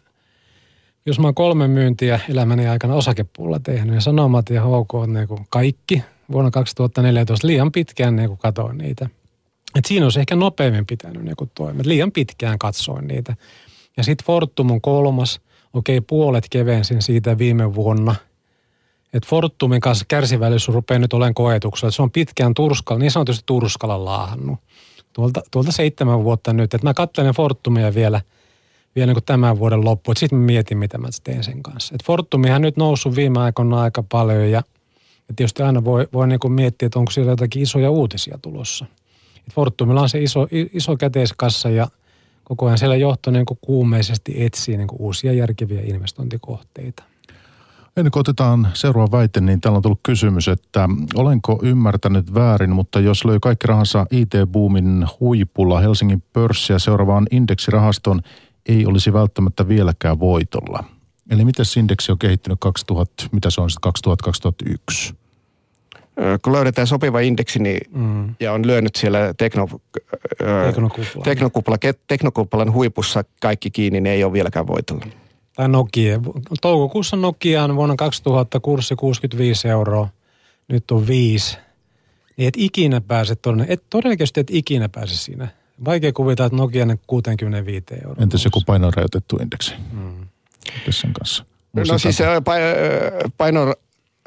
jos 1.06 1.18
mä 1.18 1.26
oon 1.26 1.34
kolme 1.34 1.68
myyntiä 1.68 2.20
elämäni 2.28 2.68
aikana 2.68 2.94
osakepulla 2.94 3.58
tehnyt, 3.58 3.90
niin 3.90 4.02
Sanomat 4.02 4.50
ja 4.50 4.62
HK 4.62 4.94
on 4.94 5.12
niin 5.12 5.28
kuin 5.28 5.46
kaikki 5.50 6.02
vuonna 6.32 6.50
2014 6.50 7.46
liian 7.46 7.72
pitkään 7.72 8.16
niin 8.16 8.28
kuin 8.28 8.38
katoin 8.38 8.78
niitä– 8.78 9.08
et 9.74 9.84
siinä 9.84 10.06
olisi 10.06 10.20
ehkä 10.20 10.36
nopeammin 10.36 10.86
pitänyt 10.86 11.22
niin 11.22 11.50
toimia. 11.54 11.82
Liian 11.86 12.12
pitkään 12.12 12.58
katsoin 12.58 13.08
niitä. 13.08 13.36
Ja 13.96 14.02
sitten 14.02 14.26
Fortum 14.26 14.70
on 14.70 14.80
kolmas. 14.80 15.40
Okei, 15.72 16.00
puolet 16.00 16.46
kevensin 16.50 17.02
siitä 17.02 17.38
viime 17.38 17.74
vuonna. 17.74 18.14
Et 19.12 19.26
Fortumin 19.26 19.80
kanssa 19.80 20.04
kärsivällisyys 20.08 20.74
rupeaa 20.74 20.98
nyt 20.98 21.12
olemaan 21.12 21.34
koetuksella. 21.34 21.90
Se 21.90 22.02
on 22.02 22.10
pitkään 22.10 22.54
turskalla, 22.54 22.98
niin 22.98 23.10
sanotusti 23.10 23.42
turskalla 23.46 24.04
laahannut. 24.04 24.58
Tuolta, 25.12 25.42
tuolta 25.50 25.72
seitsemän 25.72 26.24
vuotta 26.24 26.52
nyt. 26.52 26.74
Et 26.74 26.82
mä 26.82 26.94
katselen 26.94 27.34
Fortumia 27.34 27.94
vielä, 27.94 28.20
vielä 28.96 29.12
niin 29.12 29.24
tämän 29.26 29.58
vuoden 29.58 29.84
loppuun. 29.84 30.16
Sitten 30.16 30.38
mietin, 30.38 30.78
mitä 30.78 30.98
mä 30.98 31.08
teen 31.24 31.44
sen 31.44 31.62
kanssa. 31.62 31.94
Et 31.94 32.04
Fortumihan 32.04 32.62
nyt 32.62 32.76
noussut 32.76 33.16
viime 33.16 33.40
aikoina 33.40 33.80
aika 33.80 34.02
paljon 34.02 34.50
ja, 34.50 34.62
ja 35.28 35.34
tietysti 35.36 35.62
aina 35.62 35.84
voi, 35.84 36.08
voi 36.12 36.28
niin 36.28 36.52
miettiä, 36.52 36.86
että 36.86 36.98
onko 36.98 37.10
siellä 37.10 37.32
jotakin 37.32 37.62
isoja 37.62 37.90
uutisia 37.90 38.38
tulossa– 38.42 38.86
Fortumilla 39.52 40.00
on 40.00 40.08
se 40.08 40.22
iso, 40.22 40.48
iso 40.72 40.96
käteiskassa 40.96 41.70
ja 41.70 41.88
koko 42.44 42.66
ajan 42.66 42.78
siellä 42.78 42.96
johto 42.96 43.30
niin 43.30 43.46
kuumeisesti 43.60 44.44
etsii 44.44 44.76
niin 44.76 44.88
uusia 44.98 45.32
järkeviä 45.32 45.80
investointikohteita. 45.84 47.02
Ennen 47.96 48.10
kuin 48.10 48.20
otetaan 48.20 48.68
seuraava 48.74 49.18
väite, 49.18 49.40
niin 49.40 49.60
täällä 49.60 49.76
on 49.76 49.82
tullut 49.82 50.00
kysymys, 50.02 50.48
että 50.48 50.88
olenko 51.14 51.60
ymmärtänyt 51.62 52.34
väärin, 52.34 52.70
mutta 52.70 53.00
jos 53.00 53.24
löi 53.24 53.38
kaikki 53.42 53.66
rahansa 53.66 54.06
IT-boomin 54.10 55.06
huipulla 55.20 55.80
Helsingin 55.80 56.22
pörssiä 56.32 56.78
seuraavaan 56.78 57.26
indeksirahaston 57.30 58.20
ei 58.66 58.86
olisi 58.86 59.12
välttämättä 59.12 59.68
vieläkään 59.68 60.20
voitolla. 60.20 60.84
Eli 61.30 61.44
miten 61.44 61.64
indeksi 61.78 62.12
on 62.12 62.18
kehittynyt 62.18 62.58
2000, 62.60 63.24
mitä 63.32 63.50
se 63.50 63.60
on 63.60 63.70
sitten 63.70 63.92
2000-2001? 65.10 65.14
Kun 66.42 66.52
löydetään 66.52 66.86
sopiva 66.86 67.20
indeksi 67.20 67.58
niin, 67.58 67.80
mm. 67.90 68.34
ja 68.40 68.52
on 68.52 68.66
lyönyt 68.66 68.96
siellä 68.96 69.34
tekno, 69.38 69.68
Teknokupla. 70.66 71.22
teknokupla, 71.24 71.76
teknokuplan 72.06 72.72
huipussa 72.72 73.24
kaikki 73.40 73.70
kiinni, 73.70 74.00
niin 74.00 74.12
ei 74.14 74.24
ole 74.24 74.32
vieläkään 74.32 74.66
voitolla. 74.66 75.06
Tai 75.56 75.68
Nokia. 75.68 76.20
Toukokuussa 76.60 77.16
Nokiaan 77.16 77.76
vuonna 77.76 77.96
2000 77.96 78.60
kurssi 78.60 78.96
65 78.96 79.68
euroa. 79.68 80.08
Nyt 80.68 80.90
on 80.90 81.06
5. 81.06 81.58
Niin 82.36 82.48
et 82.48 82.54
ikinä 82.56 83.00
pääse 83.00 83.36
todella, 83.36 83.64
et 83.68 83.82
todennäköisesti 83.90 84.40
et 84.40 84.50
ikinä 84.50 84.88
pääse 84.88 85.16
siinä. 85.16 85.48
Vaikea 85.84 86.12
kuvitella, 86.12 86.46
että 86.46 86.56
Nokia 86.56 86.86
65 87.06 87.84
euroa. 88.04 88.22
Entäs 88.22 88.44
joku 88.44 88.62
painorajoitettu 88.66 89.36
indeksi? 89.36 89.74
Mm. 89.92 90.26
sen 90.90 91.12
kanssa? 91.12 91.44
No 91.72 91.98
siis 91.98 92.16
se 92.16 92.24
paino, 93.36 93.74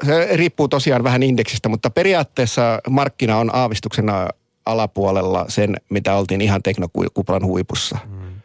se 0.02 0.28
riippuu 0.36 0.68
tosiaan 0.68 1.04
vähän 1.04 1.22
indeksistä, 1.22 1.68
mutta 1.68 1.90
periaatteessa 1.90 2.80
markkina 2.88 3.38
on 3.38 3.54
aavistuksena 3.54 4.28
alapuolella 4.66 5.44
sen, 5.48 5.76
mitä 5.90 6.14
oltiin 6.14 6.40
ihan 6.40 6.62
teknokuplan 6.62 7.44
huipussa. 7.44 7.98
Mm. 8.04 8.40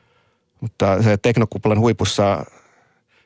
Mutta 0.62 1.04
se 1.04 1.18
teknokuplan 1.18 1.80
huipussa 1.80 2.46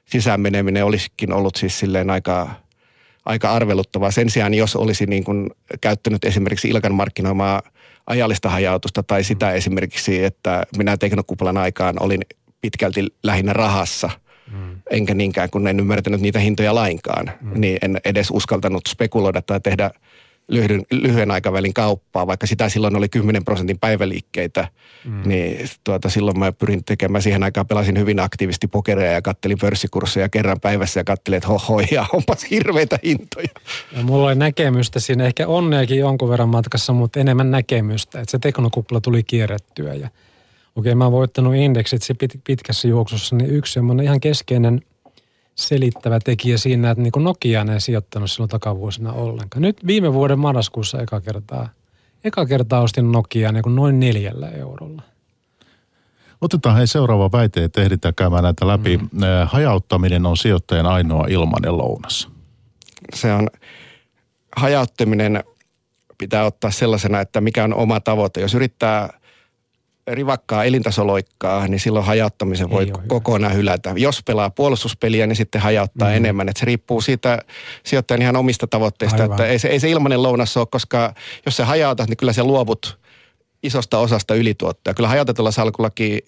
sisään 0.06 0.42
meneminen 0.42 0.86
olisikin 0.86 1.34
ollut 1.34 1.56
siis 1.56 1.80
silleen 1.80 2.10
aika, 2.10 2.50
aika 3.26 3.52
arveluttavaa. 3.52 4.12
Sen 4.12 4.30
sijaan, 4.30 4.54
jos 4.54 4.76
olisi 4.76 5.06
niin 5.06 5.24
kuin 5.24 5.50
käyttänyt 5.82 6.26
esimerkiksi 6.26 6.70
Ilkan 6.70 6.96
markkinoimaa 6.96 7.62
ajallista 8.08 8.50
hajautusta 8.50 9.04
tai 9.04 9.24
sitä 9.24 9.46
mm. 9.46 9.56
esimerkiksi, 9.56 10.24
että 10.24 10.64
minä 10.78 10.98
teknokuplan 10.98 11.58
aikaan 11.58 11.96
olin 12.00 12.22
pitkälti 12.62 13.08
lähinnä 13.24 13.54
rahassa– 13.54 14.10
mm. 14.52 14.82
enkä 14.90 15.14
niinkään 15.14 15.50
kun 15.50 15.68
en 15.68 15.80
ymmärtänyt 15.80 16.22
niitä 16.22 16.40
hintoja 16.40 16.76
lainkaan, 16.76 17.32
mm. 17.42 17.62
niin 17.62 17.78
en 17.82 18.00
edes 18.06 18.28
uskaltanut 18.32 18.82
spekuloida 18.88 19.42
tai 19.42 19.60
tehdä 19.60 19.92
lyhyen, 20.48 20.84
lyhyen 20.92 21.32
aikavälin 21.32 21.74
kauppaa, 21.74 22.28
vaikka 22.28 22.48
sitä 22.48 22.70
silloin 22.70 22.96
oli 22.96 23.10
10 23.10 23.46
prosentin 23.46 23.80
päiväliikkeitä, 23.80 24.68
mm. 25.06 25.22
niin 25.26 25.70
tuota, 25.84 26.10
silloin 26.10 26.40
mä 26.40 26.52
pyrin 26.52 26.84
tekemään, 26.84 27.22
siihen 27.22 27.44
aikaan 27.44 27.68
pelasin 27.68 28.00
hyvin 28.00 28.20
aktiivisesti 28.20 28.68
pokereja 28.68 29.12
ja 29.12 29.22
kattelin 29.22 29.58
pörssikursseja 29.62 30.30
kerran 30.30 30.60
päivässä 30.60 31.00
ja 31.00 31.04
kattelin, 31.04 31.38
että 31.38 31.50
hoho, 31.50 31.80
ja 31.92 32.06
onpas 32.14 32.50
hirveitä 32.52 33.00
hintoja. 33.04 33.48
Ja 33.98 34.04
mulla 34.04 34.28
oli 34.28 34.36
näkemystä 34.36 35.00
siinä, 35.00 35.26
ehkä 35.26 35.48
onneakin 35.48 35.98
jonkun 35.98 36.30
verran 36.30 36.50
matkassa, 36.50 36.94
mutta 36.94 37.20
enemmän 37.20 37.52
näkemystä, 37.52 38.20
että 38.20 38.32
se 38.32 38.40
teknokupla 38.40 39.02
tuli 39.02 39.24
kierrettyä 39.24 39.94
ja– 39.94 40.10
okei 40.76 40.96
mä 40.96 41.04
oon 41.04 41.14
voittanut 41.14 41.56
indeksit 41.56 42.02
pit, 42.20 42.32
pitkässä 42.44 42.88
juoksussa, 42.88 43.36
niin 43.36 43.50
yksi 43.50 43.74
semmoinen 43.74 44.06
ihan 44.06 44.20
keskeinen 44.20 44.82
selittävä 45.56 46.20
tekijä 46.20 46.58
siinä, 46.58 46.92
että 46.92 47.02
niin 47.04 47.24
Nokia 47.24 47.66
ei 47.74 47.82
sijoittanut 47.82 48.32
silloin 48.32 48.50
takavuosina 48.50 49.14
ollenkaan. 49.14 49.62
Nyt 49.62 49.88
viime 49.88 50.14
vuoden 50.14 50.40
marraskuussa 50.40 51.02
eka 51.02 51.22
kertaa, 51.22 51.70
eka 52.24 52.46
kertaa 52.46 52.82
ostin 52.82 53.12
Nokia 53.12 53.52
niin 53.52 53.76
noin 53.76 54.00
neljällä 54.00 54.50
eurolla. 54.50 55.02
Otetaan 56.42 56.78
hei 56.78 56.88
seuraava 56.88 57.32
väite, 57.32 57.64
että 57.64 57.82
ehditään 57.82 58.16
käymään 58.16 58.44
näitä 58.44 58.68
läpi. 58.68 58.98
Mm. 58.98 59.10
Hajauttaminen 59.46 60.26
on 60.26 60.38
sijoittajan 60.38 60.86
ainoa 60.86 61.26
ilmanen 61.30 61.78
lounas. 61.78 62.30
Se 63.14 63.34
on, 63.34 63.48
hajauttaminen 64.56 65.44
pitää 66.18 66.46
ottaa 66.46 66.72
sellaisena, 66.72 67.20
että 67.20 67.42
mikä 67.42 67.64
on 67.64 67.74
oma 67.74 68.00
tavoite. 68.00 68.42
Jos 68.42 68.54
yrittää 68.54 69.20
rivakkaa 70.08 70.64
elintasoloikkaa, 70.64 71.68
niin 71.68 71.80
silloin 71.80 72.06
hajauttamisen 72.06 72.70
voi 72.70 72.92
kokonaan 73.08 73.56
hylätä. 73.56 73.94
Jos 73.98 74.24
pelaa 74.26 74.50
puolustuspeliä, 74.50 75.28
niin 75.28 75.36
sitten 75.36 75.62
hajauttaa 75.62 76.10
mm. 76.10 76.16
enemmän. 76.16 76.50
Et 76.50 76.58
se 76.58 76.66
riippuu 76.66 77.02
siitä 77.02 77.40
sijoittajan 77.84 78.22
ihan 78.22 78.36
omista 78.36 78.68
tavoitteista. 78.68 79.24
Aivan. 79.24 79.34
Että 79.34 79.46
ei, 79.46 79.60
se, 79.60 79.68
ei 79.68 79.80
se 79.80 79.90
ilmainen 79.90 80.24
lounas 80.24 80.58
ole, 80.58 80.68
koska 80.72 81.14
jos 81.46 81.58
se 81.58 81.64
hajautat, 81.64 82.10
niin 82.10 82.18
kyllä 82.18 82.34
se 82.34 82.44
luovut 82.44 83.00
isosta 83.64 84.00
osasta 84.00 84.36
ylituottoja. 84.36 84.94
Kyllä 84.94 85.10
hajautetulla 85.10 85.52
salkullakin 85.52 86.20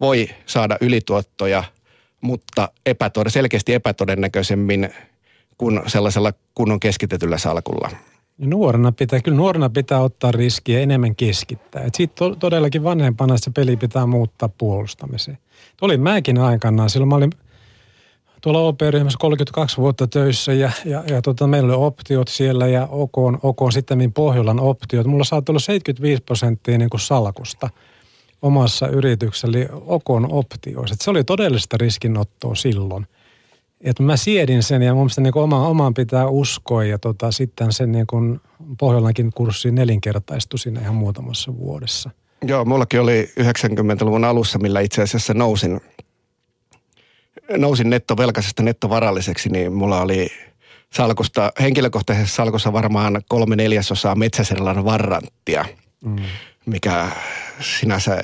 voi 0.00 0.28
saada 0.46 0.76
ylituottoja, 0.80 1.64
mutta 2.20 2.68
epätod- 2.90 3.30
selkeästi 3.30 3.74
epätodennäköisemmin 3.74 4.90
kuin 5.58 5.80
sellaisella 5.86 6.32
kunnon 6.54 6.80
keskitetyllä 6.80 7.38
salkulla. 7.38 7.90
Ja 8.38 8.46
nuorena 8.46 8.92
pitää, 8.92 9.20
kyllä 9.20 9.36
nuorena 9.36 9.70
pitää 9.70 10.00
ottaa 10.00 10.32
riskiä 10.32 10.80
enemmän 10.80 11.16
keskittää. 11.16 11.82
Et 11.82 11.94
siitä 11.94 12.14
to, 12.14 12.34
todellakin 12.34 12.84
vanhempana 12.84 13.36
se 13.38 13.50
peli 13.50 13.76
pitää 13.76 14.06
muuttaa 14.06 14.48
puolustamiseen. 14.48 15.38
Olin 15.80 16.00
mäkin 16.00 16.38
aikanaan, 16.38 16.90
silloin 16.90 17.08
mä 17.08 17.14
olin 17.14 17.30
tuolla 18.40 18.60
OP-ryhmässä 18.60 19.18
32 19.20 19.76
vuotta 19.76 20.06
töissä 20.06 20.52
ja, 20.52 20.70
ja, 20.84 21.04
ja 21.06 21.22
tota, 21.22 21.46
meillä 21.46 21.76
oli 21.76 21.86
optiot 21.86 22.28
siellä 22.28 22.66
ja 22.66 22.88
OK, 22.90 23.12
OK 23.42 23.72
sitten 23.72 23.98
niin 23.98 24.12
Pohjolan 24.12 24.60
optiot. 24.60 25.06
Mulla 25.06 25.24
saattoi 25.24 25.52
olla 25.52 25.60
75 25.60 26.22
prosenttia 26.22 26.78
niin 26.78 26.90
kuin 26.90 27.00
salkusta 27.00 27.70
omassa 28.42 28.88
yrityksessä, 28.88 29.48
eli 29.48 29.68
OK 29.86 30.04
optioissa. 30.28 30.96
Se 31.00 31.10
oli 31.10 31.24
todellista 31.24 31.76
riskinottoa 31.76 32.54
silloin 32.54 33.06
että 33.84 34.02
mä 34.02 34.16
siedin 34.16 34.62
sen 34.62 34.82
ja 34.82 34.94
mun 34.94 35.02
mielestä 35.02 35.20
niin 35.20 35.38
oma, 35.38 35.68
omaan 35.68 35.94
pitää 35.94 36.26
uskoa 36.26 36.84
ja 36.84 36.98
tota, 36.98 37.32
sitten 37.32 37.72
sen 37.72 37.92
niin 37.92 38.06
kuin 38.06 38.40
Pohjolankin 38.80 39.32
kurssi 39.34 39.70
nelinkertaistui 39.70 40.58
siinä 40.58 40.80
ihan 40.80 40.94
muutamassa 40.94 41.56
vuodessa. 41.58 42.10
Joo, 42.46 42.64
mullakin 42.64 43.00
oli 43.00 43.32
90-luvun 43.40 44.24
alussa, 44.24 44.58
millä 44.58 44.80
itse 44.80 45.02
asiassa 45.02 45.34
nousin, 45.34 45.80
nousin 47.56 47.90
nettovelkaisesta 47.90 48.62
nettovaralliseksi, 48.62 49.48
niin 49.48 49.72
mulla 49.72 50.00
oli 50.00 50.28
salkusta, 50.92 51.52
henkilökohtaisessa 51.60 52.34
salkussa 52.34 52.72
varmaan 52.72 53.22
kolme 53.28 53.56
neljäsosaa 53.56 54.14
metsäserlan 54.14 54.84
varranttia, 54.84 55.64
mm. 56.04 56.16
mikä 56.66 57.10
sinänsä 57.60 58.22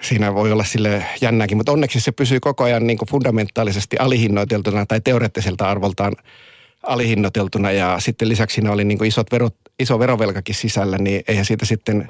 siinä 0.00 0.34
voi 0.34 0.52
olla 0.52 0.64
sille 0.64 1.04
jännäkin, 1.20 1.56
mutta 1.56 1.72
onneksi 1.72 2.00
se 2.00 2.12
pysyy 2.12 2.40
koko 2.40 2.64
ajan 2.64 2.86
niin 2.86 2.98
kuin 2.98 3.08
fundamentaalisesti 3.08 3.96
alihinnoiteltuna 3.98 4.86
tai 4.86 5.00
teoreettiselta 5.00 5.70
arvoltaan 5.70 6.12
alihinnoiteltuna 6.82 7.72
ja 7.72 7.96
sitten 7.98 8.28
lisäksi 8.28 8.54
siinä 8.54 8.72
oli 8.72 8.84
niin 8.84 8.98
kuin 8.98 9.08
isot 9.08 9.32
verot, 9.32 9.54
iso 9.78 9.98
verovelkakin 9.98 10.54
sisällä, 10.54 10.98
niin 10.98 11.22
eihän 11.28 11.44
siitä 11.44 11.66
sitten, 11.66 12.08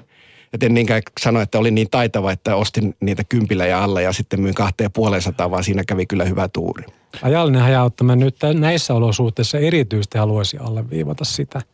et 0.52 0.62
en 0.62 0.74
niinkään 0.74 1.02
sano, 1.20 1.40
että 1.40 1.58
oli 1.58 1.70
niin 1.70 1.90
taitava, 1.90 2.32
että 2.32 2.56
ostin 2.56 2.94
niitä 3.00 3.24
kympillä 3.24 3.66
ja 3.66 3.84
alla 3.84 4.00
ja 4.00 4.12
sitten 4.12 4.40
myin 4.40 4.54
kahteen 4.54 4.92
puoleen 4.92 5.22
sataa, 5.22 5.50
vaan 5.50 5.64
siinä 5.64 5.84
kävi 5.84 6.06
kyllä 6.06 6.24
hyvä 6.24 6.48
tuuri. 6.48 6.84
Ajallinen 7.22 7.62
hajauttaminen 7.62 8.18
nyt 8.18 8.36
näissä 8.54 8.94
olosuhteissa 8.94 9.58
erityisesti 9.58 10.18
haluaisi 10.18 10.58
alleviivata 10.58 11.24
sitä– 11.24 11.62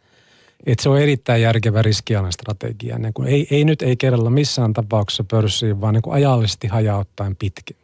että 0.67 0.83
se 0.83 0.89
on 0.89 1.01
erittäin 1.01 1.43
järkevä 1.43 1.83
riskialan 1.83 2.33
strategia. 2.33 2.99
Niin 2.99 3.15
kuin 3.15 3.29
ei, 3.29 3.47
ei 3.51 3.65
nyt 3.65 3.83
ei 3.83 3.97
kerralla 3.97 4.31
missään 4.31 4.73
tapauksessa 4.73 5.25
pörssiin, 5.31 5.81
vaan 5.81 5.95
niin 5.95 6.03
kuin 6.03 6.15
ajallisesti 6.15 6.67
hajauttaen 6.67 7.37
pitkä, 7.37 7.75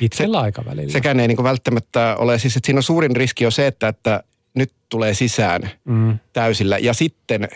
pitkällä 0.00 0.38
se, 0.38 0.42
aikavälillä. 0.42 0.92
Sekään 0.92 1.20
ei 1.20 1.28
niin 1.28 1.36
kuin 1.36 1.44
välttämättä 1.44 2.16
ole, 2.18 2.38
siis 2.38 2.56
että 2.56 2.66
siinä 2.66 2.78
on 2.78 2.82
suurin 2.82 3.16
riski 3.16 3.46
on 3.46 3.52
se, 3.52 3.66
että, 3.66 3.88
että 3.88 4.22
nyt 4.54 4.72
tulee 4.88 5.14
sisään 5.14 5.70
mm. 5.84 6.18
täysillä 6.32 6.78
ja 6.78 6.94
sitten 6.94 7.48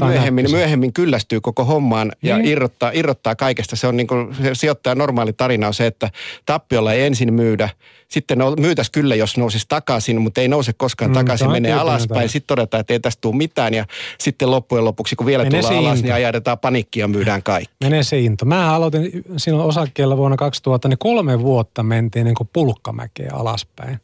myöhemmin, 0.00 0.50
myöhemmin 0.50 0.92
kyllästyy 0.92 1.40
koko 1.40 1.64
hommaan 1.64 2.12
ja 2.22 2.38
niin. 2.38 2.48
irrottaa, 2.48 2.90
irrottaa 2.94 3.34
kaikesta. 3.34 3.76
Se 3.76 3.86
on 3.86 3.96
niin 3.96 4.06
kuin, 4.06 4.34
se 4.42 4.54
sijoittajan 4.54 4.98
normaali 4.98 5.32
tarina 5.32 5.66
on 5.66 5.74
se, 5.74 5.86
että 5.86 6.10
tappiolla 6.46 6.92
ei 6.92 7.02
ensin 7.02 7.34
myydä. 7.34 7.68
Sitten 8.08 8.38
myytäisi 8.58 8.92
kyllä, 8.92 9.14
jos 9.14 9.36
nousisi 9.36 9.66
takaisin, 9.68 10.20
mutta 10.20 10.40
ei 10.40 10.48
nouse 10.48 10.72
koskaan 10.72 11.10
mm, 11.10 11.14
takaisin, 11.14 11.50
menee 11.50 11.72
alaspäin. 11.72 12.28
Sitten 12.28 12.46
todetaan, 12.46 12.80
että 12.80 12.92
ei 12.92 13.00
tästä 13.00 13.20
tule 13.20 13.36
mitään 13.36 13.74
ja 13.74 13.84
sitten 14.18 14.50
loppujen 14.50 14.84
lopuksi, 14.84 15.16
kun 15.16 15.26
vielä 15.26 15.44
Menee 15.44 15.60
tullaan 15.60 15.78
alas, 15.78 15.98
into. 15.98 16.06
niin 16.06 16.14
ajatetaan 16.14 16.58
panikkia 16.58 17.04
ja 17.04 17.08
myydään 17.08 17.42
kaikki. 17.42 17.74
Menee 17.84 18.02
se 18.02 18.20
into. 18.20 18.44
Mä 18.44 18.74
aloitin 18.74 19.10
silloin 19.36 19.68
osakkeella 19.68 20.16
vuonna 20.16 20.36
2000, 20.36 20.88
niin 20.88 20.98
kolme 20.98 21.40
vuotta 21.40 21.82
mentiin 21.82 22.24
niin 22.24 22.34
kuin 22.34 22.48
pulkkamäkeä 22.52 23.30
alaspäin. 23.32 24.00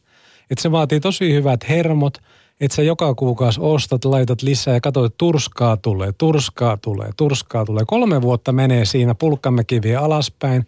Et 0.51 0.57
se 0.57 0.71
vaatii 0.71 0.99
tosi 0.99 1.33
hyvät 1.33 1.69
hermot– 1.69 2.17
että 2.61 2.75
sä 2.75 2.81
joka 2.81 3.15
kuukausi 3.15 3.59
ostat, 3.63 4.05
laitat 4.05 4.41
lisää 4.41 4.73
ja 4.73 4.81
katsot, 4.81 5.05
että 5.05 5.17
turskaa 5.17 5.77
tulee, 5.77 6.11
turskaa 6.17 6.77
tulee, 6.77 7.09
turskaa 7.17 7.65
tulee. 7.65 7.83
Kolme 7.87 8.21
vuotta 8.21 8.51
menee 8.51 8.85
siinä, 8.85 9.15
pulkkamme 9.15 9.63
kiviä 9.63 9.99
alaspäin. 9.99 10.67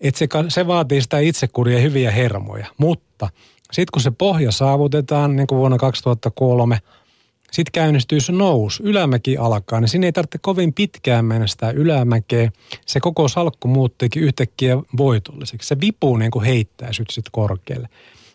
Että 0.00 0.18
se, 0.18 0.28
se 0.48 0.66
vaatii 0.66 1.02
sitä 1.02 1.18
itsekuria 1.18 1.80
hyviä 1.80 2.10
hermoja. 2.10 2.66
Mutta 2.78 3.28
sitten 3.72 3.92
kun 3.92 4.02
se 4.02 4.10
pohja 4.10 4.52
saavutetaan, 4.52 5.36
niin 5.36 5.46
kuin 5.46 5.58
vuonna 5.58 5.78
2003, 5.78 6.78
sitten 7.52 7.72
käynnistyy 7.72 8.20
se 8.20 8.32
nousu, 8.32 8.82
ylämäki 8.82 9.36
alkaa, 9.36 9.80
niin 9.80 9.88
siinä 9.88 10.06
ei 10.06 10.12
tarvitse 10.12 10.38
kovin 10.38 10.72
pitkään 10.72 11.24
mennä 11.24 11.46
sitä 11.46 11.70
ylämäkeä. 11.70 12.50
Se 12.86 13.00
koko 13.00 13.28
salkku 13.28 13.68
muuttuikin 13.68 14.22
yhtäkkiä 14.22 14.78
voitolliseksi. 14.96 15.68
Se 15.68 15.80
vipu 15.80 16.16
niin 16.16 16.30
kuin 16.30 16.44
heittää 16.44 16.92
sitten 16.92 17.22
korkealle. 17.32 17.88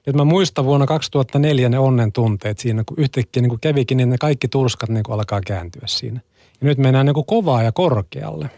Et 0.08 0.16
mä 0.16 0.26
muistan 0.26 0.66
vuonna 0.66 0.86
2004 0.86 1.70
ne 1.70 1.80
onnen 1.80 2.12
tunteet 2.12 2.60
siinä, 2.60 2.84
kun 2.84 2.98
yhtäkkiä 3.00 3.42
niin 3.42 3.50
kun 3.50 3.60
kävikin, 3.60 3.98
niin 3.98 4.10
ne 4.10 4.18
kaikki 4.18 4.48
turskat 4.48 4.90
niin 4.90 5.04
alkaa 5.10 5.42
kääntyä 5.42 5.84
siinä. 5.86 6.20
Ja 6.62 6.68
nyt 6.68 6.78
mennään 6.78 7.06
niin 7.06 7.26
kovaa 7.28 7.64
ja 7.64 7.72
korkealle. 7.72 8.50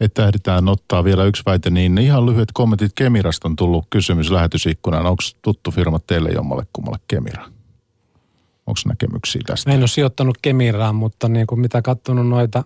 että 0.00 0.26
ehditään 0.26 0.68
ottaa 0.68 1.04
vielä 1.04 1.24
yksi 1.24 1.42
väite, 1.46 1.70
niin 1.70 1.98
ihan 1.98 2.26
lyhyet 2.26 2.48
kommentit 2.54 2.92
Kemirasta 2.94 3.48
on 3.48 3.56
tullut 3.56 3.86
kysymys 3.90 4.30
lähetysikkunaan. 4.30 5.06
Onko 5.06 5.22
tuttu 5.42 5.70
firma 5.70 5.98
teille 5.98 6.30
jommalle 6.30 6.66
kummalle 6.72 6.98
Kemira? 7.08 7.44
Onko 8.66 8.80
näkemyksiä 8.86 9.42
tästä? 9.46 9.70
Mä 9.70 9.74
en 9.74 9.80
ole 9.80 9.88
sijoittanut 9.88 10.38
Kemiraan, 10.42 10.94
mutta 10.94 11.28
niin 11.28 11.46
kuin 11.46 11.60
mitä 11.60 11.82
katsonut 11.82 12.28
noita 12.28 12.64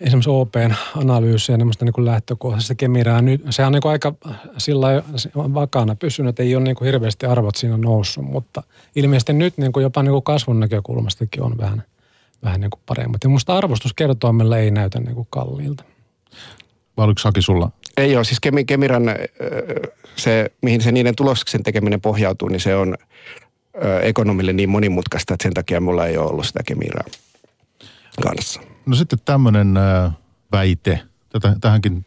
esimerkiksi 0.00 0.30
OPn 0.30 0.74
analyysiä, 0.96 1.56
niin 1.56 1.70
niin 1.80 2.04
lähtökohtaisesti 2.04 2.74
Kemiraa, 2.74 3.22
nyt, 3.22 3.42
se 3.50 3.64
on 3.64 3.72
niin 3.72 3.82
kuin 3.82 3.92
aika 3.92 4.14
sillä 4.58 5.02
vakana 5.34 5.94
pysynyt, 5.94 6.28
että 6.28 6.42
ei 6.42 6.56
ole 6.56 6.64
niin 6.64 6.76
kuin 6.76 6.86
hirveästi 6.86 7.26
arvot 7.26 7.56
siinä 7.56 7.76
noussut, 7.76 8.24
mutta 8.24 8.62
ilmeisesti 8.96 9.32
nyt 9.32 9.58
niin 9.58 9.72
kuin 9.72 9.82
jopa 9.82 10.02
niin 10.02 10.12
kuin 10.12 10.22
kasvun 10.22 10.60
näkökulmastakin 10.60 11.42
on 11.42 11.58
vähän, 11.58 11.82
vähän 12.44 12.60
niin 12.60 12.70
kuin 12.70 12.80
paremmat. 12.86 13.24
Ja 13.24 13.30
musta 13.30 13.56
arvostuskertoimella 13.56 14.58
ei 14.58 14.70
näytä 14.70 15.00
niin 15.00 15.14
kuin 15.14 15.26
kalliilta. 15.30 15.84
Vai 16.96 17.04
oliko 17.04 17.18
Saki 17.18 17.42
sulla? 17.42 17.70
Ei 17.96 18.16
ole, 18.16 18.24
siis 18.24 18.40
Kemiran 18.66 19.02
se, 20.16 20.52
mihin 20.62 20.80
se 20.80 20.92
niiden 20.92 21.16
tuloksen 21.16 21.62
tekeminen 21.62 22.00
pohjautuu, 22.00 22.48
niin 22.48 22.60
se 22.60 22.76
on 22.76 22.94
ekonomille 24.02 24.52
niin 24.52 24.68
monimutkaista, 24.68 25.34
että 25.34 25.42
sen 25.42 25.54
takia 25.54 25.80
mulla 25.80 26.06
ei 26.06 26.18
ole 26.18 26.30
ollut 26.30 26.46
sitä 26.46 26.60
Kemiraa 26.66 27.04
kanssa. 28.22 28.60
No 28.86 28.96
sitten 28.96 29.18
tämmöinen 29.24 29.74
väite, 30.52 31.00
tätä, 31.28 31.56
tähänkin 31.60 32.06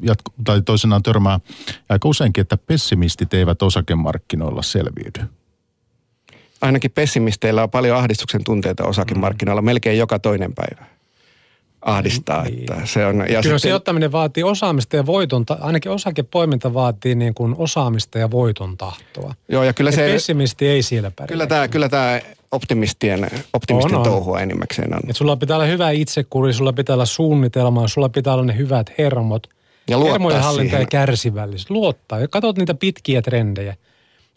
jatko, 0.00 0.32
tai 0.44 0.62
toisenaan 0.62 1.02
törmää 1.02 1.40
aika 1.88 2.08
useinkin, 2.08 2.42
että 2.42 2.56
pessimistit 2.56 3.34
eivät 3.34 3.62
osakemarkkinoilla 3.62 4.62
selviydy. 4.62 5.20
Ainakin 6.60 6.90
pessimisteillä 6.90 7.62
on 7.62 7.70
paljon 7.70 7.98
ahdistuksen 7.98 8.44
tunteita 8.44 8.84
osakemarkkinoilla 8.84 9.62
mm. 9.62 9.66
melkein 9.66 9.98
joka 9.98 10.18
toinen 10.18 10.54
päivä 10.54 10.86
ahdistaa. 11.84 12.42
Niin. 12.42 12.60
Että 12.60 12.76
se 12.84 13.06
on, 13.06 13.18
ja 13.18 13.24
Kyllä 13.24 13.42
sitten, 13.42 13.60
sijoittaminen 13.60 14.12
vaatii 14.12 14.42
osaamista 14.42 14.96
ja 14.96 15.06
voiton, 15.06 15.44
ainakin 15.60 15.92
osakepoiminta 15.92 16.74
vaatii 16.74 17.14
niin 17.14 17.34
kuin 17.34 17.54
osaamista 17.58 18.18
ja 18.18 18.30
voiton 18.30 18.76
tahtoa. 18.76 19.34
Joo, 19.48 19.62
ja 19.62 19.72
kyllä 19.72 19.90
ja 19.90 19.96
se... 19.96 20.12
Pessimisti 20.12 20.68
ei 20.68 20.82
siellä 20.82 21.10
pärjää. 21.10 21.28
Kyllä 21.28 21.46
tämä, 21.46 21.68
kyllä 21.68 21.88
tämä 21.88 22.20
optimistien, 22.52 23.30
optimistien 23.52 23.96
on, 23.96 24.02
touhua 24.02 24.40
enimmäkseen 24.40 24.94
on. 24.94 25.00
Et 25.08 25.16
sulla 25.16 25.36
pitää 25.36 25.56
olla 25.56 25.66
hyvä 25.66 25.90
itsekuri, 25.90 26.52
sulla 26.52 26.72
pitää 26.72 26.94
olla 26.94 27.06
suunnitelma, 27.06 27.88
sulla 27.88 28.08
pitää 28.08 28.34
olla 28.34 28.44
ne 28.44 28.56
hyvät 28.56 28.92
hermot. 28.98 29.46
Ja 29.88 29.98
Hermojen 29.98 30.42
hallinta 30.42 30.70
siihen. 30.70 30.80
ja 30.80 30.86
kärsivällisyys. 30.86 31.70
Luottaa. 31.70 32.20
Ja 32.20 32.28
katsot 32.28 32.58
niitä 32.58 32.74
pitkiä 32.74 33.22
trendejä. 33.22 33.76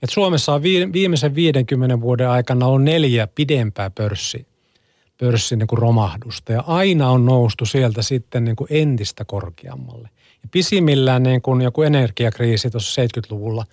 Et 0.04 0.10
Suomessa 0.10 0.54
on 0.54 0.64
viimeisen 0.94 1.36
50 1.36 2.02
vuoden 2.02 2.30
aikana 2.30 2.68
on 2.68 2.86
neljä 2.86 3.28
pidempää 3.36 3.90
pörssi, 3.90 4.48
pörssin 5.18 5.60
niin 5.60 5.68
kuin 5.68 5.80
romahdusta. 5.80 6.52
Ja 6.52 6.64
aina 6.68 7.10
on 7.10 7.26
noustu 7.26 7.66
sieltä 7.66 8.02
sitten 8.02 8.46
niin 8.46 8.56
kuin 8.56 8.68
entistä 8.70 9.26
korkeammalle. 9.26 10.10
Ja 10.44 10.50
pisimmillään 10.52 11.24
niin 11.24 11.42
kuin 11.42 11.62
joku 11.62 11.82
energiakriisi 11.82 12.70
tuossa 12.70 13.02
70-luvulla, 13.02 13.66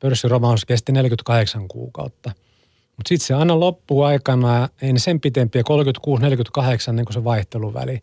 pörssiromahdus 0.00 0.64
kesti 0.64 0.92
48 0.92 1.68
kuukautta– 1.68 2.32
mutta 2.96 3.08
sitten 3.08 3.26
se 3.26 3.34
aina 3.34 3.60
loppuu 3.60 4.02
aikana, 4.02 4.68
ei 4.82 4.98
sen 4.98 5.20
pitempiä, 5.20 5.62
36-48 6.88 6.92
niin 6.92 7.04
kuin 7.04 7.14
se 7.14 7.24
vaihteluväli. 7.24 8.02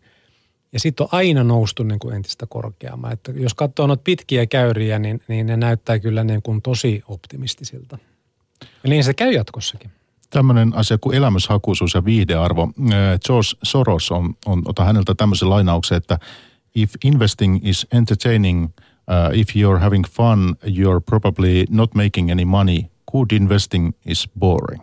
Ja 0.72 0.80
sitten 0.80 1.04
on 1.04 1.08
aina 1.12 1.44
noustu 1.44 1.82
niin 1.82 1.98
kuin 1.98 2.16
entistä 2.16 2.46
korkeamman. 2.46 3.12
Että 3.12 3.32
jos 3.32 3.54
katsoo 3.54 3.86
noita 3.86 4.02
pitkiä 4.04 4.46
käyriä, 4.46 4.98
niin, 4.98 5.22
niin 5.28 5.46
ne 5.46 5.56
näyttää 5.56 5.98
kyllä 5.98 6.24
niin 6.24 6.42
kuin 6.42 6.62
tosi 6.62 7.02
optimistisilta. 7.08 7.98
Ja 8.60 8.90
niin 8.90 9.04
se 9.04 9.14
käy 9.14 9.32
jatkossakin. 9.32 9.90
Tämmöinen 10.30 10.74
asia 10.74 10.98
kuin 10.98 11.16
elämyshakuisuus 11.16 11.94
ja 11.94 12.04
viihdearvo. 12.04 12.72
George 13.26 13.48
Soros 13.62 14.10
on, 14.10 14.34
on 14.46 14.62
ota 14.64 14.84
häneltä 14.84 15.14
tämmöisen 15.14 15.50
lainauksen, 15.50 15.96
että 15.96 16.18
if 16.74 16.92
investing 17.04 17.58
is 17.62 17.86
entertaining, 17.92 18.64
uh, 18.64 19.38
if 19.38 19.48
you're 19.48 19.78
having 19.78 20.04
fun, 20.04 20.56
you're 20.66 21.00
probably 21.06 21.64
not 21.70 21.94
making 21.94 22.30
any 22.32 22.44
money– 22.44 22.84
good 23.12 23.32
investing 23.32 23.92
is 24.06 24.28
boring. 24.38 24.82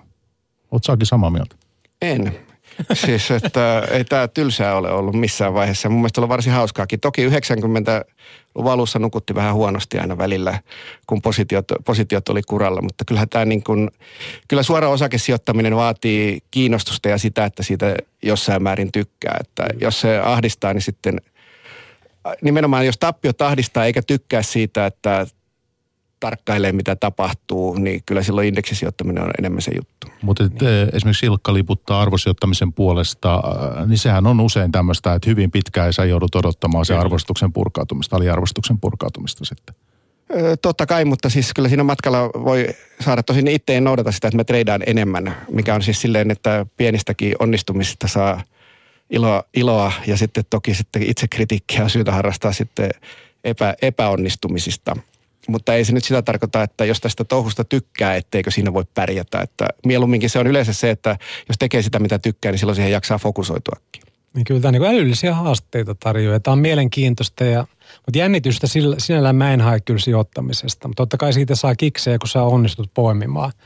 Oletko 0.71 1.05
samaa 1.05 1.29
mieltä? 1.29 1.55
En. 2.01 2.46
siis, 3.05 3.31
että 3.31 3.87
ei 3.91 4.03
tämä 4.03 4.27
tylsää 4.27 4.75
ole 4.75 4.91
ollut 4.91 5.15
missään 5.15 5.53
vaiheessa. 5.53 5.89
Mun 5.89 5.99
mielestä 5.99 6.21
oli 6.21 6.29
varsin 6.29 6.53
hauskaakin. 6.53 6.99
Toki 6.99 7.29
90-luvun 7.29 8.71
alussa 8.71 8.99
nukutti 8.99 9.35
vähän 9.35 9.53
huonosti 9.53 9.99
aina 9.99 10.17
välillä, 10.17 10.59
kun 11.07 11.21
positiot, 11.21 11.65
positiot 11.85 12.29
oli 12.29 12.41
kuralla. 12.41 12.81
Mutta 12.81 13.05
kyllähän 13.05 13.29
tämä 13.29 13.45
niin 13.45 13.63
kuin, 13.63 13.89
kyllä 14.47 14.63
suora 14.63 14.89
osakesijoittaminen 14.89 15.75
vaatii 15.75 16.39
kiinnostusta 16.51 17.09
ja 17.09 17.17
sitä, 17.17 17.45
että 17.45 17.63
siitä 17.63 17.95
jossain 18.23 18.63
määrin 18.63 18.91
tykkää. 18.91 19.37
Että 19.39 19.67
jos 19.81 20.01
se 20.01 20.19
ahdistaa, 20.19 20.73
niin 20.73 20.81
sitten 20.81 21.21
nimenomaan 22.41 22.85
jos 22.85 22.97
tappio 22.97 23.31
ahdistaa 23.39 23.85
eikä 23.85 24.01
tykkää 24.01 24.41
siitä, 24.41 24.85
että 24.85 25.27
tarkkailee, 26.19 26.71
mitä 26.71 26.95
tapahtuu, 26.95 27.73
niin 27.73 28.03
kyllä 28.05 28.23
silloin 28.23 28.47
indeksisijoittaminen 28.47 29.23
on 29.23 29.31
enemmän 29.39 29.61
se 29.61 29.71
juttu. 29.75 30.07
Mutta 30.21 30.43
niin. 30.43 30.89
esimerkiksi 30.93 31.25
Ilkka 31.25 31.53
liputtaa 31.53 32.01
arvosijoittamisen 32.01 32.73
puolesta, 32.73 33.35
äh, 33.35 33.87
niin 33.87 33.97
sehän 33.97 34.27
on 34.27 34.39
usein 34.39 34.71
tämmöistä, 34.71 35.13
että 35.13 35.29
hyvin 35.29 35.51
pitkään 35.51 35.93
sä 35.93 36.05
joudut 36.05 36.35
odottamaan 36.35 36.85
se 36.85 36.95
arvostuksen 36.95 37.53
purkautumista, 37.53 38.15
aliarvostuksen 38.15 38.79
purkautumista 38.79 39.45
sitten. 39.45 39.75
Totta 40.61 40.85
kai, 40.85 41.05
mutta 41.05 41.29
siis 41.29 41.53
kyllä 41.53 41.69
siinä 41.69 41.83
matkalla 41.83 42.19
voi 42.19 42.67
saada, 42.99 43.23
tosin 43.23 43.47
itse 43.47 43.77
en 43.77 43.83
noudata 43.83 44.11
sitä, 44.11 44.27
että 44.27 44.37
me 44.37 44.43
treidaan 44.43 44.83
enemmän, 44.85 45.35
mikä 45.51 45.75
on 45.75 45.81
siis 45.81 46.01
silleen, 46.01 46.31
että 46.31 46.65
pienistäkin 46.77 47.35
onnistumisista 47.39 48.07
saa 48.07 48.41
iloa, 49.09 49.43
iloa 49.53 49.91
ja 50.07 50.17
sitten 50.17 50.43
toki 50.49 50.73
sitten 50.73 51.03
itse 51.03 51.27
kritiikkiä 51.27 51.83
on 51.83 51.89
syytä 51.89 52.11
harrastaa 52.11 52.51
sitten 52.53 52.89
epä, 53.43 53.75
epäonnistumisista– 53.81 54.95
mutta 55.47 55.73
ei 55.73 55.85
se 55.85 55.91
nyt 55.91 56.03
sitä 56.03 56.21
tarkoita, 56.21 56.63
että 56.63 56.85
jos 56.85 57.01
tästä 57.01 57.23
touhusta 57.23 57.63
tykkää, 57.63 58.15
etteikö 58.15 58.51
siinä 58.51 58.73
voi 58.73 58.83
pärjätä. 58.93 59.41
Että 59.41 59.67
mieluumminkin 59.85 60.29
se 60.29 60.39
on 60.39 60.47
yleensä 60.47 60.73
se, 60.73 60.89
että 60.89 61.17
jos 61.49 61.57
tekee 61.59 61.81
sitä 61.81 61.99
mitä 61.99 62.19
tykkää, 62.19 62.51
niin 62.51 62.59
silloin 62.59 62.75
siihen 62.75 62.91
jaksaa 62.91 63.17
fokusoituakin. 63.17 64.03
Niin 64.33 64.45
kyllä 64.45 64.61
tämä 64.61 64.71
niin 64.71 64.83
älyllisiä 64.83 65.35
haasteita 65.35 65.95
tarjoaa. 65.95 66.39
Tämä 66.39 66.53
on 66.53 66.59
mielenkiintoista, 66.59 67.43
ja, 67.43 67.67
mutta 68.05 68.17
jännitystä 68.17 68.67
sinällään 68.97 69.35
mä 69.35 69.53
en 69.53 69.61
hae 69.61 69.79
kyllä 69.79 69.99
sijoittamisesta. 69.99 70.87
Mutta 70.87 71.01
totta 71.01 71.17
kai 71.17 71.33
siitä 71.33 71.55
saa 71.55 71.75
kiksejä, 71.75 72.17
kun 72.17 72.27
sä 72.27 72.43
onnistut 72.43 72.91
poimimaan– 72.93 73.51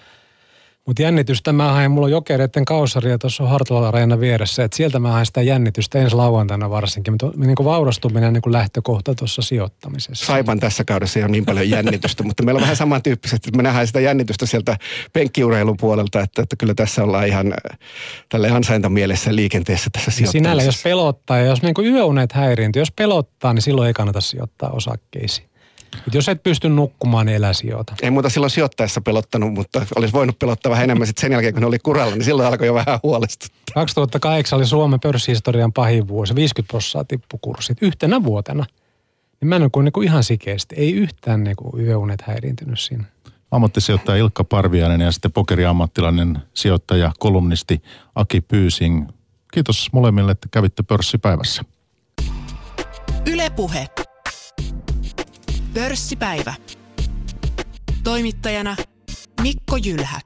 mutta 0.88 1.02
jännitystä 1.02 1.54
mä 1.54 1.72
haen, 1.72 1.92
mulla 1.92 2.06
on 2.06 2.12
jokereiden 2.12 2.66
kausaria 2.66 3.18
tuossa 3.18 3.48
Hartwall 3.48 4.20
vieressä, 4.20 4.64
että 4.64 4.78
sieltä 4.78 5.00
mä 5.00 5.12
haen 5.12 5.26
sitä 5.26 5.42
jännitystä 5.42 6.00
ensi 6.00 6.16
lauantaina 6.16 6.70
varsinkin. 6.70 7.14
Mutta 7.14 7.32
niin 7.36 7.56
kuin 7.56 7.66
vaurastuminen 7.66 8.28
on 8.28 8.34
niin 8.34 8.42
kuin 8.42 8.54
lähtökohta 8.54 9.16
tuossa 9.16 9.42
sijoittamisessa. 9.42 10.26
Saipan 10.26 10.60
tässä 10.60 10.84
kaudessa 10.84 11.20
ei 11.20 11.24
ole 11.24 11.32
niin 11.32 11.46
paljon 11.46 11.70
jännitystä, 11.70 12.24
mutta 12.24 12.44
meillä 12.44 12.58
on 12.60 12.62
vähän 12.62 12.76
samantyyppisesti, 12.76 13.50
että 13.50 13.58
me 13.58 13.64
nähdään 13.64 13.88
sitä 13.88 14.00
jännitystä 14.00 14.46
sieltä 14.46 14.78
penkkiurheilun 15.14 15.78
puolelta, 15.78 16.22
että, 16.22 16.42
että 16.42 16.56
kyllä 16.56 16.74
tässä 16.74 17.04
ollaan 17.04 17.28
ihan 17.28 17.48
äh, 17.48 17.80
tälle 18.30 18.50
ansaintamielessä 18.50 19.36
liikenteessä 19.36 19.90
tässä 19.94 20.12
sijoittamisessa. 20.12 20.50
Sinällä 20.50 20.64
jos 20.64 20.84
pelottaa 20.84 21.38
ja 21.38 21.46
jos 21.46 21.62
niin 21.62 21.74
kuin 21.74 21.88
yöunet 21.88 22.32
häiriintyy, 22.32 22.82
jos 22.82 22.92
pelottaa, 22.92 23.54
niin 23.54 23.62
silloin 23.62 23.88
ei 23.88 23.94
kannata 23.94 24.22
sijoittaa 24.22 24.70
osakkeisiin. 24.70 25.51
Et 26.08 26.14
jos 26.14 26.30
et 26.30 26.44
pysty 26.44 26.70
nukkumaan, 26.70 27.26
niin 27.26 27.36
elä 27.36 27.54
sijoita. 27.54 27.94
Ei 28.02 28.12
muuta 28.12 28.30
silloin 28.30 28.52
sijoittaessa 28.52 29.02
pelottanut, 29.02 29.54
mutta 29.54 29.86
olisi 29.96 30.14
voinut 30.14 30.40
pelottaa 30.40 30.70
vähän 30.70 30.84
enemmän 30.84 31.08
sitten 31.08 31.22
sen 31.22 31.32
jälkeen, 31.32 31.54
kun 31.54 31.62
ne 31.62 31.68
oli 31.68 31.80
kuralla, 31.80 32.16
niin 32.16 32.24
silloin 32.24 32.48
alkoi 32.48 32.68
jo 32.68 32.74
vähän 32.74 33.00
huolestuttaa. 33.04 33.74
2008 33.74 34.58
oli 34.58 34.66
Suomen 34.66 35.00
pörssihistorian 35.00 35.74
pahin 35.74 36.08
vuosi, 36.08 36.36
50 36.36 36.72
prosenttia 36.72 37.04
tippukurssit 37.04 37.78
yhtenä 37.82 38.24
vuotena. 38.24 38.66
Niin 39.42 39.50
mä 39.50 39.56
en 39.56 39.62
ole 39.62 39.84
niin 39.84 39.92
kuin 39.92 40.08
ihan 40.08 40.24
sikeästi, 40.24 40.76
ei 40.76 40.94
yhtään 40.94 41.44
niin 41.44 41.56
kuin 41.56 41.86
yöunet 41.86 42.22
häiriintynyt 42.22 42.80
siinä. 42.80 43.04
Ammattisijoittaja 43.52 44.18
Ilkka 44.18 44.44
Parviainen 44.44 45.02
ja 45.02 45.12
sitten 45.12 45.32
pokeriammattilainen 45.32 46.40
sijoittaja, 46.54 47.12
kolumnisti 47.20 47.82
Aki 48.16 48.42
Pyysing. 48.42 49.10
Kiitos 49.54 49.90
molemmille, 49.94 50.32
että 50.32 50.48
kävitte 50.52 50.84
pörssipäivässä. 50.84 51.64
Ylepuhe. 53.28 53.88
Pörssipäivä. 55.74 56.54
Toimittajana 58.04 58.76
Mikko 59.42 59.78
Jylhä. 59.86 60.22